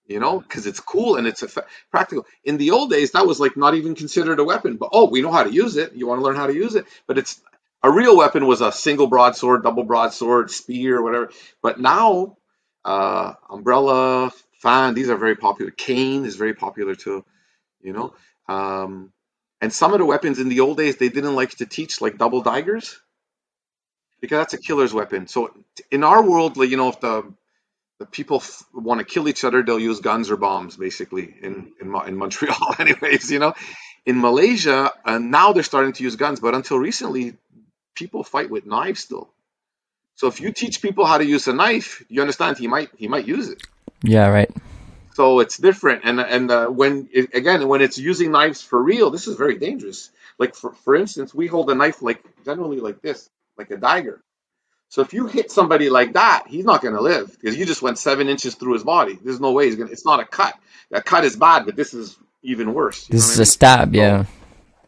you 0.06 0.20
know, 0.20 0.40
because 0.40 0.66
it's 0.66 0.80
cool 0.80 1.16
and 1.16 1.26
it's 1.26 1.44
practical. 1.90 2.26
In 2.44 2.58
the 2.58 2.72
old 2.72 2.90
days, 2.90 3.12
that 3.12 3.26
was 3.26 3.40
like 3.40 3.56
not 3.56 3.74
even 3.74 3.94
considered 3.94 4.40
a 4.40 4.44
weapon. 4.44 4.76
But 4.76 4.90
oh, 4.92 5.08
we 5.10 5.22
know 5.22 5.32
how 5.32 5.44
to 5.44 5.52
use 5.52 5.76
it. 5.76 5.94
You 5.94 6.06
want 6.06 6.20
to 6.20 6.24
learn 6.24 6.36
how 6.36 6.48
to 6.48 6.54
use 6.54 6.74
it, 6.74 6.86
but 7.06 7.18
it's 7.18 7.40
a 7.82 7.90
real 7.90 8.16
weapon 8.16 8.46
was 8.46 8.60
a 8.60 8.72
single 8.72 9.06
broadsword, 9.08 9.62
double 9.64 9.84
broadsword, 9.84 10.50
spear, 10.50 11.02
whatever. 11.02 11.30
But 11.62 11.80
now, 11.80 12.36
uh, 12.84 13.34
umbrella, 13.50 14.32
fan, 14.60 14.94
these 14.94 15.10
are 15.10 15.16
very 15.16 15.36
popular. 15.36 15.70
Cane 15.70 16.24
is 16.26 16.36
very 16.36 16.54
popular 16.54 16.94
too, 16.94 17.24
you 17.82 17.92
know. 17.92 18.14
Um, 18.48 19.11
and 19.62 19.72
some 19.72 19.92
of 19.92 20.00
the 20.00 20.04
weapons 20.04 20.40
in 20.40 20.48
the 20.48 20.60
old 20.60 20.76
days 20.76 20.96
they 20.96 21.08
didn't 21.08 21.36
like 21.36 21.50
to 21.50 21.66
teach, 21.66 22.00
like 22.00 22.18
double 22.18 22.42
daggers, 22.42 22.98
because 24.20 24.38
that's 24.38 24.54
a 24.54 24.58
killer's 24.58 24.92
weapon. 24.92 25.28
So 25.28 25.54
in 25.90 26.02
our 26.02 26.22
world, 26.22 26.56
like 26.56 26.68
you 26.68 26.76
know, 26.76 26.88
if 26.88 27.00
the 27.00 27.32
the 28.00 28.06
people 28.06 28.38
f- 28.38 28.64
want 28.74 28.98
to 28.98 29.04
kill 29.04 29.28
each 29.28 29.44
other, 29.44 29.62
they'll 29.62 29.78
use 29.78 30.00
guns 30.00 30.32
or 30.32 30.36
bombs, 30.36 30.76
basically 30.76 31.32
in 31.40 31.72
in, 31.80 31.94
in 32.08 32.16
Montreal, 32.16 32.74
anyways. 32.80 33.30
You 33.30 33.38
know, 33.38 33.54
in 34.04 34.20
Malaysia, 34.20 34.92
uh, 35.04 35.18
now 35.18 35.52
they're 35.52 35.62
starting 35.62 35.92
to 35.92 36.02
use 36.02 36.16
guns, 36.16 36.40
but 36.40 36.54
until 36.56 36.78
recently, 36.78 37.36
people 37.94 38.24
fight 38.24 38.50
with 38.50 38.66
knives 38.66 39.00
still. 39.00 39.30
So 40.16 40.26
if 40.26 40.40
you 40.40 40.52
teach 40.52 40.82
people 40.82 41.06
how 41.06 41.18
to 41.18 41.24
use 41.24 41.46
a 41.46 41.52
knife, 41.52 42.04
you 42.08 42.20
understand 42.20 42.58
he 42.58 42.66
might 42.66 42.90
he 42.96 43.06
might 43.06 43.28
use 43.28 43.48
it. 43.48 43.62
Yeah, 44.02 44.26
right. 44.26 44.50
So 45.14 45.40
it's 45.40 45.58
different, 45.58 46.02
and 46.04 46.20
and 46.20 46.50
uh, 46.50 46.66
when 46.68 47.08
it, 47.12 47.34
again 47.34 47.68
when 47.68 47.82
it's 47.82 47.98
using 47.98 48.32
knives 48.32 48.62
for 48.62 48.82
real, 48.82 49.10
this 49.10 49.28
is 49.28 49.36
very 49.36 49.58
dangerous. 49.58 50.10
Like 50.38 50.54
for 50.54 50.72
for 50.72 50.96
instance, 50.96 51.34
we 51.34 51.46
hold 51.48 51.70
a 51.70 51.74
knife 51.74 52.02
like 52.02 52.24
generally 52.44 52.80
like 52.80 53.02
this, 53.02 53.28
like 53.58 53.70
a 53.70 53.76
dagger. 53.76 54.22
So 54.88 55.02
if 55.02 55.14
you 55.14 55.26
hit 55.26 55.50
somebody 55.50 55.90
like 55.90 56.14
that, 56.14 56.44
he's 56.48 56.64
not 56.66 56.82
going 56.82 56.94
to 56.94 57.00
live 57.02 57.32
because 57.40 57.56
you 57.56 57.66
just 57.66 57.82
went 57.82 57.98
seven 57.98 58.28
inches 58.28 58.56
through 58.56 58.74
his 58.74 58.84
body. 58.84 59.18
There's 59.22 59.40
no 59.40 59.52
way 59.52 59.66
he's 59.66 59.76
gonna. 59.76 59.90
It's 59.90 60.04
not 60.06 60.20
a 60.20 60.24
cut. 60.26 60.54
A 60.92 61.02
cut 61.02 61.24
is 61.24 61.36
bad, 61.36 61.66
but 61.66 61.76
this 61.76 61.94
is 61.94 62.16
even 62.42 62.74
worse. 62.74 63.08
This 63.08 63.30
is 63.30 63.38
I 63.38 63.42
a 63.42 63.46
mean? 63.46 63.46
stab, 63.46 63.94
yeah. 63.94 64.26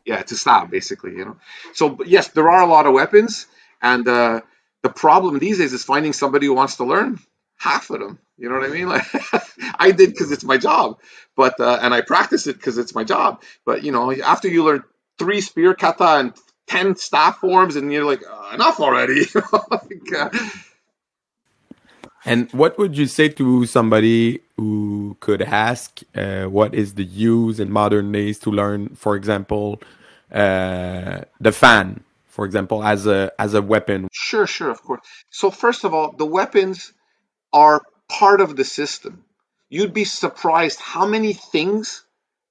yeah, 0.07 0.21
it's 0.21 0.33
a 0.33 0.37
stab 0.39 0.71
basically, 0.71 1.13
you 1.13 1.25
know. 1.25 1.37
So 1.75 1.91
but 1.91 2.09
yes, 2.09 2.29
there 2.29 2.51
are 2.51 2.63
a 2.63 2.67
lot 2.67 2.87
of 2.87 2.95
weapons, 2.95 3.47
and 3.83 4.07
uh, 4.09 4.43
the 4.83 4.91
problem 4.91 5.39
these 5.39 5.59
days 5.59 5.73
is 5.73 5.85
finding 5.85 6.13
somebody 6.13 6.47
who 6.47 6.55
wants 6.55 6.77
to 6.79 6.85
learn 6.85 7.21
half 7.57 7.91
of 7.91 8.01
them. 8.01 8.19
You 8.37 8.49
know 8.49 8.59
what 8.59 8.69
I 8.69 8.73
mean? 8.73 8.89
Like 8.89 9.07
I 9.79 9.93
did 9.93 10.11
because 10.11 10.33
it's 10.33 10.45
my 10.45 10.59
job, 10.59 10.99
but 11.37 11.59
uh, 11.61 11.79
and 11.81 11.95
I 11.95 12.01
practice 12.01 12.47
it 12.47 12.57
because 12.57 12.79
it's 12.79 12.95
my 12.95 13.05
job. 13.05 13.43
But 13.65 13.85
you 13.85 13.93
know, 13.93 14.13
after 14.13 14.49
you 14.49 14.65
learn 14.65 14.83
three 15.19 15.41
spear 15.41 15.75
kata 15.75 16.17
and 16.19 16.35
ten 16.67 16.97
staff 16.97 17.39
forms, 17.39 17.77
and 17.77 17.93
you're 17.93 18.05
like, 18.05 18.23
uh, 18.29 18.51
enough 18.55 18.81
already. 18.81 19.23
like, 19.71 20.13
uh, 20.17 20.31
and 22.25 22.51
what 22.53 22.79
would 22.79 22.97
you 22.97 23.07
say 23.07 23.29
to 23.29 23.67
somebody 23.67 24.41
who 24.57 25.17
could 25.21 25.43
ask 25.43 26.01
uh, 26.15 26.45
what 26.45 26.75
is 26.75 26.95
the 26.95 27.05
use 27.05 27.61
in 27.61 27.71
modern 27.71 28.13
days 28.13 28.39
to 28.41 28.51
learn, 28.51 28.95
for 28.97 29.15
example, 29.15 29.81
uh, 30.33 31.21
the 31.39 31.53
fan, 31.53 32.03
for 32.27 32.47
example, 32.47 32.83
as 32.83 33.07
a 33.07 33.31
as 33.39 33.55
a 33.55 33.63
weapon? 33.63 34.09
Sure, 34.11 34.47
sure, 34.47 34.71
of 34.71 34.83
course. 34.83 35.07
So 35.31 35.51
first 35.51 35.85
of 35.85 35.93
all, 35.93 36.13
the 36.17 36.27
weapons 36.27 36.93
are 37.53 37.83
part 38.09 38.41
of 38.41 38.57
the 38.57 38.65
system. 38.65 39.25
You'd 39.69 39.95
be 39.95 40.05
surprised 40.05 40.81
how 40.81 41.07
many 41.07 41.33
things 41.33 42.05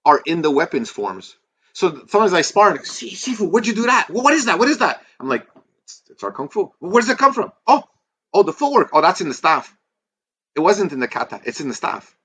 are 0.05 0.21
in 0.25 0.41
the 0.41 0.51
weapons 0.51 0.89
forms. 0.89 1.35
So 1.73 2.05
sometimes 2.07 2.33
I 2.33 2.41
spar 2.41 2.71
and 2.71 2.85
see, 2.85 3.11
Sifu, 3.11 3.49
where'd 3.49 3.67
you 3.67 3.75
do 3.75 3.83
that? 3.87 4.09
What 4.09 4.33
is 4.33 4.45
that? 4.45 4.59
What 4.59 4.69
is 4.69 4.79
that? 4.79 5.01
I'm 5.19 5.29
like, 5.29 5.47
it's, 5.83 6.01
it's 6.09 6.23
our 6.23 6.31
kung 6.31 6.49
fu. 6.49 6.71
Where 6.79 7.01
does 7.01 7.09
it 7.09 7.17
come 7.17 7.33
from? 7.33 7.51
Oh, 7.67 7.83
oh, 8.33 8.43
the 8.43 8.53
footwork. 8.53 8.89
Oh, 8.93 9.01
that's 9.01 9.21
in 9.21 9.27
the 9.27 9.33
staff. 9.33 9.75
It 10.55 10.59
wasn't 10.59 10.91
in 10.91 10.99
the 10.99 11.07
kata. 11.07 11.41
It's 11.45 11.61
in 11.61 11.67
the 11.67 11.73
staff. 11.73 12.15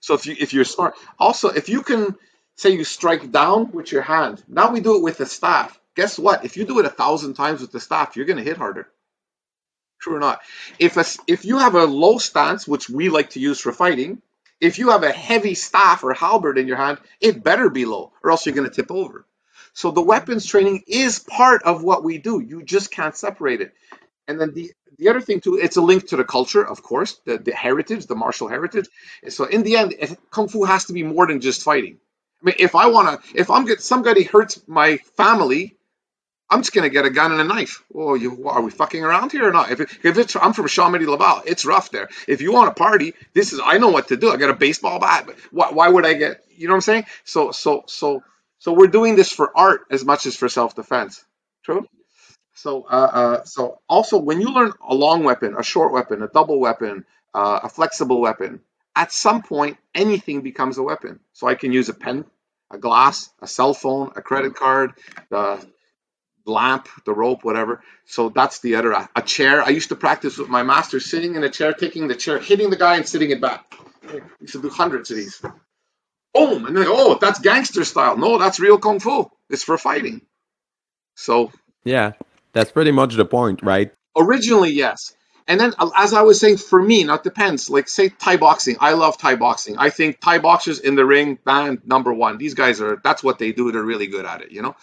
So 0.00 0.14
if 0.14 0.26
you 0.26 0.36
if 0.38 0.52
you're 0.54 0.64
smart, 0.64 0.94
also 1.18 1.48
if 1.48 1.68
you 1.68 1.82
can 1.82 2.16
say 2.56 2.70
you 2.70 2.84
strike 2.84 3.32
down 3.32 3.72
with 3.72 3.90
your 3.92 4.02
hand. 4.02 4.42
Now 4.48 4.70
we 4.72 4.80
do 4.80 4.96
it 4.96 5.02
with 5.02 5.18
the 5.18 5.26
staff. 5.26 5.78
Guess 5.96 6.18
what? 6.18 6.44
If 6.44 6.56
you 6.56 6.66
do 6.66 6.78
it 6.80 6.86
a 6.86 6.90
thousand 6.90 7.34
times 7.34 7.60
with 7.62 7.72
the 7.72 7.80
staff, 7.80 8.16
you're 8.16 8.26
gonna 8.26 8.42
hit 8.42 8.58
harder. 8.58 8.88
True 10.04 10.16
or 10.16 10.20
not? 10.20 10.42
If 10.78 10.98
a, 10.98 11.04
if 11.26 11.46
you 11.46 11.58
have 11.58 11.74
a 11.74 11.86
low 11.86 12.18
stance, 12.18 12.68
which 12.68 12.90
we 12.90 13.08
like 13.08 13.30
to 13.30 13.40
use 13.40 13.58
for 13.58 13.72
fighting, 13.72 14.20
if 14.60 14.78
you 14.78 14.90
have 14.90 15.02
a 15.02 15.10
heavy 15.10 15.54
staff 15.54 16.04
or 16.04 16.12
halberd 16.12 16.58
in 16.58 16.68
your 16.68 16.76
hand, 16.76 16.98
it 17.22 17.42
better 17.42 17.70
be 17.70 17.86
low, 17.86 18.12
or 18.22 18.30
else 18.30 18.44
you're 18.44 18.54
gonna 18.54 18.68
tip 18.68 18.90
over. 18.90 19.24
So 19.72 19.90
the 19.92 20.02
weapons 20.02 20.44
training 20.44 20.84
is 20.86 21.20
part 21.20 21.62
of 21.62 21.82
what 21.82 22.04
we 22.04 22.18
do. 22.18 22.40
You 22.40 22.62
just 22.62 22.90
can't 22.90 23.16
separate 23.16 23.62
it. 23.62 23.72
And 24.28 24.38
then 24.38 24.52
the 24.52 24.72
the 24.98 25.08
other 25.08 25.22
thing 25.22 25.40
too, 25.40 25.56
it's 25.56 25.76
a 25.78 25.82
link 25.82 26.08
to 26.08 26.16
the 26.16 26.24
culture, 26.24 26.64
of 26.64 26.82
course, 26.82 27.18
the, 27.24 27.38
the 27.38 27.52
heritage, 27.52 28.06
the 28.06 28.14
martial 28.14 28.48
heritage. 28.48 28.88
So 29.28 29.44
in 29.44 29.62
the 29.62 29.76
end, 29.76 29.94
it, 29.98 30.18
kung 30.30 30.48
fu 30.48 30.64
has 30.64 30.84
to 30.86 30.92
be 30.92 31.02
more 31.02 31.26
than 31.26 31.40
just 31.40 31.62
fighting. 31.62 31.96
I 32.42 32.44
mean, 32.44 32.56
if 32.58 32.74
I 32.74 32.88
wanna, 32.88 33.20
if 33.34 33.50
I'm 33.50 33.64
get 33.64 33.80
somebody 33.80 34.22
hurts 34.24 34.60
my 34.68 34.98
family, 35.16 35.76
I'm 36.54 36.60
just 36.60 36.72
gonna 36.72 36.88
get 36.88 37.04
a 37.04 37.10
gun 37.10 37.32
and 37.32 37.40
a 37.40 37.44
knife. 37.44 37.82
Oh, 37.92 38.14
you 38.14 38.48
are 38.48 38.62
we 38.62 38.70
fucking 38.70 39.02
around 39.02 39.32
here 39.32 39.48
or 39.48 39.52
not? 39.52 39.72
If 39.72 39.80
if 40.04 40.16
it's 40.18 40.36
I'm 40.36 40.52
from 40.52 40.66
Chomedey 40.66 41.06
Laval, 41.06 41.42
it's 41.44 41.64
rough 41.64 41.90
there. 41.90 42.08
If 42.28 42.40
you 42.40 42.52
want 42.52 42.68
a 42.68 42.74
party, 42.74 43.14
this 43.32 43.52
is 43.52 43.60
I 43.62 43.78
know 43.78 43.88
what 43.88 44.08
to 44.08 44.16
do. 44.16 44.30
I 44.30 44.36
got 44.36 44.50
a 44.50 44.54
baseball 44.54 45.00
bat. 45.00 45.24
But 45.26 45.36
why, 45.50 45.72
why 45.72 45.88
would 45.88 46.06
I 46.06 46.14
get? 46.14 46.44
You 46.56 46.68
know 46.68 46.74
what 46.74 46.76
I'm 46.76 46.82
saying? 46.82 47.06
So 47.24 47.50
so 47.50 47.82
so 47.88 48.22
so 48.60 48.72
we're 48.72 48.86
doing 48.86 49.16
this 49.16 49.32
for 49.32 49.50
art 49.56 49.80
as 49.90 50.04
much 50.04 50.26
as 50.26 50.36
for 50.36 50.48
self 50.48 50.76
defense. 50.76 51.24
True. 51.64 51.88
So 52.54 52.86
uh, 52.88 53.10
uh, 53.12 53.44
so 53.44 53.80
also 53.88 54.18
when 54.18 54.40
you 54.40 54.54
learn 54.54 54.72
a 54.88 54.94
long 54.94 55.24
weapon, 55.24 55.56
a 55.58 55.64
short 55.64 55.92
weapon, 55.92 56.22
a 56.22 56.28
double 56.28 56.60
weapon, 56.60 57.04
uh, 57.34 57.60
a 57.64 57.68
flexible 57.68 58.20
weapon, 58.20 58.60
at 58.94 59.10
some 59.10 59.42
point 59.42 59.76
anything 59.92 60.42
becomes 60.42 60.78
a 60.78 60.84
weapon. 60.84 61.18
So 61.32 61.48
I 61.48 61.56
can 61.56 61.72
use 61.72 61.88
a 61.88 61.94
pen, 61.94 62.24
a 62.70 62.78
glass, 62.78 63.30
a 63.42 63.48
cell 63.48 63.74
phone, 63.74 64.12
a 64.14 64.22
credit 64.22 64.54
card, 64.54 64.92
the 65.30 65.66
lamp, 66.46 66.88
the 67.04 67.12
rope, 67.14 67.44
whatever. 67.44 67.82
So 68.06 68.28
that's 68.28 68.60
the 68.60 68.76
other 68.76 68.92
a 68.92 69.22
chair. 69.22 69.62
I 69.62 69.70
used 69.70 69.90
to 69.90 69.96
practice 69.96 70.38
with 70.38 70.48
my 70.48 70.62
master 70.62 71.00
sitting 71.00 71.36
in 71.36 71.44
a 71.44 71.50
chair, 71.50 71.72
taking 71.72 72.08
the 72.08 72.14
chair, 72.16 72.38
hitting 72.38 72.70
the 72.70 72.76
guy, 72.76 72.96
and 72.96 73.08
sitting 73.08 73.30
it 73.30 73.40
back. 73.40 73.74
I 74.08 74.20
used 74.40 74.54
to 74.54 74.62
do 74.62 74.70
hundreds 74.70 75.10
of 75.10 75.16
these. 75.16 75.40
Boom, 76.34 76.66
and 76.66 76.76
then 76.76 76.86
oh, 76.88 77.18
that's 77.20 77.40
gangster 77.40 77.84
style. 77.84 78.16
No, 78.16 78.38
that's 78.38 78.60
real 78.60 78.78
kung 78.78 79.00
fu. 79.00 79.30
It's 79.50 79.64
for 79.64 79.78
fighting. 79.78 80.22
So 81.16 81.52
Yeah, 81.84 82.12
that's 82.52 82.72
pretty 82.72 82.92
much 82.92 83.14
the 83.14 83.24
point, 83.24 83.62
right? 83.62 83.92
originally, 84.16 84.70
yes. 84.72 85.14
And 85.46 85.60
then, 85.60 85.74
uh, 85.78 85.90
as 85.96 86.14
I 86.14 86.22
was 86.22 86.40
saying, 86.40 86.56
for 86.56 86.82
me, 86.82 87.04
now 87.04 87.14
it 87.16 87.22
depends. 87.22 87.68
Like, 87.68 87.88
say, 87.88 88.08
Thai 88.08 88.38
boxing. 88.38 88.76
I 88.80 88.94
love 88.94 89.18
Thai 89.18 89.36
boxing. 89.36 89.76
I 89.78 89.90
think 89.90 90.20
Thai 90.20 90.38
boxers 90.38 90.80
in 90.80 90.94
the 90.94 91.04
ring, 91.04 91.38
man, 91.44 91.82
number 91.84 92.12
one. 92.12 92.38
These 92.38 92.54
guys 92.54 92.80
are, 92.80 93.00
that's 93.04 93.22
what 93.22 93.38
they 93.38 93.52
do. 93.52 93.70
They're 93.70 93.82
really 93.82 94.06
good 94.06 94.24
at 94.24 94.40
it, 94.42 94.52
you 94.52 94.62
know? 94.62 94.74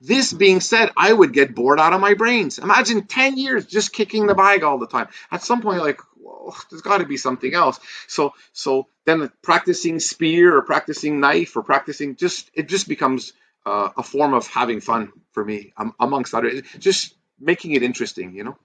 This 0.00 0.32
being 0.32 0.60
said, 0.60 0.90
I 0.96 1.12
would 1.12 1.32
get 1.32 1.54
bored 1.54 1.80
out 1.80 1.92
of 1.92 2.00
my 2.00 2.14
brains. 2.14 2.58
Imagine 2.58 3.06
10 3.06 3.36
years 3.36 3.66
just 3.66 3.92
kicking 3.92 4.26
the 4.26 4.34
bag 4.34 4.62
all 4.62 4.78
the 4.78 4.86
time. 4.86 5.08
At 5.30 5.42
some 5.42 5.62
point, 5.62 5.80
like, 5.80 6.00
whoa, 6.20 6.52
there's 6.70 6.82
got 6.82 6.98
to 6.98 7.06
be 7.06 7.16
something 7.16 7.54
else. 7.54 7.80
So, 8.06 8.34
so 8.52 8.88
then 9.06 9.30
practicing 9.42 10.00
spear 10.00 10.56
or 10.56 10.62
practicing 10.62 11.20
knife 11.20 11.56
or 11.56 11.62
practicing 11.62 12.16
just, 12.16 12.50
it 12.54 12.68
just 12.68 12.88
becomes 12.88 13.32
uh, 13.64 13.90
a 13.96 14.02
form 14.02 14.34
of 14.34 14.46
having 14.46 14.80
fun 14.80 15.12
for 15.32 15.44
me, 15.44 15.72
um, 15.76 15.94
amongst 15.98 16.34
other, 16.34 16.60
just 16.78 17.14
making 17.40 17.72
it 17.72 17.82
interesting, 17.82 18.34
you 18.34 18.44
know? 18.44 18.58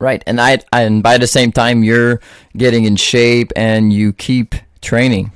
Right, 0.00 0.22
and 0.26 0.40
I 0.40 0.58
and 0.72 1.02
by 1.02 1.18
the 1.18 1.26
same 1.26 1.52
time 1.52 1.84
you're 1.84 2.20
getting 2.56 2.84
in 2.84 2.96
shape 2.96 3.52
and 3.54 3.92
you 3.92 4.12
keep 4.12 4.54
training. 4.80 5.32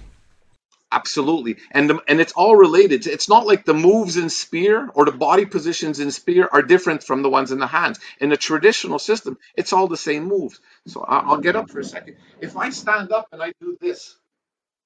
Absolutely, 0.90 1.58
and 1.72 1.92
and 2.08 2.18
it's 2.18 2.32
all 2.32 2.56
related. 2.56 3.06
It's 3.06 3.28
not 3.28 3.46
like 3.46 3.66
the 3.66 3.74
moves 3.74 4.16
in 4.16 4.30
spear 4.30 4.88
or 4.94 5.04
the 5.04 5.12
body 5.12 5.44
positions 5.44 6.00
in 6.00 6.10
spear 6.10 6.48
are 6.50 6.62
different 6.62 7.04
from 7.04 7.22
the 7.22 7.28
ones 7.28 7.52
in 7.52 7.58
the 7.58 7.66
hands. 7.66 8.00
In 8.20 8.30
the 8.30 8.38
traditional 8.38 8.98
system, 8.98 9.36
it's 9.54 9.74
all 9.74 9.88
the 9.88 9.98
same 9.98 10.24
moves. 10.24 10.60
So 10.86 11.02
I- 11.02 11.18
I'll 11.26 11.42
get 11.42 11.56
up 11.56 11.70
for 11.70 11.80
a 11.80 11.84
second. 11.84 12.16
If 12.40 12.56
I 12.56 12.70
stand 12.70 13.12
up 13.12 13.28
and 13.32 13.42
I 13.42 13.52
do 13.60 13.76
this, 13.82 14.16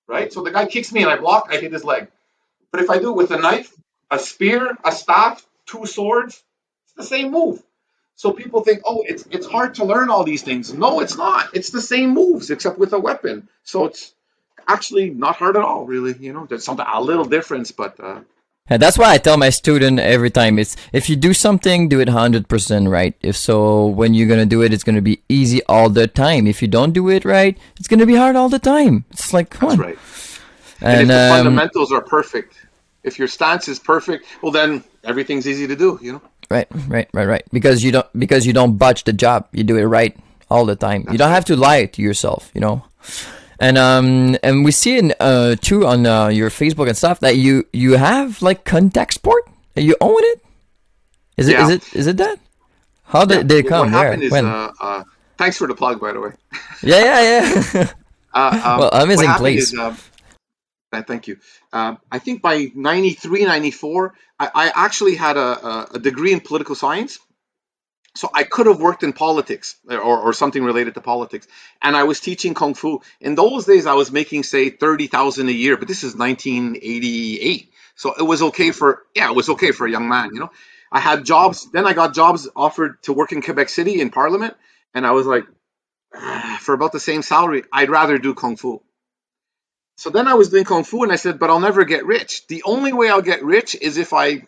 right? 0.08 0.32
So 0.32 0.42
the 0.42 0.52
guy 0.52 0.66
kicks 0.66 0.92
me 0.92 1.02
and 1.02 1.10
I 1.10 1.16
block, 1.18 1.48
I 1.50 1.58
hit 1.58 1.72
his 1.72 1.84
leg. 1.84 2.08
But 2.72 2.82
if 2.82 2.90
I 2.90 2.98
do 2.98 3.10
it 3.10 3.16
with 3.16 3.32
a 3.32 3.38
knife, 3.38 3.72
a 4.10 4.18
spear, 4.18 4.76
a 4.84 4.92
staff, 4.92 5.46
two 5.66 5.86
swords, 5.86 6.42
it's 6.86 6.94
the 6.94 7.04
same 7.04 7.32
move. 7.32 7.62
So 8.16 8.32
people 8.32 8.62
think, 8.62 8.82
oh, 8.86 9.04
it's 9.06 9.26
it's 9.30 9.46
hard 9.46 9.76
to 9.76 9.84
learn 9.86 10.10
all 10.10 10.24
these 10.24 10.42
things. 10.42 10.74
No, 10.74 11.00
it's 11.00 11.16
not. 11.16 11.50
It's 11.54 11.70
the 11.70 11.82
same 11.82 12.10
moves 12.14 12.50
except 12.50 12.78
with 12.78 12.92
a 12.92 12.98
weapon. 13.00 13.48
So 13.64 13.86
it's 13.86 14.14
actually 14.68 15.10
not 15.10 15.36
hard 15.36 15.56
at 15.56 15.62
all, 15.62 15.84
really. 15.84 16.14
You 16.18 16.32
know, 16.32 16.46
there's 16.46 16.64
something 16.64 16.86
a 16.86 17.00
little 17.00 17.24
difference, 17.24 17.70
but 17.70 17.98
uh, 18.00 18.20
And 18.68 18.80
that's 18.80 18.96
why 18.96 19.12
I 19.12 19.18
tell 19.18 19.36
my 19.36 19.50
student 19.50 19.98
every 19.98 20.30
time 20.30 20.58
it's 20.58 20.76
if 20.92 21.08
you 21.10 21.16
do 21.16 21.34
something, 21.34 21.88
do 21.88 22.00
it 22.00 22.08
hundred 22.08 22.48
percent 22.48 22.88
right. 22.88 23.14
If 23.20 23.36
so, 23.36 23.86
when 23.86 24.14
you're 24.14 24.28
gonna 24.28 24.46
do 24.46 24.62
it, 24.62 24.72
it's 24.72 24.84
gonna 24.84 25.02
be 25.02 25.22
easy 25.28 25.62
all 25.66 25.90
the 25.90 26.06
time. 26.06 26.46
If 26.46 26.62
you 26.62 26.68
don't 26.68 26.92
do 26.92 27.08
it 27.10 27.24
right, 27.24 27.58
it's 27.78 27.88
gonna 27.88 28.06
be 28.06 28.14
hard 28.16 28.36
all 28.36 28.48
the 28.48 28.58
time. 28.60 29.04
It's 29.10 29.32
like 29.32 29.50
come 29.50 29.68
that's 29.70 29.80
on. 29.80 29.86
right. 29.86 29.98
And, 30.80 30.92
And, 30.92 31.02
if 31.02 31.08
the 31.08 31.22
um, 31.22 31.30
fundamentals 31.36 31.92
are 31.92 32.02
perfect, 32.02 32.54
if 33.02 33.18
your 33.18 33.28
stance 33.28 33.68
is 33.68 33.78
perfect, 33.78 34.26
well 34.42 34.52
then 34.52 34.82
everything's 35.04 35.46
easy 35.46 35.66
to 35.66 35.76
do. 35.76 35.98
You 36.00 36.12
know. 36.14 36.22
right, 36.50 36.68
right, 36.88 37.08
right, 37.12 37.26
right. 37.26 37.44
Because 37.52 37.82
you 37.84 37.92
don't 37.92 38.06
because 38.18 38.46
you 38.46 38.52
don't 38.52 38.76
botch 38.78 39.04
the 39.04 39.12
job. 39.12 39.48
You 39.52 39.64
do 39.64 39.76
it 39.76 39.84
right 39.84 40.16
all 40.50 40.64
the 40.66 40.76
time. 40.76 41.06
you 41.10 41.18
don't 41.18 41.30
have 41.30 41.46
to 41.46 41.56
lie 41.56 41.86
to 41.86 42.02
yourself. 42.02 42.50
You 42.54 42.60
know. 42.60 42.84
And 43.62 43.78
um 43.78 44.36
and 44.42 44.64
we 44.66 44.72
see 44.72 44.98
in 44.98 45.14
uh 45.20 45.54
too 45.62 45.86
on 45.86 46.06
uh, 46.06 46.28
your 46.28 46.50
Facebook 46.50 46.88
and 46.88 46.96
stuff 46.98 47.20
that 47.20 47.36
you 47.36 47.64
you 47.72 47.92
have 47.96 48.42
like 48.42 48.64
contact 48.64 49.14
sport. 49.14 49.44
And 49.76 49.86
you 49.86 49.96
own 50.00 50.18
it. 50.32 50.42
Is 51.38 51.48
it 51.48 51.58
is 51.58 51.68
Yeah. 51.68 51.70
it 51.70 51.82
is 51.94 52.06
it 52.08 52.16
that? 52.18 52.38
How 53.04 53.24
did 53.24 53.48
they 53.48 53.62
What 53.62 53.68
come? 53.70 53.92
Where? 53.92 54.12
happened 54.12 54.22
is, 54.24 54.32
when? 54.32 54.46
uh, 54.46 54.72
uh, 54.80 55.04
thanks 55.38 55.58
for 55.58 55.68
the 55.68 55.74
plug, 55.74 56.00
by 56.00 56.12
the 56.12 56.20
way. 56.20 56.32
yeah, 56.82 57.00
yeah, 57.00 57.22
yeah. 57.74 57.92
Uh, 58.34 58.60
um, 58.64 58.78
Well, 58.78 58.90
amazing 58.92 59.28
what 59.30 59.38
place. 59.38 59.72
Is, 59.72 59.78
uh, 59.78 59.96
uh, 60.92 61.02
thank 61.02 61.28
you. 61.28 61.38
Um, 61.72 61.98
I 62.10 62.18
think 62.18 62.42
by 62.42 62.70
93, 62.74 63.44
94, 63.44 64.14
I, 64.40 64.50
I 64.54 64.72
actually 64.74 65.16
had 65.16 65.36
a, 65.36 65.94
a 65.94 65.98
degree 65.98 66.32
in 66.32 66.40
political 66.40 66.74
science. 66.74 67.18
So 68.14 68.28
I 68.34 68.44
could 68.44 68.66
have 68.66 68.80
worked 68.80 69.02
in 69.02 69.12
politics 69.14 69.76
or, 69.88 70.00
or 70.00 70.32
something 70.34 70.62
related 70.62 70.94
to 70.94 71.00
politics. 71.00 71.46
And 71.80 71.96
I 71.96 72.04
was 72.04 72.20
teaching 72.20 72.52
Kung 72.54 72.74
Fu. 72.74 73.00
In 73.20 73.34
those 73.34 73.64
days, 73.64 73.86
I 73.86 73.94
was 73.94 74.12
making, 74.12 74.42
say, 74.42 74.68
30,000 74.68 75.48
a 75.48 75.52
year, 75.52 75.76
but 75.78 75.88
this 75.88 76.04
is 76.04 76.14
1988. 76.14 77.70
So 77.94 78.14
it 78.18 78.22
was 78.22 78.42
okay 78.42 78.70
for, 78.70 79.02
yeah, 79.14 79.30
it 79.30 79.36
was 79.36 79.48
okay 79.50 79.72
for 79.72 79.86
a 79.86 79.90
young 79.90 80.08
man, 80.08 80.30
you 80.34 80.40
know. 80.40 80.50
I 80.90 81.00
had 81.00 81.24
jobs. 81.24 81.70
Then 81.70 81.86
I 81.86 81.94
got 81.94 82.14
jobs 82.14 82.48
offered 82.54 83.02
to 83.04 83.14
work 83.14 83.32
in 83.32 83.40
Quebec 83.40 83.70
City 83.70 84.00
in 84.00 84.10
Parliament. 84.10 84.54
And 84.94 85.06
I 85.06 85.12
was 85.12 85.26
like, 85.26 85.44
"Ah, 86.14 86.58
for 86.60 86.74
about 86.74 86.92
the 86.92 87.00
same 87.00 87.22
salary, 87.22 87.64
I'd 87.72 87.88
rather 87.90 88.18
do 88.18 88.34
Kung 88.34 88.56
Fu. 88.56 88.82
So 89.96 90.10
then 90.10 90.28
I 90.28 90.34
was 90.34 90.50
doing 90.50 90.64
Kung 90.64 90.84
Fu 90.84 91.02
and 91.02 91.12
I 91.12 91.16
said, 91.16 91.38
but 91.38 91.48
I'll 91.50 91.60
never 91.60 91.84
get 91.84 92.06
rich. 92.06 92.46
The 92.46 92.62
only 92.64 92.92
way 92.92 93.08
I'll 93.08 93.22
get 93.22 93.44
rich 93.44 93.74
is 93.74 93.96
if 93.96 94.12
I 94.12 94.46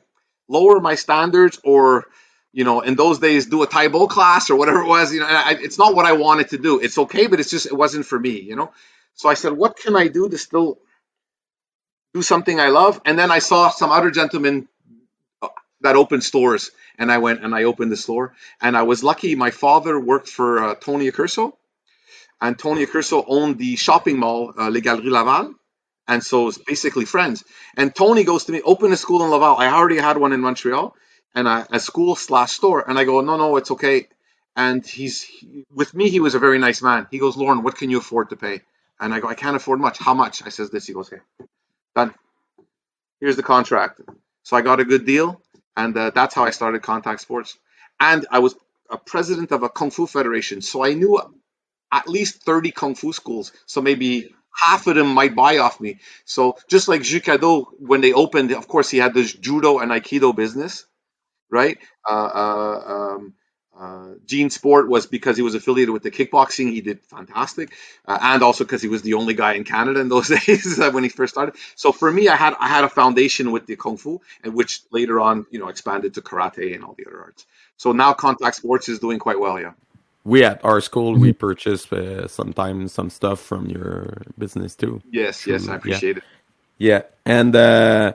lower 0.49 0.81
my 0.81 0.97
standards 0.97 1.59
or, 1.65 2.07
you 2.55 2.63
know, 2.63 2.81
in 2.83 2.95
those 2.95 3.19
days 3.19 3.47
do 3.47 3.65
a 3.65 3.67
tai 3.67 3.87
Tae 3.87 3.89
Bo 3.89 4.07
class 4.07 4.49
or 4.49 4.55
whatever 4.55 4.81
it 4.83 4.87
was. 4.87 5.13
You 5.13 5.21
know, 5.21 5.27
I, 5.29 5.57
it's 5.61 5.77
not 5.77 5.95
what 5.97 6.07
I 6.07 6.13
wanted 6.13 6.51
to 6.51 6.59
do. 6.59 6.79
It's 6.79 6.97
okay, 6.97 7.27
but 7.27 7.41
it's 7.41 7.51
just, 7.51 7.67
it 7.67 7.75
wasn't 7.75 8.07
for 8.07 8.19
me, 8.19 8.41
you 8.41 8.55
know? 8.55 8.73
So 9.15 9.29
I 9.29 9.35
said, 9.35 9.53
what 9.53 9.77
can 9.77 9.97
I 9.97 10.07
do 10.07 10.29
to 10.29 10.39
still 10.39 10.79
do 12.15 12.23
something 12.23 12.61
I 12.61 12.69
love? 12.69 13.01
And 13.05 13.19
then 13.19 13.33
I 13.33 13.41
saw 13.41 13.71
some 13.71 13.91
other 13.91 14.13
gentlemen 14.13 14.69
uh, 15.43 15.49
that 15.81 15.97
opened 15.97 16.23
stores 16.23 16.71
and 16.97 17.11
I 17.11 17.19
went 17.19 17.43
and 17.45 17.53
I 17.53 17.65
opened 17.65 17.91
the 17.91 17.97
store 17.97 18.35
and 18.61 18.77
I 18.77 18.83
was 18.83 19.03
lucky. 19.03 19.35
My 19.35 19.51
father 19.51 19.99
worked 19.99 20.29
for 20.29 20.63
uh, 20.63 20.75
Tony 20.77 21.11
Accurso 21.11 21.55
and 22.41 22.57
Tony 22.57 22.87
Accurso 22.87 23.25
owned 23.27 23.59
the 23.59 23.75
shopping 23.75 24.17
mall, 24.21 24.55
uh, 24.57 24.71
Les 24.71 24.81
Galeries 24.81 25.11
Laval. 25.11 25.55
And 26.07 26.23
so 26.23 26.49
it's 26.49 26.59
basically 26.59 27.05
friends. 27.05 27.43
And 27.77 27.93
Tony 27.93 28.23
goes 28.23 28.45
to 28.45 28.53
me, 28.53 28.61
open 28.63 28.93
a 28.93 28.97
school 28.97 29.25
in 29.25 29.31
Laval. 29.31 29.57
I 29.57 29.73
already 29.73 29.99
had 29.99 30.19
one 30.19 30.33
in 30.33 30.41
Montreal 30.41 30.95
and 31.35 31.49
a, 31.49 31.67
a 31.73 31.81
school 31.81 32.17
slash 32.17 32.53
store. 32.53 32.89
And 32.89 32.99
I 32.99 33.05
go, 33.05 33.21
no, 33.23 33.37
no, 33.37 33.57
it's 33.57 33.71
okay. 33.73 34.09
And 34.57 34.87
he's 34.87 35.23
he- 35.23 35.65
with 35.75 35.95
me. 35.95 36.11
He 36.11 36.21
was 36.21 36.35
a 36.35 36.39
very 36.41 36.59
nice 36.59 36.83
man. 36.83 37.09
He 37.11 37.19
goes, 37.19 37.37
Lorne, 37.37 37.63
what 37.63 37.77
can 37.77 37.91
you 37.91 37.99
afford 37.99 38.31
to 38.31 38.37
pay? 38.37 38.63
And 39.01 39.15
I 39.15 39.21
go, 39.21 39.29
I 39.29 39.35
can't 39.35 39.57
afford 39.57 39.81
much. 39.81 39.99
How 39.99 40.15
much? 40.15 40.43
I 40.47 40.51
says 40.51 40.71
this. 40.71 40.87
He 40.87 40.95
goes, 40.95 41.13
okay, 41.13 41.23
done. 41.97 42.15
Here's 43.21 43.37
the 43.37 43.45
contract. 43.45 44.01
So 44.45 44.57
I 44.57 44.63
got 44.63 44.81
a 44.81 44.87
good 44.87 45.07
deal, 45.07 45.43
and 45.77 45.97
uh, 45.97 46.11
that's 46.15 46.35
how 46.35 46.45
I 46.45 46.51
started 46.51 46.83
Contact 46.83 47.21
Sports. 47.21 47.59
And 48.01 48.27
I 48.31 48.41
was 48.41 48.57
a 48.91 48.99
president 48.99 49.53
of 49.53 49.65
a 49.65 49.71
kung 49.71 49.91
fu 49.91 50.07
federation, 50.07 50.63
so 50.63 50.85
I 50.85 50.95
knew 50.95 51.21
at 51.93 52.09
least 52.09 52.43
30 52.45 52.71
kung 52.73 52.95
fu 52.95 53.13
schools. 53.13 53.53
So 53.67 53.83
maybe 53.83 54.35
half 54.55 54.87
of 54.87 54.97
them 54.97 55.09
might 55.15 55.35
buy 55.37 55.59
off 55.59 55.81
me. 55.81 56.01
So 56.25 56.59
just 56.69 56.89
like 56.89 57.03
Jukado, 57.03 57.67
when 57.79 58.01
they 58.03 58.13
opened, 58.13 58.53
of 58.53 58.69
course, 58.69 58.91
he 58.91 58.99
had 58.99 59.15
this 59.15 59.33
judo 59.33 59.79
and 59.79 59.91
aikido 59.93 60.35
business, 60.37 60.87
right? 61.51 61.79
Uh, 62.09 62.13
uh, 62.13 62.83
um, 62.87 63.35
uh, 63.79 64.15
Gene 64.27 64.51
Sport 64.51 64.89
was 64.89 65.07
because 65.07 65.37
he 65.37 65.43
was 65.43 65.55
affiliated 65.55 65.93
with 65.93 66.03
the 66.03 66.11
kickboxing. 66.11 66.71
He 66.71 66.81
did 66.81 67.01
fantastic, 67.05 67.73
uh, 68.07 68.19
and 68.21 68.43
also 68.43 68.65
because 68.65 68.83
he 68.83 68.89
was 68.89 69.03
the 69.03 69.15
only 69.15 69.35
guy 69.35 69.55
in 69.55 69.65
Canada 69.65 70.01
in 70.01 70.09
those 70.09 70.29
days 70.47 70.79
uh, 70.79 70.91
when 70.93 71.03
he 71.03 71.09
first 71.09 71.35
started. 71.35 71.57
So 71.75 71.93
for 71.93 72.11
me, 72.11 72.29
I 72.29 72.37
had 72.37 72.55
I 72.61 72.69
had 72.69 72.85
a 72.85 72.89
foundation 72.89 73.53
with 73.53 73.67
the 73.67 73.77
kung 73.77 73.97
fu, 73.97 74.21
and 74.45 74.55
which 74.55 74.83
later 74.93 75.21
on, 75.21 75.47
you 75.51 75.59
know, 75.59 75.69
expanded 75.69 76.15
to 76.15 76.23
karate 76.23 76.75
and 76.75 76.85
all 76.85 76.95
the 76.97 77.07
other 77.07 77.21
arts. 77.21 77.47
So 77.77 77.93
now 77.93 78.13
contact 78.13 78.57
sports 78.57 78.89
is 78.89 79.01
doing 79.01 79.19
quite 79.19 79.41
well. 79.41 79.61
Yeah. 79.61 79.73
We 80.25 80.45
at 80.45 80.65
our 80.65 80.81
school 80.81 81.17
we 81.17 81.33
purchase 81.33 81.93
uh, 81.93 82.29
sometimes 82.29 82.93
some 82.93 83.11
stuff 83.11 83.41
from 83.41 83.67
your 83.67 84.23
business 84.39 84.77
too. 84.77 85.03
Yes. 85.11 85.47
Yes. 85.47 85.69
I 85.69 85.75
Yeah. 85.75 85.77
appreciate 85.77 86.19
it. 86.19 86.25
Yeah, 86.79 87.03
and 87.25 87.57
uh, 87.57 88.15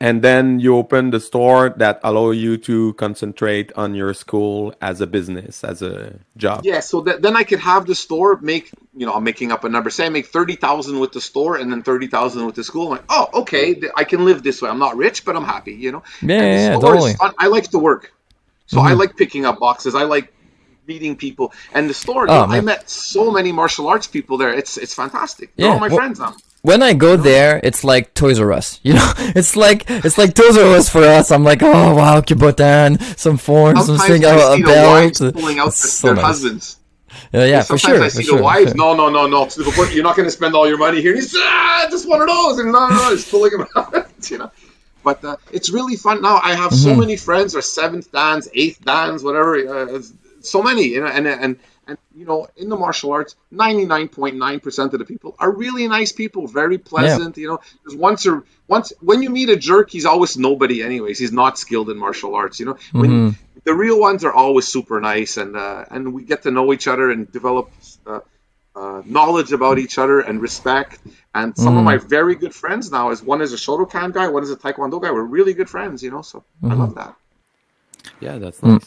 and 0.00 0.22
then 0.22 0.58
you 0.60 0.76
open 0.76 1.10
the 1.10 1.20
store 1.20 1.70
that 1.76 2.00
allow 2.02 2.30
you 2.30 2.56
to 2.56 2.94
concentrate 2.94 3.70
on 3.76 3.94
your 3.94 4.14
school 4.14 4.74
as 4.80 5.00
a 5.02 5.06
business, 5.06 5.62
as 5.62 5.82
a 5.82 6.18
job. 6.38 6.62
Yeah, 6.64 6.80
so 6.80 7.02
th- 7.04 7.20
then 7.20 7.36
I 7.36 7.44
could 7.44 7.58
have 7.60 7.86
the 7.86 7.94
store 7.94 8.38
make, 8.40 8.70
you 8.96 9.04
know, 9.04 9.12
I'm 9.12 9.24
making 9.24 9.52
up 9.52 9.64
a 9.64 9.68
number. 9.68 9.90
Say 9.90 10.06
I 10.06 10.08
make 10.08 10.26
thirty 10.26 10.56
thousand 10.56 10.98
with 11.00 11.12
the 11.12 11.20
store 11.20 11.56
and 11.56 11.70
then 11.70 11.82
thirty 11.82 12.06
thousand 12.06 12.46
with 12.46 12.54
the 12.54 12.64
school. 12.64 12.86
I'm 12.86 12.92
like, 12.92 13.04
oh, 13.10 13.28
okay, 13.42 13.74
th- 13.74 13.92
I 13.96 14.04
can 14.04 14.24
live 14.24 14.42
this 14.42 14.62
way. 14.62 14.70
I'm 14.70 14.78
not 14.78 14.96
rich, 14.96 15.24
but 15.24 15.36
I'm 15.36 15.44
happy. 15.44 15.74
You 15.74 15.92
know. 15.92 16.02
Yeah, 16.22 16.40
And 16.40 16.74
yeah, 16.74 16.80
totally. 16.80 17.14
fun. 17.14 17.32
I 17.38 17.48
like 17.48 17.68
to 17.70 17.78
work, 17.78 18.12
so 18.66 18.80
I 18.80 18.90
mm-hmm. 18.90 19.00
like 19.00 19.16
picking 19.16 19.44
up 19.44 19.58
boxes. 19.58 19.94
I 19.94 20.04
like 20.04 20.32
meeting 20.86 21.14
people, 21.14 21.52
and 21.74 21.88
the 21.90 21.94
store. 21.94 22.24
Oh, 22.28 22.42
you 22.42 22.48
know, 22.48 22.54
I 22.54 22.60
met 22.62 22.88
so 22.88 23.30
many 23.30 23.52
martial 23.52 23.86
arts 23.86 24.06
people 24.06 24.38
there. 24.38 24.52
It's 24.54 24.78
it's 24.78 24.94
fantastic. 24.94 25.54
They're 25.56 25.66
Yeah, 25.66 25.74
all 25.74 25.78
my 25.78 25.88
well- 25.88 25.96
friends 25.98 26.18
now. 26.18 26.34
When 26.62 26.82
I 26.82 26.92
go 26.92 27.16
there, 27.16 27.58
it's 27.62 27.84
like 27.84 28.12
Toys 28.14 28.38
R 28.38 28.52
Us. 28.52 28.80
You 28.82 28.94
know, 28.94 29.12
it's 29.18 29.56
like 29.56 29.84
it's 29.88 30.18
like 30.18 30.34
Toys 30.34 30.58
R 30.58 30.64
Us 30.76 30.88
for 30.90 31.02
us. 31.02 31.30
I'm 31.30 31.42
like, 31.44 31.62
oh 31.62 31.94
wow, 31.94 32.20
Kubotan, 32.20 33.00
some 33.18 33.38
forms, 33.38 33.86
some 33.86 33.98
thing, 33.98 34.22
oh, 34.26 34.54
a 34.54 34.60
belt. 34.62 34.86
wives 35.20 35.20
pulling 35.32 35.58
out 35.58 35.72
so 35.72 36.08
their 36.08 36.16
nice. 36.16 36.24
husbands. 36.24 36.76
Yeah, 37.32 37.44
yeah, 37.44 37.62
for 37.62 37.78
Sometimes 37.78 37.98
sure. 37.98 38.04
I 38.04 38.08
see 38.08 38.22
sure, 38.24 38.32
the 38.34 38.38
for 38.38 38.44
wives. 38.44 38.70
sure. 38.72 38.76
No, 38.76 38.94
no, 38.94 39.08
no, 39.08 39.26
no. 39.26 39.48
You're 39.90 40.02
not 40.02 40.16
going 40.16 40.26
to 40.26 40.30
spend 40.32 40.54
all 40.54 40.66
your 40.68 40.78
money 40.78 41.00
here. 41.00 41.14
He's 41.14 41.34
ah, 41.36 41.86
just 41.90 42.08
one 42.08 42.20
of 42.20 42.28
those, 42.28 42.58
and 42.58 42.72
no, 42.72 42.88
no, 42.88 42.94
no. 42.96 43.10
He's 43.10 43.28
pulling 43.28 43.52
them 43.52 43.66
out. 43.76 43.94
You 44.30 44.38
know. 44.38 44.50
But 45.02 45.24
uh, 45.24 45.36
it's 45.50 45.70
really 45.70 45.96
fun 45.96 46.20
now. 46.22 46.40
I 46.42 46.54
have 46.54 46.72
so 46.74 46.90
Mhm. 46.90 47.00
many 47.00 47.16
friends, 47.16 47.54
or 47.56 47.62
seventh 47.62 48.12
dans, 48.12 48.48
eighth 48.52 48.84
dans, 48.84 49.22
whatever. 49.22 49.56
Uh, 49.56 50.02
so 50.40 50.62
many, 50.62 50.84
you 50.84 51.00
know, 51.00 51.06
and 51.06 51.26
and 51.26 51.56
and 51.86 51.98
you 52.14 52.24
know, 52.24 52.46
in 52.56 52.68
the 52.68 52.76
martial 52.76 53.12
arts, 53.12 53.36
ninety 53.50 53.84
nine 53.84 54.08
point 54.08 54.36
nine 54.36 54.60
percent 54.60 54.92
of 54.94 54.98
the 54.98 55.04
people 55.04 55.34
are 55.38 55.50
really 55.50 55.86
nice 55.88 56.12
people, 56.12 56.46
very 56.46 56.78
pleasant. 56.78 57.36
You 57.36 57.48
know, 57.48 57.60
there's 57.84 57.96
once 57.96 58.26
or 58.26 58.44
once 58.68 58.92
when 59.00 59.22
you 59.22 59.30
meet 59.30 59.48
a 59.48 59.56
jerk, 59.56 59.90
he's 59.90 60.06
always 60.06 60.36
nobody. 60.36 60.82
Anyways, 60.82 61.18
he's 61.18 61.32
not 61.32 61.58
skilled 61.58 61.90
in 61.90 61.98
martial 61.98 62.34
arts. 62.34 62.60
You 62.60 62.66
know, 62.66 62.76
when 62.92 63.10
Mhm. 63.10 63.34
the 63.64 63.74
real 63.74 63.98
ones 63.98 64.24
are 64.24 64.32
always 64.32 64.66
super 64.68 65.00
nice, 65.00 65.36
and 65.36 65.56
uh, 65.56 65.84
and 65.90 66.12
we 66.14 66.24
get 66.24 66.42
to 66.42 66.50
know 66.50 66.72
each 66.72 66.88
other 66.88 67.10
and 67.10 67.30
develop. 67.30 67.70
Uh, 68.06 68.20
uh, 68.76 69.02
knowledge 69.04 69.50
about 69.52 69.78
each 69.80 69.98
other 69.98 70.20
and 70.20 70.40
respect. 70.40 71.00
And 71.34 71.56
some 71.56 71.76
of 71.76 71.82
Mhm. 71.82 71.86
my 71.86 71.96
very 71.96 72.36
good 72.36 72.54
friends 72.54 72.90
now 72.92 73.10
is 73.10 73.20
one 73.20 73.42
is 73.42 73.52
a 73.52 73.56
Shotokan 73.56 74.12
guy, 74.12 74.28
one 74.28 74.44
is 74.44 74.50
a 74.52 74.56
Taekwondo 74.56 75.02
guy. 75.02 75.10
We're 75.10 75.22
really 75.24 75.54
good 75.54 75.68
friends, 75.68 76.04
you 76.04 76.10
know. 76.12 76.22
So 76.22 76.44
I 76.62 76.74
love 76.74 76.94
that. 76.94 77.16
Yeah, 78.20 78.38
that's 78.38 78.60
Mm. 78.60 78.80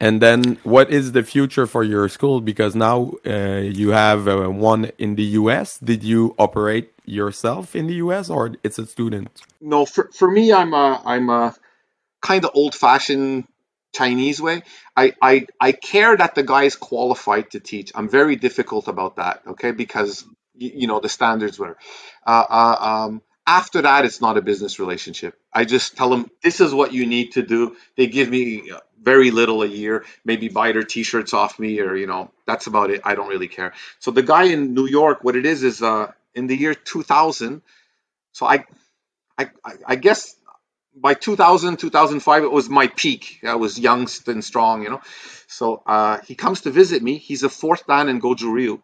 And 0.00 0.22
then, 0.22 0.58
what 0.64 0.90
is 0.90 1.12
the 1.12 1.22
future 1.22 1.66
for 1.66 1.84
your 1.84 2.08
school? 2.08 2.40
Because 2.40 2.74
now 2.74 3.12
uh, 3.26 3.62
you 3.62 3.90
have 3.90 4.28
uh, 4.28 4.48
one 4.48 4.92
in 4.98 5.16
the 5.16 5.24
U.S. 5.42 5.78
Did 5.78 6.02
you 6.02 6.34
operate 6.38 6.92
yourself 7.04 7.76
in 7.76 7.86
the 7.86 7.94
U.S. 7.96 8.30
or 8.30 8.54
it's 8.64 8.78
a 8.78 8.86
student? 8.86 9.42
No, 9.60 9.86
for 9.86 10.10
for 10.14 10.30
me, 10.30 10.52
I'm 10.52 10.74
a 10.74 11.02
I'm 11.04 11.30
a 11.30 11.54
kind 12.22 12.44
of 12.44 12.52
old 12.54 12.74
fashioned 12.74 13.44
Chinese 13.94 14.40
way. 14.40 14.62
I, 14.96 15.14
I 15.22 15.46
I 15.60 15.72
care 15.72 16.16
that 16.16 16.34
the 16.34 16.42
guy 16.42 16.64
is 16.64 16.76
qualified 16.76 17.50
to 17.52 17.60
teach. 17.60 17.92
I'm 17.94 18.08
very 18.08 18.36
difficult 18.36 18.88
about 18.88 19.16
that. 19.16 19.42
Okay, 19.48 19.72
because 19.72 20.24
you, 20.54 20.72
you 20.74 20.86
know 20.86 21.00
the 21.00 21.08
standards 21.08 21.58
were. 21.58 21.76
Uh, 22.26 22.44
uh, 22.48 22.76
um, 22.80 23.22
after 23.46 23.82
that, 23.82 24.04
it's 24.06 24.20
not 24.20 24.38
a 24.38 24.42
business 24.42 24.80
relationship. 24.80 25.36
I 25.52 25.64
just 25.66 25.96
tell 25.96 26.10
them 26.10 26.30
this 26.42 26.60
is 26.60 26.74
what 26.74 26.92
you 26.94 27.06
need 27.06 27.32
to 27.32 27.42
do. 27.42 27.76
They 27.96 28.08
give 28.08 28.30
me 28.30 28.70
uh, 28.70 28.80
very 29.02 29.30
little 29.32 29.62
a 29.62 29.66
year, 29.68 30.04
maybe 30.24 30.48
buy 30.48 30.72
their 30.72 30.84
t-shirts 30.84 31.34
off 31.34 31.58
me, 31.58 31.80
or 31.80 31.96
you 31.96 32.06
know 32.06 32.32
that's 32.46 32.68
about 32.68 32.90
it. 32.90 33.02
I 33.04 33.14
don't 33.16 33.28
really 33.28 33.48
care. 33.48 33.74
So 34.00 34.12
the 34.12 34.22
guy 34.24 34.44
in 34.44 34.74
New 34.74 34.86
York, 34.88 35.24
what 35.24 35.36
it 35.36 35.46
is 35.46 35.64
is 35.64 35.82
uh, 35.82 36.12
in 36.34 36.46
the 36.48 36.56
year 36.56 36.74
2000. 36.74 37.62
So 38.32 38.46
I, 38.46 38.64
I, 39.38 39.50
I 39.86 39.96
guess 39.96 40.36
by 40.96 41.14
2000 41.14 41.78
2005 41.78 42.44
it 42.44 42.52
was 42.52 42.68
my 42.70 42.86
peak 42.88 43.40
i 43.44 43.54
was 43.56 43.78
young 43.78 44.08
and 44.28 44.44
strong 44.44 44.82
you 44.82 44.90
know 44.90 45.00
so 45.48 45.82
uh, 45.86 46.18
he 46.26 46.34
comes 46.36 46.62
to 46.62 46.70
visit 46.70 47.02
me 47.02 47.18
he's 47.18 47.42
a 47.44 47.48
fourth 47.48 47.86
dan 47.86 48.08
in 48.08 48.20
goju 48.20 48.52
ryu 48.52 48.82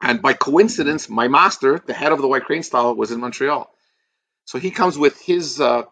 and 0.00 0.22
by 0.22 0.32
coincidence 0.32 1.08
my 1.08 1.28
master 1.28 1.78
the 1.86 1.94
head 1.94 2.12
of 2.12 2.20
the 2.20 2.28
white 2.28 2.44
crane 2.44 2.62
style 2.62 2.94
was 2.94 3.10
in 3.10 3.20
montreal. 3.20 3.70
So 4.44 4.58
he 4.58 4.70
comes 4.70 4.96
with 4.96 5.20
his 5.20 5.60
uh, 5.60 5.82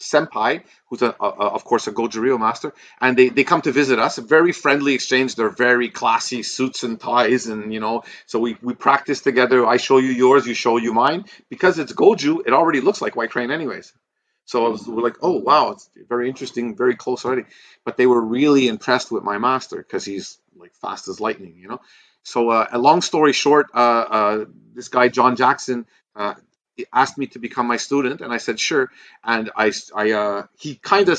senpai 0.00 0.62
who's 0.88 1.02
a, 1.02 1.14
a, 1.20 1.28
of 1.28 1.64
course 1.64 1.86
a 1.86 1.92
goju 1.92 2.20
ryu 2.20 2.38
master 2.38 2.72
and 3.00 3.16
they, 3.16 3.28
they 3.28 3.44
come 3.44 3.60
to 3.62 3.70
visit 3.70 3.98
us. 3.98 4.16
Very 4.18 4.52
friendly 4.52 4.94
exchange. 4.94 5.34
They're 5.34 5.50
very 5.50 5.90
classy 5.90 6.42
suits 6.42 6.82
and 6.84 6.98
ties 6.98 7.46
and 7.46 7.72
you 7.72 7.80
know 7.80 8.02
so 8.26 8.38
we, 8.38 8.56
we 8.62 8.74
practice 8.74 9.20
together. 9.20 9.66
I 9.66 9.76
show 9.76 9.98
you 9.98 10.08
yours 10.10 10.46
you 10.46 10.54
show 10.54 10.78
you 10.78 10.92
mine. 10.94 11.24
Because 11.50 11.78
it's 11.78 11.92
goju 11.92 12.46
it 12.46 12.52
already 12.52 12.80
looks 12.80 13.00
like 13.02 13.16
white 13.16 13.30
crane 13.30 13.50
anyways. 13.50 13.92
So 14.46 14.66
I 14.66 14.68
was 14.70 14.86
we're 14.88 15.02
like, 15.02 15.18
oh 15.22 15.38
wow, 15.38 15.70
it's 15.70 15.88
very 16.08 16.28
interesting, 16.28 16.76
very 16.76 16.96
close 16.96 17.24
already. 17.24 17.44
But 17.84 17.96
they 17.96 18.06
were 18.06 18.20
really 18.20 18.66
impressed 18.66 19.12
with 19.12 19.22
my 19.22 19.38
master 19.38 19.76
because 19.76 20.04
he's 20.04 20.38
like 20.56 20.74
fast 20.74 21.06
as 21.08 21.20
lightning, 21.20 21.56
you 21.56 21.68
know. 21.68 21.80
So 22.22 22.50
uh, 22.50 22.66
a 22.70 22.78
long 22.78 23.02
story 23.02 23.32
short, 23.32 23.68
uh, 23.74 23.78
uh, 23.78 24.44
this 24.74 24.88
guy 24.88 25.08
John 25.08 25.36
Jackson 25.36 25.86
asked 26.92 27.18
me 27.18 27.26
to 27.26 27.38
become 27.38 27.66
my 27.66 27.76
student, 27.76 28.20
and 28.20 28.32
I 28.32 28.38
said 28.38 28.58
sure. 28.58 28.90
And 29.22 29.50
I, 29.56 29.72
I 29.94 30.44
he 30.58 30.76
kind 30.76 31.08
of 31.08 31.18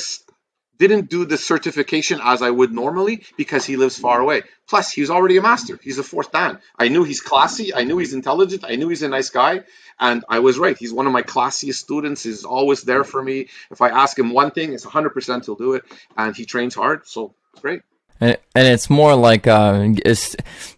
didn't 0.81 1.11
do 1.11 1.25
the 1.25 1.37
certification 1.37 2.19
as 2.23 2.41
I 2.41 2.49
would 2.49 2.71
normally 2.71 3.23
because 3.37 3.63
he 3.63 3.77
lives 3.77 3.99
far 3.99 4.19
away. 4.19 4.41
Plus, 4.67 4.91
he's 4.91 5.11
already 5.11 5.37
a 5.37 5.41
master. 5.41 5.77
He's 5.83 5.99
a 5.99 6.03
fourth 6.03 6.31
dan. 6.31 6.57
I 6.79 6.87
knew 6.87 7.03
he's 7.03 7.21
classy. 7.21 7.71
I 7.75 7.83
knew 7.83 7.99
he's 7.99 8.15
intelligent. 8.15 8.65
I 8.67 8.77
knew 8.77 8.89
he's 8.89 9.03
a 9.03 9.07
nice 9.07 9.29
guy. 9.29 9.61
And 9.99 10.25
I 10.27 10.39
was 10.39 10.57
right. 10.57 10.75
He's 10.75 10.91
one 10.91 11.05
of 11.05 11.13
my 11.13 11.21
classiest 11.21 11.75
students. 11.75 12.23
He's 12.23 12.45
always 12.45 12.81
there 12.81 13.03
for 13.03 13.21
me. 13.21 13.49
If 13.69 13.81
I 13.81 13.89
ask 13.89 14.17
him 14.17 14.31
one 14.33 14.49
thing, 14.49 14.73
it's 14.73 14.83
100% 14.83 15.45
he'll 15.45 15.53
do 15.53 15.73
it. 15.75 15.83
And 16.17 16.35
he 16.35 16.45
trains 16.45 16.73
hard. 16.73 17.05
So, 17.05 17.35
great. 17.61 17.83
And, 18.21 18.37
and 18.55 18.67
it's 18.67 18.89
more 18.89 19.15
like 19.15 19.47
uh, 19.47 19.89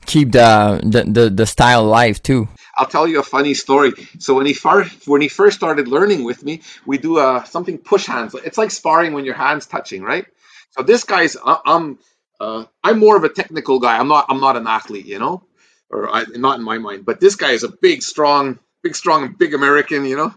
keep 0.06 0.32
the, 0.32 0.82
the, 0.84 1.04
the, 1.04 1.30
the 1.30 1.46
style 1.46 1.82
alive 1.82 2.24
too. 2.24 2.48
I'll 2.76 2.88
tell 2.88 3.08
you 3.08 3.20
a 3.20 3.24
funny 3.24 3.54
story. 3.54 3.91
So 4.18 4.34
when 4.34 4.48
he 4.48 4.54
first 4.54 5.08
when 5.08 5.22
he 5.22 5.28
first 5.28 5.56
started 5.58 5.88
learning 5.88 6.24
with 6.24 6.44
me, 6.44 6.62
we 6.88 6.98
do 6.98 7.20
uh, 7.20 7.44
something 7.44 7.78
push 7.78 8.08
hands. 8.08 8.34
It's 8.34 8.58
like 8.58 8.72
sparring 8.72 9.14
when 9.14 9.26
your 9.26 9.36
hands 9.36 9.68
touching, 9.68 10.02
right? 10.02 10.26
So 10.72 10.82
this 10.82 11.04
guy's 11.04 11.38
I'm 11.44 12.00
uh, 12.39 12.66
I'm 12.84 13.00
more 13.00 13.16
of 13.16 13.24
a 13.24 13.30
technical 13.30 13.80
guy. 13.80 13.98
I'm 13.98 14.08
not 14.08 14.26
I'm 14.28 14.39
not 14.39 14.58
an 14.58 14.66
athlete, 14.66 15.06
you 15.06 15.20
know, 15.20 15.44
or 15.89 16.10
I, 16.10 16.26
not 16.36 16.58
in 16.58 16.66
my 16.66 16.80
mind. 16.80 17.06
But 17.06 17.20
this 17.20 17.36
guy 17.36 17.52
is 17.52 17.64
a 17.64 17.70
big, 17.70 18.02
strong, 18.02 18.58
big, 18.82 18.96
strong, 18.96 19.34
big 19.34 19.54
American, 19.54 20.06
you 20.06 20.18
know. 20.18 20.34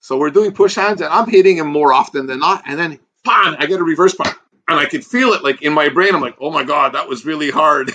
So 0.00 0.18
we're 0.18 0.30
doing 0.30 0.52
push 0.52 0.74
hands, 0.74 1.00
and 1.00 1.12
I'm 1.12 1.28
hitting 1.28 1.56
him 1.56 1.68
more 1.68 1.92
often 1.92 2.26
than 2.26 2.38
not. 2.38 2.64
And 2.66 2.78
then, 2.78 2.98
bam, 3.24 3.56
I 3.58 3.66
get 3.66 3.80
a 3.80 3.84
reverse 3.84 4.14
punch, 4.14 4.36
and 4.68 4.78
I 4.78 4.86
could 4.86 5.04
feel 5.04 5.32
it 5.32 5.42
like 5.42 5.62
in 5.62 5.72
my 5.72 5.88
brain. 5.88 6.14
I'm 6.14 6.20
like, 6.20 6.36
oh 6.40 6.50
my 6.50 6.64
god, 6.64 6.94
that 6.94 7.08
was 7.08 7.24
really 7.26 7.50
hard. 7.50 7.90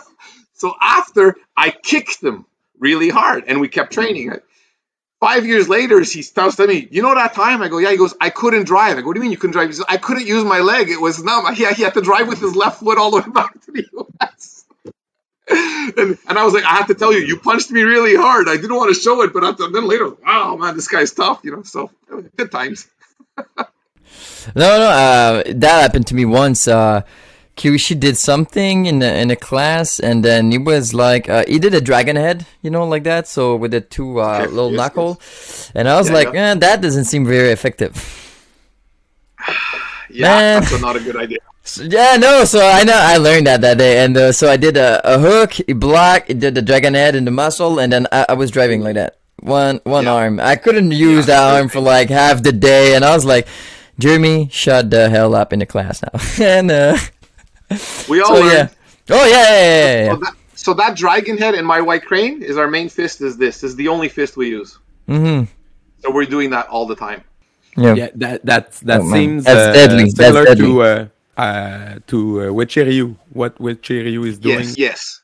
so 0.54 0.74
after 0.80 1.36
I 1.56 1.70
kicked 1.70 2.22
him 2.22 2.46
really 2.78 3.10
hard, 3.10 3.44
and 3.46 3.60
we 3.60 3.68
kept 3.68 3.92
training. 3.92 4.32
Five 5.20 5.46
years 5.46 5.68
later, 5.68 6.00
he 6.00 6.22
tells 6.22 6.58
me, 6.58 6.88
"You 6.90 7.02
know 7.02 7.14
that 7.14 7.34
time?" 7.34 7.62
I 7.62 7.68
go, 7.68 7.78
"Yeah." 7.78 7.92
He 7.92 7.96
goes, 7.96 8.14
"I 8.20 8.30
couldn't 8.30 8.64
drive." 8.64 8.98
I 8.98 9.02
go, 9.02 9.08
"What 9.08 9.14
do 9.14 9.20
you 9.20 9.22
mean 9.22 9.32
you 9.32 9.38
couldn't 9.38 9.52
drive?" 9.52 9.68
He 9.68 9.74
says, 9.74 9.84
"I 9.88 9.98
couldn't 9.98 10.26
use 10.26 10.44
my 10.44 10.60
leg; 10.60 10.90
it 10.90 11.00
was 11.00 11.22
numb. 11.22 11.46
Yeah, 11.56 11.72
he 11.72 11.82
had 11.84 11.94
to 11.94 12.02
drive 12.02 12.28
with 12.28 12.40
his 12.40 12.56
left 12.56 12.80
foot 12.80 12.98
all 12.98 13.10
the 13.12 13.18
way 13.18 13.30
back 13.32 13.60
to 13.66 13.72
the 13.72 13.86
U.S." 13.92 14.64
and, 15.48 16.18
and 16.28 16.38
I 16.38 16.44
was 16.44 16.54
like, 16.54 16.64
I 16.64 16.76
have 16.76 16.88
to 16.88 16.94
tell 16.94 17.12
you, 17.12 17.20
you 17.20 17.38
punched 17.38 17.70
me 17.70 17.82
really 17.82 18.16
hard. 18.16 18.48
I 18.48 18.56
didn't 18.56 18.76
want 18.76 18.94
to 18.94 19.00
show 19.00 19.22
it, 19.22 19.32
but 19.32 19.58
then 19.58 19.86
later, 19.86 20.10
wow, 20.10 20.56
man, 20.56 20.76
this 20.76 20.88
guy's 20.88 21.12
tough, 21.12 21.40
you 21.44 21.52
know. 21.56 21.62
So 21.62 21.90
good 22.36 22.50
times. 22.50 22.88
No, 24.54 24.78
no, 24.78 24.88
uh, 24.88 25.42
that 25.46 25.82
happened 25.82 26.06
to 26.08 26.14
me 26.14 26.24
once. 26.24 26.68
Uh, 26.68 27.02
Kiwishi 27.56 27.98
did 27.98 28.16
something 28.16 28.86
in 28.86 29.02
a, 29.02 29.20
in 29.20 29.30
a 29.30 29.36
class, 29.36 30.00
and 30.00 30.24
then 30.24 30.50
he 30.50 30.58
was 30.58 30.94
like, 30.94 31.28
uh, 31.28 31.44
he 31.46 31.58
did 31.58 31.74
a 31.74 31.80
dragon 31.80 32.16
head, 32.16 32.46
you 32.62 32.70
know, 32.70 32.86
like 32.86 33.04
that. 33.04 33.28
So 33.28 33.56
with 33.56 33.72
the 33.72 33.80
two 33.80 34.20
uh, 34.20 34.46
little 34.46 34.70
yes, 34.70 34.76
knuckle, 34.76 35.18
yes. 35.20 35.72
and 35.74 35.88
I 35.88 35.96
was 35.98 36.08
yeah, 36.08 36.14
like, 36.14 36.32
yeah. 36.32 36.50
Eh, 36.50 36.54
that 36.54 36.80
doesn't 36.80 37.04
seem 37.04 37.26
very 37.26 37.50
effective. 37.50 37.94
yeah, 40.10 40.28
Man. 40.28 40.62
that's 40.62 40.80
not 40.80 40.96
a 40.96 41.00
good 41.00 41.16
idea. 41.16 41.38
So, 41.64 41.84
yeah, 41.84 42.16
no. 42.16 42.44
So 42.44 42.66
I 42.66 42.82
know 42.84 42.96
I 42.96 43.18
learned 43.18 43.46
that 43.46 43.60
that 43.60 43.78
day, 43.78 44.02
and 44.04 44.16
uh, 44.16 44.32
so 44.32 44.50
I 44.50 44.56
did 44.56 44.76
a, 44.76 45.00
a 45.04 45.18
hook, 45.18 45.60
a 45.68 45.74
block, 45.74 46.28
it 46.28 46.40
did 46.40 46.54
the 46.54 46.62
dragon 46.62 46.94
head 46.94 47.14
and 47.14 47.26
the 47.26 47.30
muscle, 47.30 47.78
and 47.78 47.92
then 47.92 48.06
I, 48.10 48.26
I 48.30 48.32
was 48.32 48.50
driving 48.50 48.80
like 48.80 48.94
that, 48.94 49.18
one 49.40 49.80
one 49.84 50.04
yeah. 50.04 50.14
arm. 50.14 50.40
I 50.40 50.56
couldn't 50.56 50.90
use 50.90 51.26
that 51.26 51.54
arm 51.54 51.68
for 51.68 51.80
like 51.80 52.08
half 52.08 52.42
the 52.42 52.52
day, 52.52 52.96
and 52.96 53.04
I 53.04 53.14
was 53.14 53.24
like, 53.24 53.46
Jeremy, 53.98 54.48
shut 54.50 54.90
the 54.90 55.08
hell 55.08 55.34
up 55.34 55.52
in 55.52 55.58
the 55.58 55.66
class 55.66 56.02
now, 56.02 56.20
and 56.44 56.70
uh, 56.70 56.96
we 58.08 58.20
all 58.20 58.36
so, 58.36 58.44
yeah. 58.46 58.68
Oh 59.10 59.26
yeah, 59.26 59.30
yeah, 59.30 59.64
yeah, 59.64 60.04
yeah. 60.04 60.10
So, 60.10 60.16
that, 60.16 60.34
so 60.54 60.74
that 60.74 60.96
dragon 60.96 61.36
head 61.38 61.54
and 61.54 61.66
my 61.66 61.80
white 61.80 62.04
crane 62.04 62.42
is 62.42 62.56
our 62.56 62.68
main 62.68 62.88
fist. 62.88 63.20
Is 63.20 63.36
this? 63.36 63.60
this 63.60 63.70
is 63.70 63.76
the 63.76 63.88
only 63.88 64.08
fist 64.08 64.36
we 64.36 64.48
use. 64.48 64.78
Mm-hmm. 65.08 65.44
So 66.00 66.10
we're 66.10 66.26
doing 66.26 66.50
that 66.50 66.68
all 66.68 66.86
the 66.86 66.96
time. 66.96 67.22
Yeah, 67.76 67.94
yeah 67.94 68.08
that 68.16 68.44
that 68.44 68.72
that 68.72 69.00
oh, 69.00 69.12
seems 69.12 69.46
uh, 69.46 69.72
deadly. 69.72 70.10
similar 70.10 70.44
That's 70.44 70.58
deadly. 70.58 70.72
to 70.72 70.82
uh, 70.82 71.06
uh, 71.36 71.98
to 72.08 72.40
uh, 72.40 72.44
Uechi 72.46 73.16
what 73.32 73.58
Uechi 73.58 74.04
Ryu 74.04 74.24
is 74.24 74.38
doing. 74.38 74.60
Yes, 74.60 74.76
yes, 74.76 75.20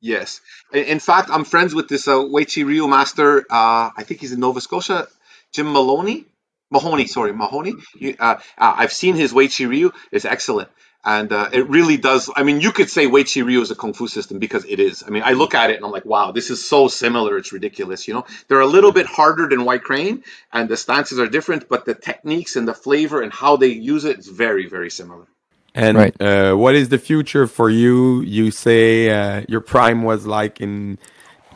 yes. 0.00 0.40
In 0.72 0.98
fact, 0.98 1.30
I'm 1.30 1.44
friends 1.44 1.74
with 1.74 1.88
this 1.88 2.08
uh, 2.08 2.16
Uechi 2.16 2.64
Ryu 2.64 2.88
master. 2.88 3.40
Uh, 3.50 3.90
I 3.96 4.02
think 4.04 4.20
he's 4.20 4.32
in 4.32 4.40
Nova 4.40 4.60
Scotia, 4.60 5.06
Jim 5.52 5.72
Maloney. 5.72 6.26
Mahoney, 6.72 7.06
sorry, 7.06 7.32
Mahoney. 7.32 7.74
You, 7.94 8.16
uh, 8.18 8.36
uh, 8.58 8.74
I've 8.76 8.92
seen 8.92 9.14
his 9.14 9.32
Uechi 9.32 9.68
Ryu. 9.68 9.92
It's 10.10 10.24
excellent. 10.24 10.70
And 11.04 11.32
uh, 11.32 11.50
it 11.52 11.68
really 11.68 11.96
does. 11.96 12.30
I 12.34 12.44
mean, 12.44 12.60
you 12.60 12.70
could 12.70 12.88
say 12.88 13.06
Uechi 13.06 13.44
Ryu 13.44 13.60
is 13.60 13.72
a 13.72 13.74
kung 13.74 13.92
fu 13.92 14.06
system 14.06 14.38
because 14.38 14.64
it 14.64 14.78
is. 14.78 15.02
I 15.04 15.10
mean, 15.10 15.24
I 15.24 15.32
look 15.32 15.54
at 15.54 15.70
it 15.70 15.76
and 15.76 15.84
I'm 15.84 15.90
like, 15.90 16.04
wow, 16.04 16.30
this 16.30 16.48
is 16.50 16.64
so 16.64 16.86
similar. 16.86 17.36
It's 17.38 17.52
ridiculous. 17.52 18.06
You 18.06 18.14
know, 18.14 18.24
they're 18.46 18.60
a 18.60 18.66
little 18.66 18.92
bit 18.92 19.06
harder 19.06 19.48
than 19.48 19.64
White 19.64 19.82
Crane, 19.82 20.22
and 20.52 20.68
the 20.68 20.76
stances 20.76 21.18
are 21.18 21.26
different, 21.26 21.68
but 21.68 21.84
the 21.84 21.94
techniques 21.94 22.54
and 22.54 22.68
the 22.68 22.74
flavor 22.74 23.20
and 23.20 23.32
how 23.32 23.56
they 23.56 23.68
use 23.68 24.04
it 24.04 24.20
is 24.20 24.28
very, 24.28 24.68
very 24.68 24.90
similar. 24.90 25.26
And 25.74 25.96
right. 25.96 26.22
uh, 26.22 26.54
what 26.54 26.74
is 26.74 26.88
the 26.90 26.98
future 26.98 27.46
for 27.46 27.68
you? 27.68 28.20
You 28.20 28.50
say 28.50 29.10
uh, 29.10 29.44
your 29.48 29.60
prime 29.60 30.02
was 30.02 30.24
like 30.24 30.60
in 30.60 30.98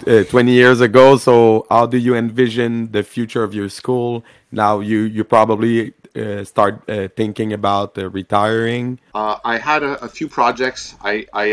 uh, 0.06 0.24
20 0.24 0.52
years 0.52 0.80
ago. 0.80 1.16
So 1.16 1.66
how 1.70 1.86
do 1.86 1.96
you 1.98 2.14
envision 2.14 2.92
the 2.92 3.02
future 3.02 3.42
of 3.42 3.54
your 3.54 3.68
school? 3.68 4.24
Now 4.52 4.80
you 4.80 5.00
you 5.00 5.24
probably 5.24 5.94
uh, 6.14 6.44
start 6.44 6.88
uh, 6.88 7.08
thinking 7.16 7.52
about 7.52 7.98
uh, 7.98 8.08
retiring. 8.10 8.98
I 9.14 9.58
had 9.58 9.82
a, 9.82 10.04
a, 10.04 10.08
few 10.08 10.28
projects. 10.28 10.94
I 11.02 11.26
I 11.32 11.46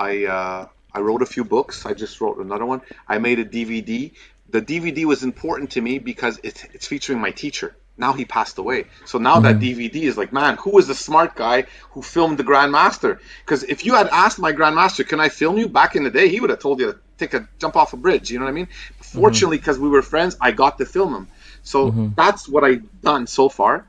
I 0.00 0.68
I 0.96 1.00
wrote 1.00 1.22
a 1.22 1.26
few 1.26 1.44
books. 1.44 1.84
I 1.84 1.92
just 1.92 2.20
wrote 2.20 2.38
another 2.38 2.66
one. 2.66 2.80
I 3.08 3.18
made 3.18 3.38
a 3.40 3.44
DVD. 3.44 4.12
The 4.48 4.62
DVD 4.62 5.04
was 5.04 5.22
important 5.22 5.72
to 5.72 5.80
me 5.80 5.98
because 5.98 6.40
it's 6.42 6.64
it's 6.72 6.86
featuring 6.86 7.20
my 7.20 7.30
teacher 7.30 7.76
now 7.96 8.12
he 8.12 8.24
passed 8.24 8.58
away. 8.58 8.86
So 9.04 9.18
now 9.18 9.36
mm-hmm. 9.36 9.44
that 9.44 9.58
DVD 9.58 10.02
is 10.02 10.16
like, 10.16 10.32
man, 10.32 10.56
who 10.56 10.70
was 10.70 10.88
the 10.88 10.94
smart 10.94 11.36
guy 11.36 11.66
who 11.90 12.02
filmed 12.02 12.38
the 12.38 12.44
Grandmaster? 12.44 13.20
Because 13.44 13.62
if 13.64 13.84
you 13.84 13.94
had 13.94 14.08
asked 14.08 14.38
my 14.38 14.52
Grandmaster, 14.52 15.06
can 15.06 15.20
I 15.20 15.28
film 15.28 15.58
you 15.58 15.68
back 15.68 15.94
in 15.94 16.02
the 16.02 16.10
day, 16.10 16.28
he 16.28 16.40
would 16.40 16.50
have 16.50 16.58
told 16.58 16.80
you 16.80 16.92
to 16.92 16.98
take 17.18 17.34
a 17.34 17.48
jump 17.58 17.76
off 17.76 17.92
a 17.92 17.96
bridge. 17.96 18.30
You 18.30 18.38
know 18.38 18.44
what 18.44 18.50
I 18.50 18.54
mean? 18.54 18.66
Mm-hmm. 18.66 19.18
Fortunately, 19.20 19.58
because 19.58 19.78
we 19.78 19.88
were 19.88 20.02
friends, 20.02 20.36
I 20.40 20.52
got 20.52 20.78
to 20.78 20.86
film 20.86 21.14
him. 21.14 21.28
So 21.62 21.90
mm-hmm. 21.90 22.08
that's 22.14 22.48
what 22.48 22.64
I've 22.64 23.00
done 23.00 23.26
so 23.26 23.48
far. 23.48 23.86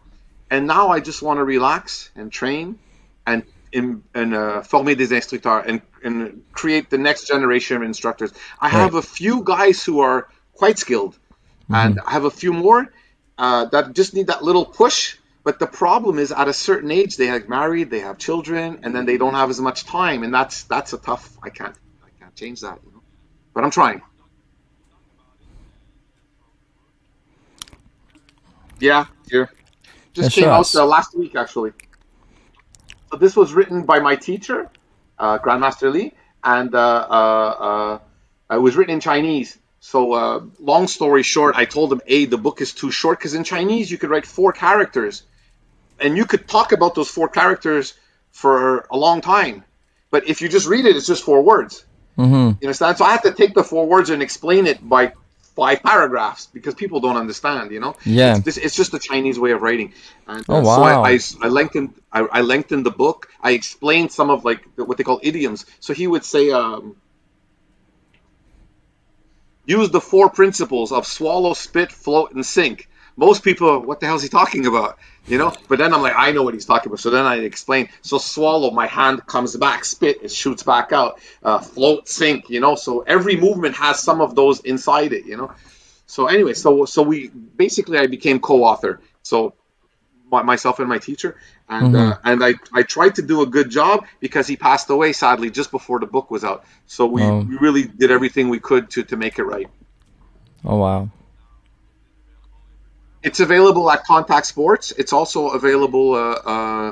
And 0.50 0.68
now 0.68 0.90
I 0.90 1.00
just 1.00 1.22
want 1.22 1.38
to 1.40 1.44
relax 1.44 2.12
and 2.16 2.32
train 2.32 2.80
and 3.26 3.44
in, 3.72 4.04
and 4.14 4.34
uh, 4.34 4.62
former 4.62 4.96
des 4.96 5.14
instructeurs 5.14 5.66
and, 5.68 5.82
and 6.04 6.44
create 6.54 6.90
the 6.90 6.98
next 6.98 7.28
generation 7.28 7.78
of 7.78 7.84
instructors. 7.84 8.32
I 8.60 8.68
right. 8.68 8.72
have 8.72 8.96
a 8.96 9.02
few 9.02 9.44
guys 9.44 9.84
who 9.84 10.00
are 10.00 10.30
quite 10.54 10.80
skilled, 10.80 11.18
and 11.70 11.98
mm-hmm. 11.98 12.08
I 12.08 12.12
have 12.12 12.24
a 12.24 12.32
few 12.32 12.54
more 12.54 12.92
uh, 13.38 13.66
that 13.66 13.94
just 13.94 14.14
need 14.14 14.28
that 14.28 14.44
little 14.44 14.66
push. 14.66 15.18
But 15.44 15.60
the 15.60 15.68
problem 15.68 16.18
is, 16.18 16.32
at 16.32 16.48
a 16.48 16.54
certain 16.54 16.90
age, 16.90 17.18
they 17.18 17.28
get 17.28 17.48
married, 17.50 17.92
they 17.92 18.00
have 18.00 18.18
children, 18.18 18.80
and 18.84 18.96
then 18.96 19.06
they 19.06 19.18
don't 19.18 19.36
have 19.36 19.50
as 19.50 19.60
much 19.60 19.86
time, 19.86 20.24
and 20.24 20.34
that's 20.34 20.64
that's 20.64 20.94
a 20.94 20.98
tough. 20.98 21.38
I 21.44 21.50
can't 21.50 21.76
I 22.04 22.10
can't 22.20 22.36
change 22.36 22.62
that, 22.62 22.80
you 22.84 22.92
know? 22.92 22.95
But 23.56 23.64
I'm 23.64 23.72
trying. 23.72 24.04
Yeah, 28.80 29.06
here. 29.32 29.50
Just 30.14 30.34
came 30.34 30.50
out 30.50 30.74
uh, 30.76 30.86
last 30.86 31.18
week, 31.18 31.36
actually. 31.36 31.72
So 33.10 33.18
this 33.18 33.36
was 33.36 33.54
written 33.54 33.84
by 33.84 34.00
my 34.00 34.18
teacher, 34.18 34.70
uh, 35.18 35.40
Grandmaster 35.40 35.92
Lee, 35.92 36.14
and 36.44 36.76
uh, 36.76 37.08
uh, 37.10 38.00
uh, 38.52 38.56
it 38.56 38.60
was 38.60 38.76
written 38.76 38.94
in 38.94 39.00
Chinese. 39.00 39.58
So, 39.80 40.14
uh, 40.14 40.42
long 40.60 40.88
story 40.88 41.24
short, 41.24 41.56
I 41.56 41.66
told 41.66 41.94
him, 41.94 42.02
A, 42.08 42.26
the 42.26 42.38
book 42.38 42.60
is 42.60 42.74
too 42.74 42.92
short 42.92 43.20
because 43.20 43.34
in 43.36 43.44
Chinese 43.44 43.90
you 43.90 43.98
could 43.98 44.10
write 44.10 44.26
four 44.26 44.52
characters 44.52 45.24
and 46.00 46.18
you 46.18 46.26
could 46.26 46.48
talk 46.48 46.72
about 46.72 46.96
those 46.96 47.10
four 47.10 47.30
characters 47.30 47.94
for 48.32 48.88
a 48.92 48.98
long 48.98 49.22
time. 49.22 49.64
But 50.10 50.28
if 50.28 50.42
you 50.42 50.50
just 50.50 50.68
read 50.68 50.86
it, 50.86 50.96
it's 50.96 51.08
just 51.08 51.24
four 51.24 51.42
words. 51.44 51.86
Mm-hmm. 52.18 52.34
You 52.34 52.68
understand? 52.68 52.98
So 52.98 53.06
I 53.06 53.12
have 53.12 53.24
to 53.24 53.32
take 53.32 53.54
the 53.54 53.64
four 53.64 53.86
words 53.88 54.10
and 54.10 54.22
explain 54.22 54.68
it 54.68 54.88
by 54.88 55.14
five 55.56 55.82
paragraphs 55.84 56.48
because 56.48 56.74
people 56.76 57.00
don't 57.00 57.18
understand. 57.18 57.72
You 57.72 57.80
know? 57.80 57.96
Yeah. 58.06 58.36
It's, 58.36 58.46
this, 58.46 58.58
it's 58.58 58.76
just 58.76 58.92
the 58.92 59.00
Chinese 59.00 59.40
way 59.40 59.52
of 59.52 59.62
writing. 59.62 59.94
And, 60.28 60.46
Oh, 60.50 60.60
uh, 60.60 60.64
So. 60.64 60.84
I, 60.84 61.12
I, 61.12 61.48
I 61.48 61.50
lengthened. 61.50 61.94
I, 62.12 62.22
I 62.22 62.42
lengthened 62.42 62.86
the 62.86 62.92
book. 62.92 63.30
I 63.42 63.52
explained 63.52 64.12
some 64.12 64.30
of 64.30 64.46
like 64.46 64.66
what 64.76 64.98
they 64.98 65.04
call 65.04 65.20
idioms. 65.24 65.66
So 65.80 65.94
he 65.94 66.08
would 66.08 66.24
say. 66.26 66.52
Um, 66.52 66.96
use 69.66 69.90
the 69.90 70.02
four 70.02 70.30
principles 70.30 70.92
of 70.92 71.08
swallow, 71.08 71.54
spit, 71.54 71.92
float, 71.92 72.34
and 72.34 72.46
sink. 72.46 72.88
Most 73.18 73.44
people, 73.44 73.80
what 73.80 74.00
the 74.00 74.08
hell 74.08 74.16
is 74.16 74.24
he 74.24 74.30
talking 74.30 74.66
about? 74.66 74.98
You 75.26 75.38
know? 75.38 75.54
But 75.70 75.80
then 75.80 75.94
I'm 75.94 76.02
like, 76.02 76.14
I 76.16 76.32
know 76.32 76.44
what 76.44 76.54
he's 76.54 76.66
talking 76.66 76.90
about. 76.90 77.00
So 77.00 77.10
then 77.10 77.26
I 77.26 77.38
explain. 77.38 77.90
So 78.02 78.18
swallow, 78.18 78.72
my 78.72 78.88
hand 78.88 79.26
comes 79.26 79.56
back. 79.56 79.86
Spit, 79.86 80.20
it 80.22 80.32
shoots 80.32 80.64
back 80.64 80.92
out. 80.92 81.20
Uh, 81.42 81.60
float, 81.60 82.10
sink. 82.10 82.50
You 82.50 82.60
know? 82.60 82.76
So 82.76 83.02
every 83.02 83.38
movement 83.38 83.76
has 83.76 84.02
some 84.02 84.20
of 84.22 84.36
those 84.36 84.60
inside 84.62 85.14
it. 85.14 85.26
You 85.26 85.38
know? 85.38 85.52
So 86.08 86.28
anyway, 86.28 86.54
so 86.54 86.86
so 86.86 87.02
we 87.02 87.30
basically 87.30 87.98
I 87.98 88.08
became 88.08 88.40
co-author. 88.40 89.00
So 89.24 89.54
my, 90.30 90.44
myself 90.44 90.80
and 90.80 90.90
my 90.90 90.98
teacher, 91.00 91.38
and 91.70 91.96
uh, 91.96 92.18
and 92.24 92.44
I 92.44 92.56
I 92.74 92.84
tried 92.84 93.16
to 93.16 93.22
do 93.22 93.42
a 93.42 93.46
good 93.48 93.70
job 93.72 94.06
because 94.20 94.46
he 94.46 94.56
passed 94.56 94.90
away 94.90 95.14
sadly 95.14 95.50
just 95.50 95.72
before 95.72 96.00
the 96.00 96.06
book 96.06 96.30
was 96.30 96.44
out. 96.44 96.66
So 96.86 97.06
we, 97.08 97.24
Oh. 97.24 97.40
we 97.42 97.58
really 97.58 97.84
did 97.84 98.12
everything 98.12 98.50
we 98.50 98.60
could 98.60 98.90
to 98.92 99.04
to 99.04 99.16
make 99.18 99.40
it 99.40 99.44
right. 99.44 99.68
Oh 100.64 100.78
wow. 100.78 101.10
It's 103.26 103.40
available 103.40 103.90
at 103.90 104.06
Contact 104.06 104.46
Sports. 104.46 104.92
It's 104.92 105.12
also 105.12 105.50
available. 105.50 106.14
Uh, 106.14 106.40
uh, 106.54 106.92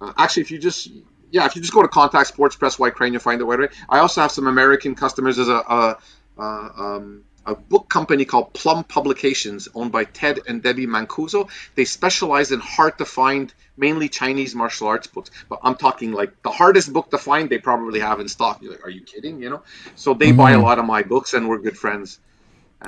uh, 0.00 0.12
actually, 0.16 0.44
if 0.44 0.50
you 0.52 0.58
just 0.58 0.88
yeah, 1.32 1.44
if 1.46 1.56
you 1.56 1.62
just 1.62 1.74
go 1.74 1.82
to 1.82 1.88
Contact 1.88 2.28
Sports, 2.28 2.54
press 2.56 2.78
White 2.78 2.94
Crane, 2.94 3.12
you'll 3.12 3.20
find 3.20 3.40
it 3.40 3.44
right 3.44 3.58
away. 3.58 3.68
I 3.88 3.98
also 3.98 4.20
have 4.20 4.30
some 4.30 4.46
American 4.46 4.94
customers. 4.94 5.36
There's 5.36 5.48
a 5.48 5.62
a, 5.78 5.98
a, 6.38 6.42
um, 6.42 7.24
a 7.44 7.56
book 7.56 7.88
company 7.88 8.24
called 8.24 8.52
Plum 8.52 8.84
Publications, 8.84 9.68
owned 9.74 9.90
by 9.90 10.04
Ted 10.04 10.38
and 10.46 10.62
Debbie 10.62 10.86
Mancuso. 10.86 11.50
They 11.74 11.84
specialize 11.84 12.52
in 12.52 12.60
hard 12.60 12.98
to 12.98 13.04
find, 13.04 13.52
mainly 13.76 14.08
Chinese 14.08 14.54
martial 14.54 14.86
arts 14.86 15.08
books. 15.08 15.32
But 15.48 15.60
I'm 15.64 15.74
talking 15.74 16.12
like 16.12 16.42
the 16.42 16.50
hardest 16.50 16.92
book 16.92 17.10
to 17.10 17.18
find, 17.18 17.50
they 17.50 17.58
probably 17.58 17.98
have 17.98 18.20
in 18.20 18.28
stock. 18.28 18.62
You're 18.62 18.72
like, 18.72 18.86
are 18.86 18.90
you 18.90 19.00
kidding? 19.00 19.42
You 19.42 19.50
know? 19.50 19.62
So 19.96 20.14
they 20.14 20.30
buy 20.30 20.52
a 20.52 20.60
lot 20.60 20.78
of 20.78 20.84
my 20.84 21.02
books, 21.02 21.34
and 21.34 21.48
we're 21.48 21.58
good 21.58 21.76
friends. 21.76 22.20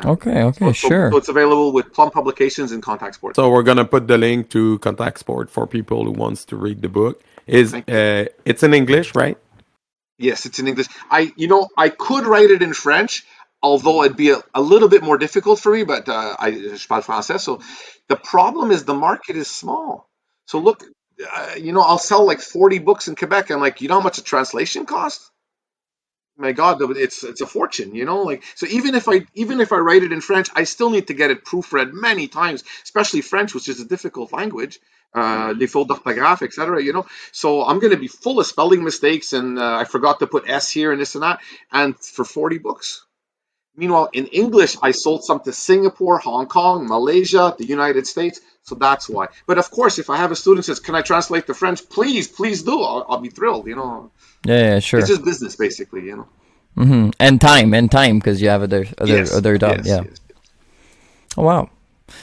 Okay. 0.04 0.42
Okay. 0.42 0.72
So, 0.72 0.72
sure. 0.72 1.10
so 1.10 1.16
it's 1.16 1.28
available 1.28 1.72
with 1.72 1.92
Plum 1.92 2.10
Publications 2.10 2.72
and 2.72 2.82
Contact 2.82 3.14
Sports. 3.14 3.36
So 3.36 3.50
we're 3.50 3.62
gonna 3.62 3.84
put 3.84 4.08
the 4.08 4.18
link 4.18 4.50
to 4.50 4.78
Contact 4.78 5.18
Sport 5.18 5.50
for 5.50 5.66
people 5.66 6.04
who 6.04 6.12
wants 6.12 6.44
to 6.46 6.56
read 6.56 6.82
the 6.82 6.88
book. 6.88 7.22
Is 7.46 7.74
uh, 7.74 8.26
it's 8.44 8.62
in 8.62 8.72
English, 8.74 9.14
right? 9.14 9.36
Yes, 10.18 10.46
it's 10.46 10.58
in 10.58 10.68
English. 10.68 10.86
I, 11.10 11.32
you 11.36 11.48
know, 11.48 11.68
I 11.76 11.88
could 11.88 12.24
write 12.24 12.50
it 12.50 12.62
in 12.62 12.72
French, 12.72 13.24
although 13.62 14.04
it'd 14.04 14.16
be 14.16 14.30
a, 14.30 14.42
a 14.54 14.62
little 14.62 14.88
bit 14.88 15.02
more 15.02 15.18
difficult 15.18 15.58
for 15.58 15.72
me. 15.72 15.84
But 15.84 16.08
uh, 16.08 16.36
I 16.38 16.52
je 16.52 16.86
parle 16.88 17.02
français, 17.02 17.40
so 17.40 17.60
the 18.08 18.16
problem 18.16 18.70
is 18.70 18.84
the 18.84 18.94
market 18.94 19.36
is 19.36 19.50
small. 19.50 20.08
So 20.46 20.58
look, 20.58 20.84
uh, 21.34 21.54
you 21.56 21.72
know, 21.72 21.82
I'll 21.82 21.98
sell 21.98 22.24
like 22.24 22.40
forty 22.40 22.78
books 22.78 23.08
in 23.08 23.16
Quebec, 23.16 23.50
and 23.50 23.60
like, 23.60 23.80
you 23.80 23.88
know 23.88 23.94
how 23.94 24.00
much 24.00 24.18
a 24.18 24.22
translation 24.22 24.86
costs? 24.86 25.30
My 26.36 26.50
God, 26.52 26.78
it's 26.96 27.22
it's 27.22 27.40
a 27.40 27.46
fortune, 27.46 27.94
you 27.94 28.04
know. 28.04 28.22
Like, 28.22 28.42
so 28.56 28.66
even 28.66 28.94
if 28.96 29.08
I 29.08 29.26
even 29.34 29.60
if 29.60 29.72
I 29.72 29.76
write 29.76 30.02
it 30.02 30.12
in 30.12 30.20
French, 30.20 30.48
I 30.54 30.64
still 30.64 30.90
need 30.90 31.06
to 31.06 31.14
get 31.14 31.30
it 31.30 31.44
proofread 31.44 31.92
many 31.92 32.26
times, 32.26 32.64
especially 32.82 33.20
French, 33.20 33.54
which 33.54 33.68
is 33.68 33.80
a 33.80 33.84
difficult 33.84 34.32
language. 34.32 34.80
Uh, 35.14 35.54
les 35.56 35.68
fautes 35.68 35.86
d'orthographe, 35.86 36.42
etc. 36.42 36.82
You 36.82 36.92
know, 36.92 37.06
so 37.30 37.64
I'm 37.64 37.78
going 37.78 37.92
to 37.92 37.96
be 37.98 38.08
full 38.08 38.40
of 38.40 38.46
spelling 38.46 38.82
mistakes, 38.82 39.32
and 39.32 39.60
uh, 39.60 39.76
I 39.76 39.84
forgot 39.84 40.18
to 40.20 40.26
put 40.26 40.48
S 40.50 40.70
here 40.70 40.90
and 40.90 41.00
this 41.00 41.14
and 41.14 41.22
that. 41.22 41.40
And 41.70 41.96
for 41.96 42.24
40 42.24 42.58
books. 42.58 43.06
Meanwhile, 43.76 44.10
in 44.12 44.26
English, 44.28 44.76
I 44.82 44.92
sold 44.92 45.24
some 45.24 45.40
to 45.40 45.52
Singapore, 45.52 46.18
Hong 46.18 46.46
Kong, 46.46 46.86
Malaysia, 46.86 47.54
the 47.58 47.66
United 47.66 48.06
States. 48.06 48.40
So 48.62 48.74
that's 48.76 49.08
why. 49.08 49.26
But 49.46 49.58
of 49.58 49.70
course, 49.70 49.98
if 49.98 50.08
I 50.08 50.16
have 50.16 50.30
a 50.32 50.36
student 50.36 50.64
says, 50.64 50.80
"Can 50.80 50.94
I 50.94 51.02
translate 51.02 51.46
to 51.48 51.54
French?" 51.54 51.86
Please, 51.88 52.28
please 52.28 52.62
do. 52.62 52.80
I'll, 52.80 53.04
I'll 53.08 53.18
be 53.20 53.28
thrilled. 53.30 53.66
You 53.66 53.76
know, 53.76 54.10
Yeah. 54.46 54.58
Yeah. 54.74 54.78
Sure. 54.80 55.00
it's 55.00 55.08
just 55.08 55.24
business, 55.24 55.56
basically. 55.56 56.06
You 56.06 56.16
know. 56.18 56.28
Mm-hmm. 56.78 57.10
And 57.20 57.40
time 57.40 57.74
and 57.74 57.90
time 57.90 58.18
because 58.18 58.40
you 58.40 58.48
have 58.48 58.62
other 58.62 58.86
other 58.98 59.16
Yes, 59.18 59.34
other 59.34 59.58
job. 59.58 59.76
yes, 59.78 59.86
yeah. 59.86 60.02
yes. 60.08 60.20
Oh 61.36 61.42
wow. 61.42 61.68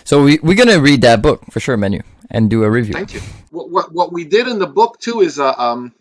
So 0.04 0.24
we 0.24 0.40
we're 0.42 0.56
gonna 0.58 0.80
read 0.80 1.02
that 1.02 1.22
book 1.22 1.44
for 1.52 1.60
sure, 1.60 1.78
menu, 1.78 2.02
and 2.30 2.50
do 2.50 2.64
a 2.64 2.70
review. 2.70 2.94
Thank 2.94 3.14
you. 3.14 3.22
What, 3.52 3.70
what 3.70 3.92
what 3.94 4.12
we 4.12 4.24
did 4.26 4.48
in 4.48 4.58
the 4.60 4.68
book 4.68 5.00
too 5.00 5.22
is 5.22 5.38
uh, 5.40 5.54
um 5.58 5.94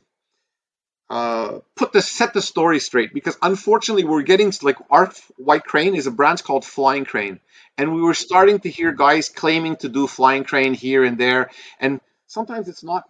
uh 1.11 1.61
put 1.77 1.93
the 1.93 2.03
set 2.03 2.35
the 2.35 2.43
story 2.43 2.81
straight 2.81 3.15
because 3.15 3.39
unfortunately 3.43 4.05
we're 4.05 4.23
getting 4.23 4.53
like 4.63 4.79
our 4.91 5.13
white 5.39 5.65
crane 5.65 5.97
is 5.97 6.09
a 6.09 6.13
branch 6.13 6.45
called 6.45 6.65
flying 6.67 7.07
crane. 7.07 7.41
And 7.79 7.95
we 7.95 8.03
were 8.03 8.15
starting 8.15 8.61
to 8.61 8.71
hear 8.71 8.93
guys 8.93 9.31
claiming 9.31 9.77
to 9.79 9.91
do 9.91 10.07
flying 10.09 10.45
crane 10.45 10.75
here 10.75 11.05
and 11.05 11.19
there. 11.19 11.51
And 11.81 12.01
sometimes 12.29 12.69
it's 12.69 12.85
not 12.85 13.05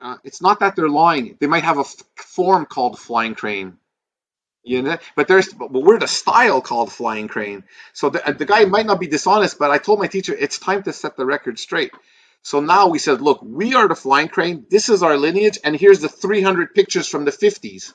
uh, 0.00 0.16
it's 0.24 0.42
not 0.42 0.60
that 0.60 0.76
they're 0.76 0.88
lying. 0.90 1.36
They 1.40 1.48
might 1.48 1.64
have 1.64 1.78
a 1.78 1.84
form 2.16 2.66
called 2.66 2.98
flying 2.98 3.34
crane. 3.34 3.78
You 4.64 4.82
know 4.82 4.98
but 5.16 5.28
there's 5.28 5.52
but 5.52 5.72
we're 5.72 5.98
the 6.00 6.08
style 6.08 6.60
called 6.62 6.92
flying 6.92 7.28
crane. 7.28 7.64
So 7.94 8.10
the, 8.10 8.36
the 8.38 8.46
guy 8.46 8.66
might 8.66 8.86
not 8.86 9.00
be 9.00 9.08
dishonest 9.08 9.58
but 9.58 9.70
i 9.72 9.78
told 9.78 9.98
my 10.00 10.08
teacher 10.08 10.34
it's 10.38 10.58
time 10.58 10.82
to 10.84 10.92
set 10.92 11.16
the 11.16 11.26
record 11.26 11.58
straight 11.58 11.92
so 12.42 12.60
now 12.60 12.88
we 12.88 12.98
said, 12.98 13.20
look, 13.20 13.40
we 13.42 13.74
are 13.74 13.88
the 13.88 13.94
flying 13.94 14.28
crane. 14.28 14.66
This 14.70 14.88
is 14.88 15.02
our 15.02 15.16
lineage, 15.16 15.58
and 15.62 15.76
here's 15.76 16.00
the 16.00 16.08
300 16.08 16.74
pictures 16.74 17.06
from 17.06 17.24
the 17.24 17.32
50s. 17.32 17.92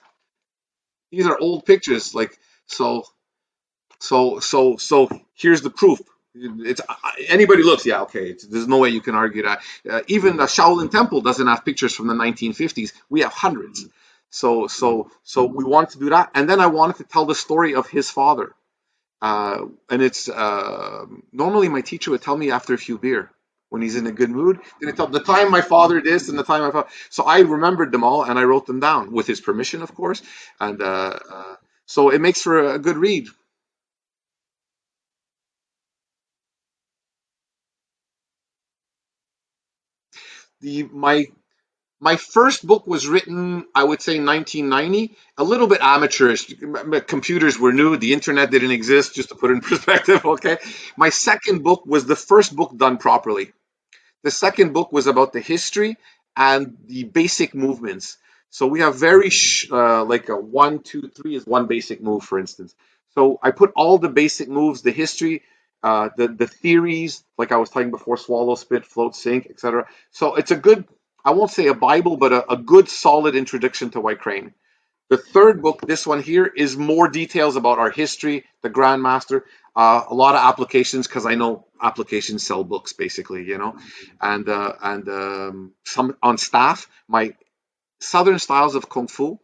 These 1.12 1.28
are 1.28 1.38
old 1.40 1.66
pictures, 1.66 2.14
like 2.14 2.38
so, 2.68 3.06
so, 4.00 4.40
so, 4.40 4.78
so. 4.78 5.10
Here's 5.34 5.62
the 5.62 5.70
proof. 5.70 6.00
It's 6.36 6.82
anybody 7.28 7.64
looks, 7.64 7.86
yeah, 7.86 8.02
okay. 8.02 8.36
There's 8.50 8.68
no 8.68 8.78
way 8.80 8.90
you 8.90 9.02
can 9.02 9.16
argue 9.16 9.44
that. 9.44 9.62
Uh, 9.90 10.02
even 10.08 10.38
the 10.38 10.44
Shaolin 10.46 10.92
Temple 10.92 11.22
doesn't 11.22 11.48
have 11.48 11.66
pictures 11.66 11.96
from 11.96 12.08
the 12.08 12.14
1950s. 12.14 12.92
We 13.10 13.22
have 13.22 13.32
hundreds. 13.34 13.88
So, 14.30 14.68
so, 14.68 15.10
so 15.24 15.46
we 15.46 15.64
wanted 15.64 15.92
to 15.92 16.00
do 16.00 16.10
that, 16.10 16.32
and 16.36 16.50
then 16.50 16.60
I 16.60 16.68
wanted 16.68 16.98
to 16.98 17.04
tell 17.06 17.26
the 17.26 17.36
story 17.36 17.74
of 17.76 17.88
his 17.88 18.10
father. 18.10 18.54
Uh, 19.22 19.68
and 19.90 20.02
it's 20.02 20.28
uh, 20.28 21.06
normally 21.32 21.70
my 21.70 21.82
teacher 21.82 22.12
would 22.12 22.22
tell 22.22 22.38
me 22.38 22.52
after 22.52 22.74
a 22.74 22.78
few 22.78 22.98
beer 22.98 23.32
when 23.76 23.84
he's 23.84 23.98
in 23.98 24.08
a 24.08 24.14
good 24.14 24.32
mood. 24.32 24.60
Then 24.82 24.90
he 24.92 24.98
tell 24.98 25.08
the 25.10 25.22
time 25.22 25.52
my 25.52 25.62
father 25.62 26.02
this 26.02 26.30
and 26.30 26.40
the 26.40 26.46
time 26.46 26.64
my 26.64 26.72
father. 26.72 26.90
So 27.12 27.26
I 27.26 27.42
remembered 27.42 27.94
them 27.94 28.06
all 28.06 28.24
and 28.26 28.40
I 28.40 28.46
wrote 28.46 28.68
them 28.68 28.82
down 28.82 29.14
with 29.14 29.28
his 29.28 29.42
permission, 29.42 29.84
of 29.84 29.96
course. 29.96 30.24
And 30.62 30.82
uh, 30.82 31.20
uh, 31.32 31.56
so 31.88 32.10
it 32.12 32.22
makes 32.22 32.42
for 32.44 32.76
a 32.76 32.80
good 32.80 32.98
read. 32.98 33.28
The 40.62 40.84
my 40.86 41.28
my 42.02 42.18
first 42.18 42.66
book 42.68 42.88
was 42.88 43.08
written, 43.08 43.66
I 43.76 43.84
would 43.84 44.02
say, 44.02 44.20
1990, 44.20 45.18
a 45.38 45.44
little 45.44 45.68
bit 45.68 45.80
amateurish. 45.82 46.54
Computers 47.08 47.60
were 47.60 47.74
new, 47.74 47.98
the 47.98 48.14
internet 48.14 48.52
didn't 48.52 48.72
exist, 48.72 49.16
just 49.16 49.30
to 49.30 49.36
put 49.36 49.52
in 49.52 49.62
perspective, 49.72 50.26
okay? 50.26 50.58
My 50.98 51.10
second 51.10 51.64
book 51.64 51.86
was 51.88 52.06
the 52.08 52.16
first 52.18 52.56
book 52.56 52.78
done 52.78 52.98
properly. 53.00 53.54
The 54.26 54.32
second 54.32 54.74
book 54.74 54.92
was 54.92 55.08
about 55.08 55.34
the 55.34 55.40
history 55.40 55.98
and 56.36 56.78
the 56.88 57.06
basic 57.06 57.56
movements. 57.56 58.18
So 58.50 58.68
we 58.68 58.82
have 58.82 59.00
very, 59.00 59.30
uh, 59.72 60.04
like 60.06 60.30
a 60.30 60.36
one, 60.36 60.80
two, 60.80 61.04
three 61.10 61.36
is 61.36 61.46
one 61.46 61.68
basic 61.68 62.02
move, 62.02 62.24
for 62.24 62.40
instance. 62.40 62.76
So 63.16 63.40
I 63.42 63.52
put 63.52 63.72
all 63.76 64.00
the 64.00 64.10
basic 64.10 64.50
moves, 64.50 64.82
the 64.82 64.92
history, 64.92 65.44
uh, 65.84 66.10
the, 66.18 66.28
the 66.28 66.48
theories, 66.48 67.24
like 67.38 67.54
I 67.54 67.58
was 67.58 67.70
talking 67.70 67.92
before, 67.92 68.18
swallow, 68.18 68.56
spit, 68.56 68.86
float, 68.86 69.16
sink, 69.16 69.48
etc. 69.50 69.88
So 70.12 70.36
it's 70.36 70.52
a 70.52 70.58
good 70.58 70.86
I 71.26 71.32
won't 71.32 71.52
say 71.52 71.68
a 71.68 71.74
Bible, 71.74 72.18
but 72.18 72.34
a, 72.34 72.54
a 72.54 72.58
good 72.58 72.88
solid 72.88 73.36
introduction 73.36 73.90
to 73.92 74.02
White 74.02 74.20
Crane. 74.20 74.54
The 75.10 75.18
third 75.18 75.62
book, 75.62 75.82
this 75.82 76.06
one 76.06 76.22
here, 76.22 76.46
is 76.46 76.78
more 76.78 77.08
details 77.08 77.56
about 77.56 77.80
our 77.80 77.92
history, 77.92 78.46
the 78.62 78.70
Grandmaster, 78.70 79.42
uh, 79.76 80.04
a 80.10 80.14
lot 80.14 80.36
of 80.36 80.42
applications 80.42 81.08
because 81.08 81.26
I 81.26 81.36
know 81.36 81.66
applications 81.82 82.46
sell 82.46 82.64
books 82.64 82.94
basically, 82.94 83.44
you 83.44 83.58
know, 83.58 83.76
and 84.22 84.48
uh, 84.48 84.74
and 84.82 85.10
um, 85.10 85.74
some 85.84 86.16
on 86.22 86.38
staff. 86.38 86.88
My 87.08 87.36
Southern 88.00 88.40
styles 88.40 88.76
of 88.76 88.90
Kung 88.90 89.08
Fu, 89.08 89.40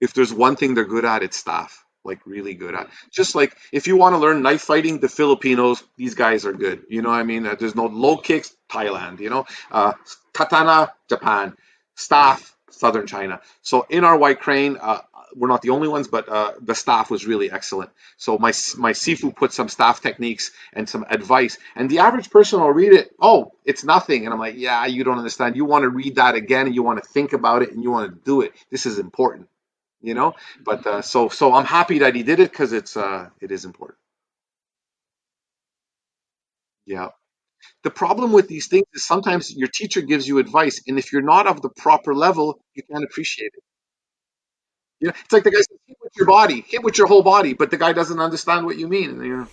if 0.00 0.14
there's 0.14 0.32
one 0.32 0.56
thing 0.56 0.74
they're 0.74 0.84
good 0.84 1.04
at, 1.04 1.22
it's 1.22 1.36
staff. 1.36 1.84
Like 2.04 2.20
really 2.26 2.52
good 2.52 2.74
at. 2.74 2.90
Just 3.10 3.34
like 3.34 3.56
if 3.72 3.86
you 3.86 3.96
want 3.96 4.14
to 4.14 4.18
learn 4.18 4.42
knife 4.42 4.60
fighting, 4.60 5.00
the 5.00 5.08
Filipinos, 5.08 5.82
these 5.96 6.14
guys 6.14 6.44
are 6.44 6.52
good. 6.52 6.82
You 6.90 7.00
know 7.00 7.10
I 7.10 7.22
mean? 7.22 7.46
Uh, 7.46 7.54
there's 7.58 7.74
no 7.74 7.86
low 7.86 8.18
kicks, 8.18 8.54
Thailand. 8.70 9.20
You 9.20 9.30
know, 9.30 9.46
uh, 9.70 9.94
katana, 10.34 10.92
Japan, 11.08 11.56
staff, 11.96 12.54
Southern 12.70 13.06
China. 13.06 13.40
So 13.62 13.86
in 13.88 14.04
our 14.04 14.18
White 14.18 14.40
Crane, 14.40 14.76
uh, 14.78 15.00
we're 15.36 15.48
not 15.48 15.62
the 15.62 15.70
only 15.70 15.88
ones, 15.88 16.08
but 16.08 16.28
uh, 16.28 16.52
the 16.60 16.74
staff 16.74 17.10
was 17.10 17.26
really 17.26 17.50
excellent. 17.50 17.90
So 18.16 18.38
my 18.38 18.52
my 18.78 18.92
Sifu 18.92 19.34
put 19.34 19.52
some 19.52 19.68
staff 19.68 20.00
techniques 20.02 20.52
and 20.72 20.88
some 20.88 21.04
advice, 21.10 21.58
and 21.76 21.90
the 21.90 22.00
average 22.00 22.30
person 22.30 22.60
will 22.60 22.72
read 22.72 22.92
it. 22.92 23.10
Oh, 23.20 23.52
it's 23.64 23.84
nothing, 23.84 24.24
and 24.24 24.34
I'm 24.34 24.40
like, 24.40 24.56
yeah, 24.56 24.86
you 24.86 25.04
don't 25.04 25.18
understand. 25.18 25.56
You 25.56 25.64
want 25.64 25.84
to 25.84 25.90
read 25.90 26.16
that 26.16 26.34
again, 26.36 26.66
and 26.66 26.74
you 26.74 26.82
want 26.82 27.02
to 27.02 27.08
think 27.08 27.32
about 27.32 27.62
it, 27.62 27.72
and 27.72 27.82
you 27.82 27.90
want 27.90 28.10
to 28.12 28.20
do 28.24 28.42
it. 28.42 28.52
This 28.70 28.86
is 28.86 28.98
important, 28.98 29.48
you 30.02 30.14
know. 30.14 30.34
But 30.64 30.86
uh, 30.86 31.02
so 31.02 31.28
so 31.30 31.54
I'm 31.54 31.66
happy 31.66 32.00
that 32.00 32.14
he 32.14 32.22
did 32.24 32.40
it 32.40 32.50
because 32.50 32.72
it's 32.72 32.96
uh, 32.96 33.30
it 33.40 33.50
is 33.52 33.64
important. 33.64 33.98
Yeah. 36.86 37.08
The 37.84 37.90
problem 37.90 38.32
with 38.32 38.48
these 38.48 38.68
things 38.68 38.86
is 38.94 39.06
sometimes 39.06 39.52
your 39.56 39.68
teacher 39.68 40.02
gives 40.02 40.28
you 40.28 40.38
advice, 40.38 40.82
and 40.88 40.98
if 40.98 41.12
you're 41.12 41.22
not 41.22 41.46
of 41.48 41.62
the 41.62 41.70
proper 41.70 42.14
level, 42.14 42.60
you 42.74 42.82
can't 42.84 43.04
appreciate 43.04 43.52
it. 43.54 43.64
You 45.00 45.08
know, 45.08 45.14
it's 45.22 45.32
like 45.32 45.44
the 45.44 45.50
guy 45.50 45.58
says, 45.58 45.78
hit 45.86 45.96
with 46.02 46.12
your 46.16 46.26
body, 46.26 46.64
hit 46.66 46.82
with 46.82 46.96
your 46.98 47.06
whole 47.06 47.22
body, 47.22 47.52
but 47.52 47.70
the 47.70 47.76
guy 47.76 47.92
doesn't 47.92 48.20
understand 48.20 48.66
what 48.66 48.78
you 48.78 48.88
mean. 48.88 49.22
You 49.22 49.36
know, 49.36 49.48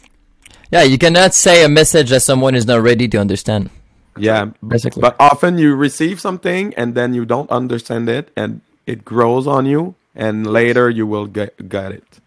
Yeah, 0.72 0.84
you 0.84 0.98
cannot 0.98 1.34
say 1.34 1.64
a 1.64 1.70
message 1.70 2.10
that 2.10 2.22
someone 2.22 2.56
is 2.56 2.66
not 2.66 2.82
ready 2.82 3.08
to 3.10 3.18
understand. 3.18 3.70
Yeah, 4.18 4.52
Basically. 4.66 5.02
but 5.02 5.16
often 5.20 5.58
you 5.58 5.76
receive 5.76 6.20
something 6.20 6.74
and 6.76 6.96
then 6.96 7.14
you 7.14 7.26
don't 7.26 7.50
understand 7.50 8.10
it, 8.10 8.30
and 8.36 8.62
it 8.86 9.06
grows 9.06 9.48
on 9.48 9.66
you, 9.66 9.96
and 10.16 10.46
later 10.46 10.90
you 10.90 11.08
will 11.08 11.28
get 11.28 11.70
get 11.70 11.92
it. 11.94 12.20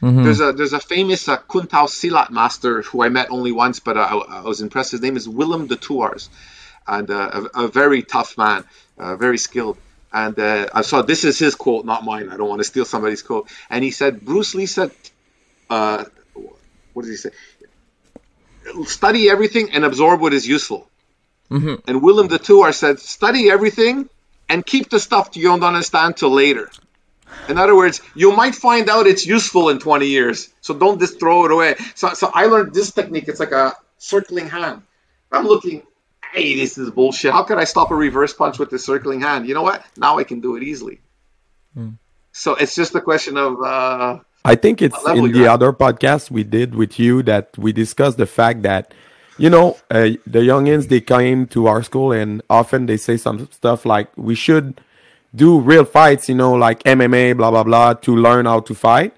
There's 0.00 0.40
a 0.40 0.52
there's 0.52 0.72
a 0.72 0.80
famous 0.80 1.28
uh, 1.28 1.38
Kuntao 1.38 1.88
Silat 1.88 2.30
master 2.30 2.82
who 2.82 3.02
I 3.02 3.08
met 3.08 3.30
only 3.30 3.50
once, 3.50 3.80
but 3.80 3.96
uh, 3.96 4.00
I, 4.00 4.38
I 4.38 4.40
was 4.42 4.60
impressed. 4.60 4.92
His 4.92 5.00
name 5.00 5.16
is 5.16 5.28
Willem 5.28 5.66
de 5.66 5.76
Thouars, 5.76 6.28
and 6.86 7.10
uh, 7.10 7.48
a, 7.54 7.64
a 7.64 7.68
very 7.68 8.02
tough 8.02 8.36
man, 8.38 8.64
uh, 8.98 9.16
very 9.16 9.38
skilled. 9.38 9.78
And 10.12 10.38
uh, 10.38 10.68
I 10.72 10.82
saw 10.82 11.02
this 11.02 11.24
is 11.24 11.38
his 11.38 11.54
quote, 11.54 11.84
not 11.84 12.04
mine. 12.04 12.28
I 12.30 12.36
don't 12.36 12.48
want 12.48 12.60
to 12.60 12.64
steal 12.64 12.84
somebody's 12.84 13.22
quote. 13.22 13.48
And 13.68 13.84
he 13.84 13.90
said, 13.90 14.20
Bruce 14.20 14.54
Lee 14.54 14.66
said, 14.66 14.90
uh, 15.68 16.04
what 16.92 17.04
did 17.04 17.10
he 17.10 17.16
say? 17.16 17.30
Study 18.84 19.30
everything 19.30 19.70
and 19.72 19.84
absorb 19.84 20.20
what 20.20 20.32
is 20.32 20.46
useful. 20.46 20.88
And 21.86 22.02
Willem 22.02 22.28
de 22.28 22.38
Thouars 22.38 22.76
said, 22.76 22.98
study 22.98 23.50
everything 23.50 24.08
and 24.48 24.64
keep 24.64 24.90
the 24.90 24.98
stuff 24.98 25.36
you 25.36 25.44
don't 25.44 25.62
understand 25.62 26.16
till 26.16 26.30
later. 26.30 26.70
In 27.48 27.58
other 27.58 27.76
words, 27.76 28.00
you 28.14 28.34
might 28.34 28.54
find 28.54 28.88
out 28.88 29.06
it's 29.06 29.26
useful 29.26 29.68
in 29.68 29.78
20 29.78 30.06
years, 30.06 30.48
so 30.60 30.74
don't 30.74 30.98
just 30.98 31.20
throw 31.20 31.44
it 31.44 31.52
away. 31.52 31.74
So, 31.94 32.14
so 32.14 32.30
I 32.32 32.46
learned 32.46 32.74
this 32.74 32.92
technique. 32.92 33.28
It's 33.28 33.40
like 33.40 33.52
a 33.52 33.74
circling 33.98 34.48
hand. 34.48 34.82
I'm 35.30 35.44
looking, 35.44 35.82
hey, 36.32 36.56
this 36.56 36.78
is 36.78 36.90
bullshit. 36.90 37.32
How 37.32 37.42
could 37.42 37.58
I 37.58 37.64
stop 37.64 37.90
a 37.90 37.94
reverse 37.94 38.32
punch 38.32 38.58
with 38.58 38.70
the 38.70 38.78
circling 38.78 39.20
hand? 39.20 39.46
You 39.46 39.54
know 39.54 39.62
what? 39.62 39.84
Now 39.96 40.18
I 40.18 40.24
can 40.24 40.40
do 40.40 40.56
it 40.56 40.62
easily. 40.62 41.00
So 42.32 42.54
it's 42.54 42.74
just 42.74 42.94
a 42.94 43.00
question 43.00 43.36
of 43.36 43.62
uh, 43.62 44.18
I 44.44 44.54
think 44.54 44.80
it's 44.80 44.96
in 45.08 45.32
the 45.32 45.48
other 45.48 45.72
podcast 45.72 46.30
we 46.30 46.44
did 46.44 46.74
with 46.74 46.98
you 46.98 47.22
that 47.24 47.56
we 47.58 47.72
discussed 47.72 48.16
the 48.16 48.26
fact 48.26 48.62
that, 48.62 48.94
you 49.38 49.50
know, 49.50 49.76
uh, 49.90 50.10
the 50.26 50.40
youngins 50.40 50.88
they 50.88 51.00
came 51.00 51.46
to 51.48 51.66
our 51.66 51.82
school 51.82 52.12
and 52.12 52.42
often 52.48 52.86
they 52.86 52.96
say 52.96 53.16
some 53.16 53.50
stuff 53.50 53.84
like 53.84 54.08
we 54.16 54.34
should 54.34 54.80
do 55.34 55.58
real 55.58 55.84
fights, 55.84 56.28
you 56.28 56.34
know, 56.34 56.52
like 56.52 56.82
MMA, 56.84 57.36
blah 57.36 57.50
blah 57.50 57.64
blah, 57.64 57.94
to 57.94 58.14
learn 58.14 58.46
how 58.46 58.60
to 58.60 58.74
fight. 58.74 59.14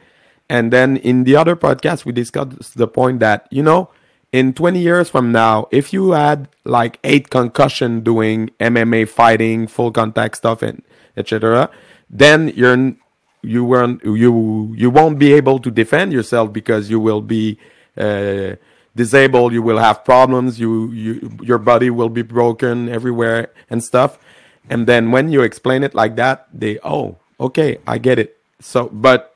And 0.49 0.73
then 0.73 0.97
in 0.97 1.25
the 1.25 1.37
other 1.37 1.57
podcast 1.57 2.05
we 2.05 2.13
discussed 2.13 2.77
the 2.77 2.89
point 2.89 3.21
that 3.21 3.47
you 3.51 3.63
know, 3.63 3.91
in 4.33 4.53
20 4.53 4.79
years 4.79 5.09
from 5.09 5.33
now, 5.33 5.69
if 5.71 5.93
you 5.93 6.13
had 6.13 6.49
like 6.65 6.99
eight 7.05 7.31
concussion 7.31 8.01
doing 8.01 8.51
MMA 8.61 9.09
fighting, 9.09 9.67
full 9.67 9.91
contact 9.91 10.37
stuff, 10.37 10.63
and 10.63 10.83
etc., 11.17 11.71
then 12.11 12.49
you're 12.55 12.95
you 13.43 13.65
weren't 13.65 14.03
you 14.05 14.75
you 14.77 14.91
won't 14.91 15.19
be 15.19 15.33
able 15.33 15.59
to 15.61 15.71
defend 15.71 16.13
yourself 16.13 16.53
because 16.53 16.91
you 16.91 17.01
will 17.01 17.23
be 17.23 17.59
uh, 17.97 18.57
disabled. 18.97 19.53
You 19.53 19.63
will 19.63 19.79
have 19.79 20.05
problems. 20.05 20.59
You 20.61 20.91
you 20.93 21.39
your 21.43 21.59
body 21.59 21.91
will 21.91 22.09
be 22.09 22.23
broken 22.23 22.89
everywhere 22.89 23.51
and 23.71 23.83
stuff. 23.83 24.19
And 24.69 24.87
then 24.87 25.11
when 25.11 25.31
you 25.31 25.43
explain 25.43 25.83
it 25.83 25.95
like 25.95 26.17
that, 26.17 26.49
they 26.53 26.79
oh 26.85 27.17
okay 27.41 27.79
I 27.87 27.99
get 27.99 28.19
it. 28.19 28.37
So 28.61 28.89
but 28.89 29.35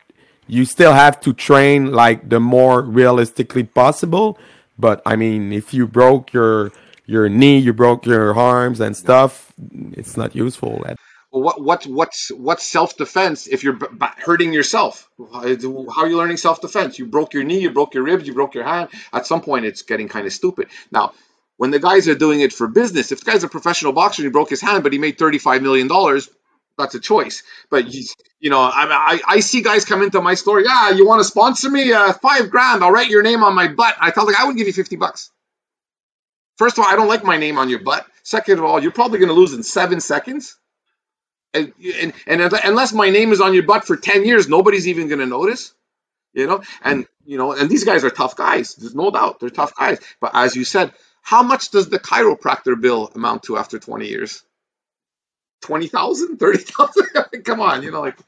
you 0.49 0.65
still 0.65 0.93
have 0.93 1.21
to 1.21 1.33
train 1.33 1.93
like 1.93 2.29
the 2.29 2.41
more 2.41 2.83
realistically 2.83 3.65
possible. 3.65 4.39
But 4.79 5.03
I 5.07 5.17
mean, 5.17 5.53
if 5.53 5.75
you 5.75 5.87
broke 5.87 6.33
your 6.33 6.73
your 7.07 7.29
knee, 7.29 7.59
you 7.59 7.73
broke 7.73 8.07
your 8.07 8.37
arms 8.37 8.81
and 8.81 8.97
stuff, 8.97 9.53
it's 9.93 10.17
not 10.17 10.37
useful. 10.37 10.85
At, 10.87 10.99
what 11.31 11.63
what 11.63 11.87
what's 11.87 12.31
what's 12.31 12.67
self 12.67 12.97
defense 12.97 13.47
if 13.49 13.65
you're 13.65 13.75
b- 13.75 13.89
hurting 14.19 14.53
yourself? 14.53 15.09
How 15.33 15.43
are 16.03 16.09
you 16.09 16.17
learning 16.19 16.39
self 16.39 16.61
defense? 16.61 16.99
You 16.99 17.07
broke 17.07 17.35
your 17.35 17.45
knee, 17.45 17.61
you 17.61 17.71
broke 17.71 17.95
your 17.95 18.05
ribs, 18.05 18.27
you 18.27 18.35
broke 18.35 18.55
your 18.55 18.65
hand. 18.65 18.91
At 19.13 19.27
some 19.27 19.43
point, 19.43 19.67
it's 19.67 19.83
getting 19.83 20.09
kind 20.09 20.27
of 20.27 20.33
stupid. 20.33 20.69
Now, 20.91 21.13
when 21.59 21.71
the 21.71 21.81
guys 21.81 22.09
are 22.09 22.15
doing 22.15 22.41
it 22.41 22.53
for 22.53 22.69
business, 22.69 23.13
if 23.13 23.25
the 23.25 23.31
guy's 23.31 23.45
a 23.45 23.49
professional 23.49 23.93
boxer 23.93 24.23
and 24.23 24.29
he 24.29 24.33
broke 24.33 24.51
his 24.51 24.63
hand, 24.63 24.83
but 24.85 24.93
he 24.93 24.99
made 24.99 25.19
thirty 25.19 25.39
five 25.39 25.63
million 25.63 25.89
dollars, 25.89 26.31
that's 26.83 26.97
a 26.97 27.01
choice. 27.01 27.45
But 27.71 27.93
you 28.41 28.51
know, 28.51 28.61
I, 28.61 28.71
I 28.91 29.21
I 29.37 29.41
see 29.41 29.63
guys 29.63 29.87
come 29.87 30.03
into 30.03 30.23
my 30.23 30.35
store. 30.35 30.61
Yeah, 30.61 30.91
you 30.93 31.07
want 31.09 31.21
to 31.21 31.25
sponsor 31.25 31.71
me? 31.71 31.93
Uh, 31.93 32.13
five 32.15 32.51
grand. 32.51 32.85
I'll 32.85 32.93
write 32.93 33.11
your 33.11 33.25
name 33.25 33.45
on 33.45 33.55
my 33.57 33.69
butt. 33.69 33.97
I 34.01 34.13
tell 34.13 34.27
like 34.27 34.41
I 34.41 34.47
would 34.47 34.57
give 34.59 34.69
you 34.69 34.75
fifty 34.75 34.97
bucks. 34.97 35.31
First 36.59 36.79
of 36.79 36.85
all, 36.85 36.91
I 36.93 36.97
don't 36.97 37.09
like 37.09 37.25
my 37.25 37.39
name 37.39 37.59
on 37.59 37.69
your 37.71 37.81
butt. 37.81 38.07
Second 38.25 38.59
of 38.61 38.65
all, 38.65 38.83
you're 38.83 38.93
probably 38.93 39.19
going 39.19 39.31
to 39.31 39.35
lose 39.35 39.55
in 39.55 39.63
seven 39.65 40.01
seconds. 40.01 40.57
And, 41.55 41.73
and, 42.01 42.15
and 42.27 42.41
unless 42.65 42.93
my 42.93 43.11
name 43.11 43.33
is 43.33 43.41
on 43.41 43.55
your 43.55 43.65
butt 43.65 43.87
for 43.87 43.97
10 43.97 44.25
years, 44.27 44.49
nobody's 44.49 44.89
even 44.89 45.09
going 45.09 45.21
to 45.21 45.27
notice. 45.27 45.75
You 46.35 46.47
know, 46.47 46.63
and 46.83 47.07
you 47.27 47.39
know, 47.39 47.53
and 47.53 47.71
these 47.71 47.85
guys 47.85 48.05
are 48.05 48.11
tough 48.11 48.37
guys. 48.37 48.75
There's 48.77 48.95
no 48.95 49.11
doubt 49.11 49.41
they're 49.41 49.51
tough 49.51 49.75
guys. 49.77 50.01
But 50.21 50.33
as 50.35 50.57
you 50.57 50.65
said, 50.65 50.93
how 51.23 51.43
much 51.43 51.71
does 51.71 51.89
the 51.91 51.99
chiropractor 51.99 52.81
bill 52.81 53.11
amount 53.15 53.45
to 53.45 53.59
after 53.59 53.79
20 53.79 54.09
years? 54.09 54.43
20,000, 55.63 56.39
30,000? 56.39 57.07
Come 57.45 57.61
on, 57.61 57.83
you 57.83 57.91
know, 57.91 58.01
like, 58.03 58.19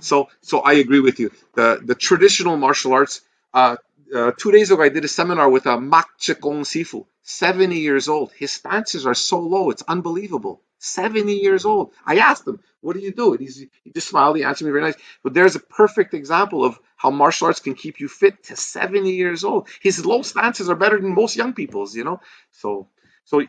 so, 0.00 0.28
so 0.42 0.60
I 0.60 0.74
agree 0.74 1.00
with 1.00 1.18
you. 1.20 1.30
The, 1.54 1.80
the 1.84 1.94
traditional 1.94 2.56
martial 2.56 2.92
arts, 2.92 3.22
uh, 3.54 3.76
uh, 4.14 4.32
two 4.36 4.50
days 4.52 4.70
ago, 4.70 4.82
I 4.82 4.88
did 4.88 5.04
a 5.04 5.08
seminar 5.08 5.48
with 5.48 5.66
a 5.66 5.80
Mak 5.80 6.08
Chikong 6.18 6.62
Sifu, 6.62 7.06
70 7.22 7.78
years 7.78 8.08
old. 8.08 8.32
His 8.32 8.50
stances 8.52 9.06
are 9.06 9.14
so 9.14 9.38
low, 9.40 9.70
it's 9.70 9.82
unbelievable. 9.86 10.62
70 10.80 11.34
years 11.34 11.64
old. 11.66 11.92
I 12.06 12.18
asked 12.18 12.46
him, 12.48 12.58
What 12.80 12.94
do 12.94 13.00
you 13.00 13.12
do? 13.12 13.32
And 13.32 13.40
he's, 13.40 13.58
he 13.58 13.90
just 13.94 14.08
smiled. 14.08 14.36
He 14.36 14.44
answered 14.44 14.64
me 14.64 14.70
very 14.70 14.82
nice. 14.82 14.96
But 15.22 15.34
there's 15.34 15.54
a 15.54 15.60
perfect 15.60 16.14
example 16.14 16.64
of 16.64 16.78
how 16.96 17.10
martial 17.10 17.48
arts 17.48 17.60
can 17.60 17.74
keep 17.74 18.00
you 18.00 18.08
fit 18.08 18.44
to 18.44 18.56
70 18.56 19.12
years 19.12 19.44
old. 19.44 19.68
His 19.82 20.04
low 20.06 20.22
stances 20.22 20.70
are 20.70 20.74
better 20.74 20.98
than 20.98 21.14
most 21.14 21.36
young 21.36 21.52
people's, 21.52 21.94
you 21.94 22.04
know? 22.04 22.20
So, 22.52 22.88
so 23.24 23.42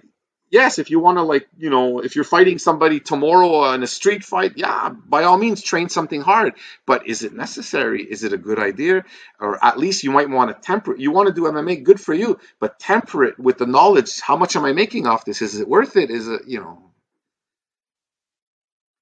yes, 0.51 0.77
if 0.77 0.91
you 0.91 0.99
want 0.99 1.17
to, 1.17 1.23
like, 1.23 1.47
you 1.57 1.69
know, 1.69 1.99
if 1.99 2.15
you're 2.15 2.25
fighting 2.25 2.59
somebody 2.59 2.99
tomorrow 2.99 3.71
in 3.73 3.81
a 3.81 3.87
street 3.87 4.23
fight, 4.23 4.53
yeah, 4.57 4.89
by 4.89 5.23
all 5.23 5.37
means, 5.37 5.61
train 5.63 5.89
something 5.89 6.21
hard. 6.21 6.53
But 6.85 7.07
is 7.07 7.23
it 7.23 7.33
necessary? 7.33 8.03
Is 8.03 8.23
it 8.23 8.33
a 8.33 8.37
good 8.37 8.59
idea? 8.59 9.05
Or 9.39 9.63
at 9.63 9.79
least 9.79 10.03
you 10.03 10.11
might 10.11 10.29
want 10.29 10.55
to 10.55 10.61
temper 10.61 10.93
it. 10.93 10.99
You 10.99 11.11
want 11.11 11.27
to 11.27 11.33
do 11.33 11.43
MMA, 11.43 11.83
good 11.83 11.99
for 11.99 12.13
you, 12.13 12.39
but 12.59 12.79
temper 12.79 13.23
it 13.23 13.39
with 13.39 13.57
the 13.57 13.65
knowledge. 13.65 14.19
How 14.19 14.35
much 14.35 14.55
am 14.55 14.65
I 14.65 14.73
making 14.73 15.07
off 15.07 15.25
this? 15.25 15.41
Is 15.41 15.59
it 15.59 15.67
worth 15.67 15.97
it? 15.97 16.11
Is 16.11 16.27
it, 16.27 16.41
you 16.47 16.59
know? 16.59 16.90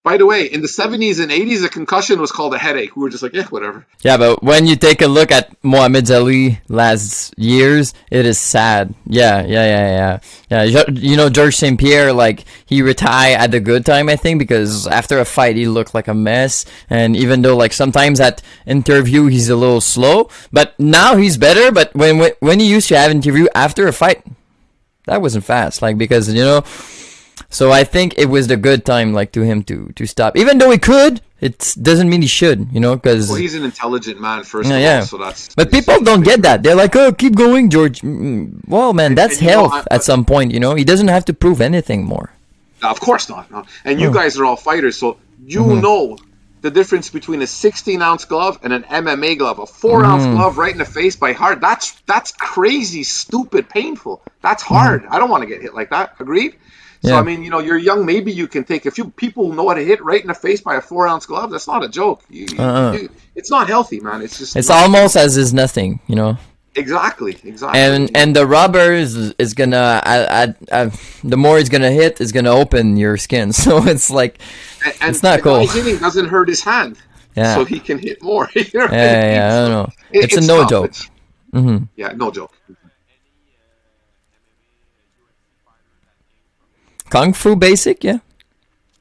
By 0.02 0.16
the 0.16 0.26
way, 0.26 0.46
in 0.46 0.62
the 0.62 0.68
70s 0.68 1.22
and 1.22 1.30
80s, 1.30 1.66
a 1.66 1.68
concussion 1.68 2.22
was 2.22 2.32
called 2.32 2.54
a 2.54 2.58
headache. 2.58 2.96
We 2.96 3.02
were 3.02 3.10
just 3.10 3.22
like, 3.22 3.34
yeah, 3.34 3.48
whatever. 3.48 3.86
Yeah, 4.02 4.16
but 4.16 4.42
when 4.42 4.66
you 4.66 4.78
take 4.78 5.02
a 5.02 5.08
look 5.08 5.30
at 5.30 5.52
Muhammad 5.62 6.10
Ali 6.10 6.62
last 6.70 7.38
years, 7.38 7.94
it 8.10 8.26
is 8.26 8.40
sad. 8.40 8.96
Yeah, 9.06 9.46
yeah, 9.46 9.66
yeah, 9.66 10.20
yeah. 10.50 10.64
Yeah, 10.64 10.84
you 10.90 11.18
know 11.18 11.30
George 11.30 11.58
St. 11.58 11.78
Pierre, 11.78 12.14
like 12.14 12.46
he 12.66 12.82
retired 12.82 13.42
at 13.42 13.52
the 13.52 13.60
good 13.60 13.86
time, 13.86 14.08
I 14.08 14.16
think, 14.16 14.40
because 14.40 14.88
after 14.88 15.20
a 15.20 15.26
fight 15.26 15.58
he 15.58 15.68
looked 15.68 15.94
like 15.94 16.08
a 16.08 16.14
mess. 16.14 16.64
And 16.90 17.18
even 17.18 17.42
though 17.42 17.58
like 17.58 17.74
sometimes 17.74 18.22
at 18.22 18.42
interview 18.66 19.26
he's 19.26 19.50
a 19.50 19.56
little 19.58 19.82
slow, 19.82 20.30
but 20.54 20.80
now 20.80 21.18
he's 21.18 21.36
better. 21.36 21.74
But 21.74 21.94
when 21.94 22.20
when, 22.20 22.32
when 22.40 22.62
he 22.62 22.70
used 22.70 22.88
to 22.88 22.98
have 22.98 23.12
interview 23.12 23.48
after 23.54 23.86
a 23.86 23.92
fight, 23.92 24.24
that 25.08 25.22
wasn't 25.22 25.44
fast. 25.44 25.82
Like 25.82 25.98
because 25.98 26.34
you 26.34 26.42
know. 26.42 26.64
So 27.52 27.72
I 27.72 27.84
think 27.84 28.14
it 28.18 28.28
was 28.28 28.48
the 28.48 28.58
good 28.58 28.86
time, 28.86 29.12
like 29.14 29.32
to 29.34 29.42
him 29.42 29.64
to 29.64 29.92
to 29.96 30.06
stop. 30.06 30.38
Even 30.38 30.58
though 30.60 30.70
he 30.70 30.78
could, 30.78 31.22
it 31.42 31.76
doesn't 31.82 32.08
mean 32.10 32.22
he 32.22 32.28
should, 32.28 32.68
you 32.72 32.80
know, 32.80 32.96
because. 32.96 33.28
Well, 33.28 33.38
he's 33.38 33.56
an 33.56 33.64
intelligent 33.64 34.22
man, 34.22 34.44
first 34.44 34.70
Yeah, 34.70 34.76
of 34.76 34.82
yeah. 34.84 35.00
all, 35.00 35.06
so 35.06 35.18
that's. 35.18 35.56
But 35.56 35.72
people 35.72 36.00
don't 36.02 36.22
get 36.24 36.44
that. 36.44 36.62
They're 36.62 36.76
like, 36.76 36.96
"Oh, 36.96 37.12
keep 37.12 37.34
going, 37.36 37.70
George." 37.72 38.02
Mm, 38.02 38.62
Well, 38.68 38.94
man, 38.94 39.16
that's 39.16 39.42
know, 39.42 39.50
health 39.50 39.74
I- 39.90 39.96
at 39.96 40.04
some 40.04 40.26
point. 40.26 40.54
You 40.54 40.60
know, 40.60 40.76
he 40.76 40.84
doesn't 40.84 41.08
have 41.08 41.26
to 41.26 41.34
prove 41.34 41.60
anything 41.60 42.06
more. 42.06 42.30
Of 42.84 43.00
course 43.00 43.28
not. 43.30 43.50
No. 43.52 43.64
And 43.84 44.00
you 44.00 44.12
guys 44.14 44.38
are 44.38 44.46
all 44.46 44.56
fighters, 44.56 44.96
so 44.98 45.18
you 45.46 45.62
Mm-hmm. 45.62 45.82
know 45.82 46.18
the 46.62 46.70
difference 46.70 47.10
between 47.10 47.42
a 47.42 47.48
16 47.48 48.02
ounce 48.02 48.26
glove 48.26 48.60
and 48.64 48.72
an 48.74 48.84
MMA 48.84 49.38
glove. 49.38 49.58
A 49.60 49.66
4 49.66 50.06
ounce 50.06 50.24
Mm-hmm. 50.24 50.36
glove 50.36 50.58
right 50.58 50.72
in 50.72 50.78
the 50.78 50.86
face 50.86 51.16
by 51.16 51.34
heart. 51.34 51.62
That's 51.62 51.92
that's 52.06 52.32
crazy, 52.32 53.02
stupid, 53.04 53.70
painful. 53.70 54.22
That's 54.42 54.62
hard. 54.62 55.06
I 55.10 55.18
don't 55.20 55.30
want 55.32 55.42
to 55.42 55.48
get 55.50 55.62
hit 55.64 55.74
like 55.74 55.90
that. 55.90 56.14
Agreed. 56.20 56.56
So 57.02 57.10
Yeah. 57.12 57.20
I 57.20 57.24
mean, 57.24 57.44
you 57.44 57.50
know, 57.50 57.60
you're 57.60 57.78
young. 57.78 58.06
Maybe 58.06 58.32
you 58.32 58.48
can 58.48 58.64
take 58.66 58.86
a 58.86 58.92
few 58.92 59.10
people 59.12 59.54
know 59.54 59.68
how 59.70 59.76
to 59.76 59.84
hit 59.86 60.04
right 60.04 60.22
in 60.22 60.28
the 60.28 60.34
face 60.34 60.60
by 60.62 60.76
a 60.76 60.82
four 60.82 61.08
ounce 61.08 61.26
glove. 61.26 61.50
That's 61.52 61.68
not 61.68 61.84
a 61.84 61.88
joke. 61.90 62.24
You, 62.30 62.46
Uh-uh. 62.58 62.92
you- 62.94 63.10
it's 63.36 63.50
not 63.50 63.68
healthy, 63.68 64.00
man. 64.02 64.22
It's 64.22 64.38
just 64.38 64.56
It's 64.56 64.70
almost 64.70 65.16
as 65.16 65.38
is 65.38 65.54
nothing, 65.54 66.02
you 66.08 66.16
know. 66.16 66.38
exactly, 66.76 67.38
exactly. 67.44 67.80
And 67.80 68.12
and 68.16 68.36
the 68.36 68.46
rubber 68.46 68.94
is, 68.94 69.16
is 69.40 69.54
gonna 69.54 70.02
I, 70.06 70.44
I, 70.44 70.44
I, 70.72 70.92
the 71.24 71.38
more 71.38 71.58
it's 71.60 71.70
gonna 71.70 71.92
hit, 71.92 72.20
is 72.22 72.32
gonna 72.32 72.52
open 72.52 72.98
your 72.98 73.16
skin. 73.18 73.52
So 73.64 73.72
it's 73.88 74.10
like 74.10 74.40
And- 74.86 74.94
and 75.02 75.10
it's 75.12 75.24
not 75.24 75.38
the 75.38 75.44
cool. 75.44 75.68
hitting 75.68 75.98
doesn't 76.00 76.28
hurt 76.28 76.48
his 76.50 76.62
hand, 76.64 76.98
Yeah. 77.36 77.56
so 77.56 77.64
he 77.66 77.80
can 77.80 77.98
hit 77.98 78.22
more. 78.22 78.50
you 78.56 78.66
know 78.74 78.86
what 78.86 78.94
I 78.94 78.98
yeah, 78.98 79.22
mean? 79.24 79.34
yeah, 79.36 79.48
I 79.48 79.56
don't 79.62 79.72
know. 79.78 79.90
it- 80.12 80.24
It's, 80.26 80.38
a 80.38 80.42
no 80.48 80.58
tough. 80.62 80.70
joke. 80.70 80.86
It's- 80.92 81.10
hmm 81.54 81.78
Yeah, 81.96 82.12
no 82.16 82.30
joke. 82.32 82.54
Kung 87.10 87.34
Fu 87.34 87.56
basic, 87.56 88.04
yeah. 88.04 88.20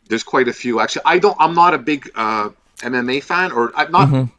There's 0.09 0.22
quite 0.22 0.48
a 0.48 0.52
few 0.52 0.80
actually. 0.80 1.02
I 1.04 1.18
don't. 1.18 1.36
I'm 1.38 1.54
not 1.54 1.74
a 1.74 1.78
big 1.78 2.11
uh, 2.14 2.50
MMA 2.78 3.22
fan, 3.22 3.52
or 3.52 3.72
I'm 3.76 3.92
not. 3.92 4.09
Mm-hmm. 4.09 4.34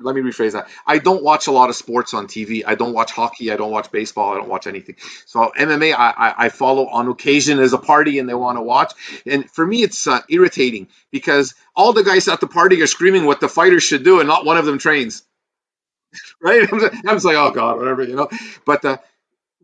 Let 0.00 0.14
me 0.14 0.20
rephrase 0.20 0.52
that. 0.52 0.68
I 0.86 0.98
don't 0.98 1.24
watch 1.24 1.48
a 1.48 1.52
lot 1.52 1.68
of 1.68 1.74
sports 1.74 2.14
on 2.14 2.28
TV. 2.28 2.62
I 2.64 2.76
don't 2.76 2.92
watch 2.92 3.10
hockey. 3.10 3.50
I 3.50 3.56
don't 3.56 3.72
watch 3.72 3.90
baseball. 3.90 4.32
I 4.32 4.36
don't 4.36 4.48
watch 4.48 4.68
anything. 4.68 4.94
So 5.26 5.50
MMA, 5.58 5.92
I, 5.92 6.10
I, 6.10 6.34
I 6.44 6.48
follow 6.50 6.86
on 6.86 7.08
occasion 7.08 7.58
as 7.58 7.72
a 7.72 7.78
party 7.78 8.20
and 8.20 8.28
they 8.28 8.34
want 8.34 8.58
to 8.58 8.62
watch. 8.62 8.92
And 9.26 9.50
for 9.50 9.66
me, 9.66 9.82
it's 9.82 10.06
uh, 10.06 10.20
irritating 10.28 10.86
because 11.10 11.56
all 11.74 11.92
the 11.92 12.04
guys 12.04 12.28
at 12.28 12.40
the 12.40 12.46
party 12.46 12.80
are 12.82 12.86
screaming 12.86 13.24
what 13.24 13.40
the 13.40 13.48
fighters 13.48 13.82
should 13.82 14.04
do, 14.04 14.20
and 14.20 14.28
not 14.28 14.44
one 14.44 14.56
of 14.56 14.66
them 14.66 14.78
trains. 14.78 15.24
right? 16.42 16.68
I'm 16.72 16.80
just, 16.80 17.24
like, 17.24 17.36
oh 17.36 17.50
god, 17.50 17.78
whatever, 17.78 18.04
you 18.04 18.14
know. 18.14 18.28
But 18.64 18.84
uh, 18.84 18.98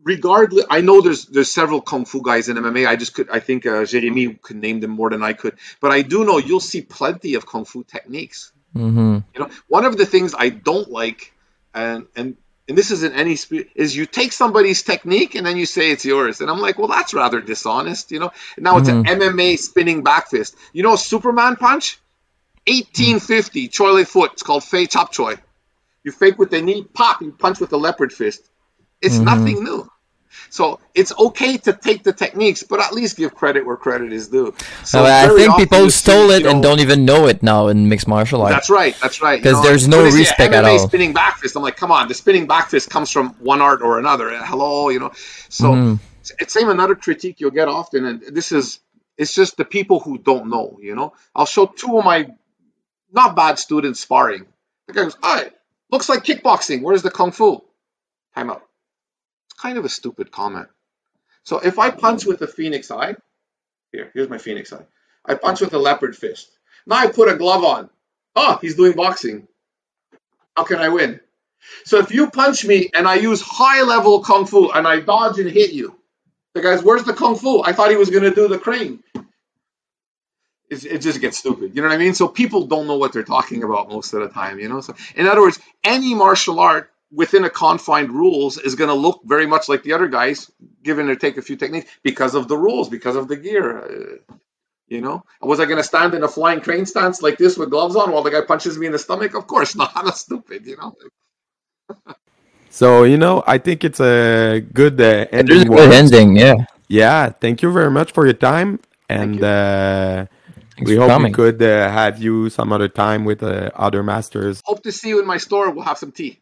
regardless, 0.03 0.65
I 0.69 0.81
know 0.81 1.01
there's 1.01 1.25
there's 1.25 1.51
several 1.51 1.81
kung 1.81 2.05
fu 2.05 2.21
guys 2.21 2.49
in 2.49 2.57
MMA. 2.57 2.87
I 2.87 2.95
just 2.95 3.13
could, 3.13 3.29
I 3.29 3.39
think 3.39 3.65
uh, 3.65 3.85
Jeremy 3.85 4.33
could 4.41 4.57
name 4.57 4.79
them 4.79 4.91
more 4.91 5.09
than 5.09 5.23
I 5.23 5.33
could. 5.33 5.57
But 5.79 5.91
I 5.91 6.01
do 6.01 6.25
know 6.25 6.37
you'll 6.37 6.59
see 6.59 6.81
plenty 6.81 7.35
of 7.35 7.45
kung 7.45 7.65
fu 7.65 7.83
techniques. 7.83 8.51
hmm 8.73 9.19
You 9.33 9.41
know, 9.41 9.49
one 9.67 9.85
of 9.85 9.97
the 9.97 10.05
things 10.05 10.35
I 10.37 10.49
don't 10.49 10.89
like, 10.89 11.33
and 11.73 12.07
and 12.15 12.37
and 12.67 12.77
this 12.77 12.91
isn't 12.91 13.13
any 13.13 13.35
spe- 13.35 13.69
is 13.75 13.95
you 13.95 14.05
take 14.05 14.31
somebody's 14.31 14.83
technique 14.83 15.35
and 15.35 15.45
then 15.45 15.57
you 15.57 15.65
say 15.65 15.91
it's 15.91 16.05
yours, 16.05 16.41
and 16.41 16.49
I'm 16.49 16.59
like, 16.59 16.77
well, 16.77 16.87
that's 16.87 17.13
rather 17.13 17.41
dishonest, 17.41 18.11
you 18.11 18.19
know. 18.19 18.31
Now 18.57 18.77
it's 18.77 18.89
an 18.89 18.97
MMA 19.05 19.57
spinning 19.57 20.03
back 20.03 20.29
fist. 20.29 20.55
You 20.73 20.83
know, 20.83 20.95
Superman 20.95 21.55
punch, 21.55 21.99
1850 22.67 23.67
Choi 23.67 24.05
foot. 24.05 24.33
It's 24.33 24.43
called 24.43 24.63
Fei 24.63 24.85
Chop 24.85 25.11
Choi. 25.11 25.35
You 26.03 26.11
fake 26.11 26.37
with 26.37 26.51
the 26.51 26.61
knee, 26.61 26.83
pop, 26.83 27.21
you 27.21 27.31
punch 27.31 27.59
with 27.59 27.69
the 27.69 27.79
leopard 27.79 28.13
fist. 28.13 28.47
It's 29.01 29.19
nothing 29.19 29.63
new. 29.63 29.89
So 30.51 30.79
it's 30.95 31.13
okay 31.17 31.57
to 31.57 31.73
take 31.73 32.03
the 32.03 32.11
techniques, 32.13 32.63
but 32.63 32.79
at 32.79 32.91
least 32.93 33.17
give 33.17 33.35
credit 33.35 33.65
where 33.65 33.77
credit 33.77 34.11
is 34.11 34.29
due. 34.29 34.53
So 34.83 34.83
So 34.83 35.05
I 35.05 35.27
think 35.27 35.55
people 35.57 35.89
stole 35.91 36.31
it 36.31 36.41
you 36.43 36.49
and 36.49 36.63
don't 36.63 36.79
even 36.79 37.05
know 37.05 37.27
it 37.27 37.43
now 37.43 37.67
in 37.67 37.87
mixed 37.87 38.07
martial 38.07 38.41
arts. 38.41 38.53
that's 38.53 38.69
right. 38.69 38.95
That's 39.01 39.21
right. 39.21 39.41
'Cause 39.43 39.61
there's 39.61 39.87
no 39.87 39.97
when 39.97 40.05
they 40.05 40.11
say 40.11 40.17
respect 40.19 40.53
at 40.53 40.65
all. 40.65 40.79
Spinning 40.79 41.13
back 41.13 41.37
fist. 41.39 41.55
I'm 41.55 41.61
like, 41.63 41.77
come 41.77 41.91
on. 41.91 42.07
The 42.07 42.13
spinning 42.15 42.47
back 42.47 42.69
fist 42.69 42.89
comes 42.89 43.11
from 43.11 43.35
one 43.39 43.61
art 43.61 43.81
or 43.81 43.99
another. 43.99 44.31
Uh, 44.31 44.43
Hello, 44.45 44.89
you 44.89 44.99
know. 44.99 45.11
So 45.49 45.71
Mm-hmm. 45.73 45.95
it's 46.39 46.53
same 46.53 46.69
another 46.69 46.95
critique 46.95 47.39
you'll 47.39 47.51
get 47.51 47.67
often, 47.67 48.05
and 48.05 48.21
this 48.21 48.51
is 48.51 48.79
it's 49.17 49.33
just 49.33 49.57
the 49.57 49.65
people 49.65 49.99
who 49.99 50.17
don't 50.17 50.47
know. 50.49 50.77
You 50.81 50.95
know, 50.95 51.13
I'll 51.35 51.45
show 51.45 51.65
two 51.67 51.97
of 51.99 52.05
my 52.05 52.27
not 53.11 53.35
bad 53.35 53.59
students 53.59 53.99
sparring. 53.99 54.45
The 54.87 54.93
guy 54.93 55.03
goes, 55.03 55.17
"Hey, 55.23 55.49
looks 55.91 56.09
like 56.09 56.23
kickboxing. 56.23 56.81
Where's 56.81 57.01
the 57.03 57.11
kung 57.11 57.31
fu?" 57.31 57.63
Time 58.35 58.49
out. 58.51 58.63
Kind 59.61 59.77
of 59.77 59.85
a 59.85 59.89
stupid 59.89 60.31
comment. 60.31 60.67
So 61.43 61.59
if 61.59 61.79
I 61.79 61.89
punch 61.91 62.25
with 62.25 62.41
a 62.41 62.47
phoenix 62.47 62.91
eye, 62.91 63.15
here, 63.91 64.11
here's 64.13 64.29
my 64.29 64.37
phoenix 64.37 64.71
eye. 64.71 64.85
I 65.25 65.35
punch 65.35 65.61
with 65.61 65.73
a 65.73 65.79
leopard 65.79 66.15
fist. 66.15 66.49
Now 66.85 66.97
I 66.97 67.07
put 67.07 67.29
a 67.29 67.35
glove 67.35 67.63
on. 67.63 67.89
Oh, 68.35 68.57
he's 68.61 68.75
doing 68.75 68.93
boxing. 68.93 69.47
How 70.55 70.63
can 70.63 70.79
I 70.79 70.89
win? 70.89 71.19
So 71.83 71.99
if 71.99 72.11
you 72.11 72.29
punch 72.29 72.65
me 72.65 72.89
and 72.93 73.07
I 73.07 73.15
use 73.15 73.41
high 73.41 73.83
level 73.83 74.21
kung 74.21 74.45
fu 74.45 74.71
and 74.71 74.87
I 74.87 75.01
dodge 75.01 75.39
and 75.39 75.49
hit 75.49 75.71
you, 75.73 75.95
the 76.53 76.61
guy's, 76.61 76.83
where's 76.83 77.03
the 77.03 77.13
kung 77.13 77.35
fu? 77.35 77.61
I 77.63 77.73
thought 77.73 77.91
he 77.91 77.97
was 77.97 78.09
going 78.09 78.23
to 78.23 78.33
do 78.33 78.47
the 78.47 78.57
crane. 78.57 79.03
It's, 80.69 80.85
it 80.85 80.99
just 81.01 81.19
gets 81.19 81.37
stupid. 81.37 81.75
You 81.75 81.81
know 81.81 81.87
what 81.87 81.95
I 81.95 81.97
mean? 81.97 82.13
So 82.13 82.27
people 82.27 82.67
don't 82.67 82.87
know 82.87 82.97
what 82.97 83.11
they're 83.11 83.23
talking 83.23 83.63
about 83.63 83.89
most 83.89 84.13
of 84.13 84.21
the 84.21 84.29
time, 84.29 84.59
you 84.59 84.69
know? 84.69 84.81
So 84.81 84.95
in 85.15 85.27
other 85.27 85.41
words, 85.41 85.59
any 85.83 86.13
martial 86.13 86.59
art 86.59 86.91
within 87.11 87.43
a 87.45 87.49
confined 87.49 88.11
rules 88.11 88.57
is 88.57 88.75
going 88.75 88.89
to 88.89 88.93
look 88.93 89.21
very 89.25 89.47
much 89.47 89.69
like 89.69 89.83
the 89.83 89.93
other 89.93 90.07
guys, 90.07 90.51
given 90.83 91.09
or 91.09 91.15
take 91.15 91.37
a 91.37 91.41
few 91.41 91.55
techniques 91.55 91.89
because 92.03 92.35
of 92.35 92.47
the 92.47 92.57
rules, 92.57 92.89
because 92.89 93.15
of 93.15 93.27
the 93.27 93.37
gear. 93.37 93.77
Uh, 93.79 94.33
you 94.87 95.01
know, 95.01 95.23
was 95.41 95.59
I 95.59 95.65
going 95.65 95.77
to 95.77 95.83
stand 95.83 96.13
in 96.15 96.23
a 96.23 96.27
flying 96.27 96.61
crane 96.61 96.85
stance 96.85 97.21
like 97.21 97.37
this 97.37 97.57
with 97.57 97.69
gloves 97.69 97.95
on 97.95 98.11
while 98.11 98.23
the 98.23 98.31
guy 98.31 98.41
punches 98.41 98.77
me 98.77 98.87
in 98.87 98.91
the 98.91 98.99
stomach? 98.99 99.35
Of 99.35 99.47
course 99.47 99.75
not. 99.75 99.91
I'm 99.95 100.11
stupid. 100.11 100.65
You 100.65 100.77
know. 100.77 100.95
So 102.69 103.03
you 103.03 103.17
know, 103.17 103.43
I 103.47 103.57
think 103.57 103.83
it's 103.83 103.99
a 103.99 104.61
good 104.61 105.01
uh, 105.01 105.25
There's 105.31 105.63
a 105.63 105.65
good 105.65 105.69
words. 105.69 105.93
ending, 105.93 106.35
yeah. 106.35 106.55
Yeah, 106.87 107.29
thank 107.29 107.61
you 107.61 107.71
very 107.71 107.91
much 107.91 108.11
for 108.11 108.25
your 108.25 108.33
time, 108.33 108.79
and 109.09 109.35
you. 109.35 109.45
uh, 109.45 110.25
we 110.81 110.95
hope 110.95 111.09
coming. 111.09 111.31
we 111.31 111.35
could 111.35 111.61
uh, 111.61 111.89
have 111.89 112.21
you 112.21 112.49
some 112.49 112.71
other 112.71 112.87
time 112.87 113.25
with 113.25 113.43
uh, 113.43 113.71
other 113.75 114.03
masters. 114.03 114.61
Hope 114.65 114.83
to 114.83 114.91
see 114.91 115.09
you 115.09 115.19
in 115.19 115.27
my 115.27 115.37
store. 115.37 115.69
We'll 115.71 115.85
have 115.85 115.97
some 115.97 116.11
tea. 116.11 116.39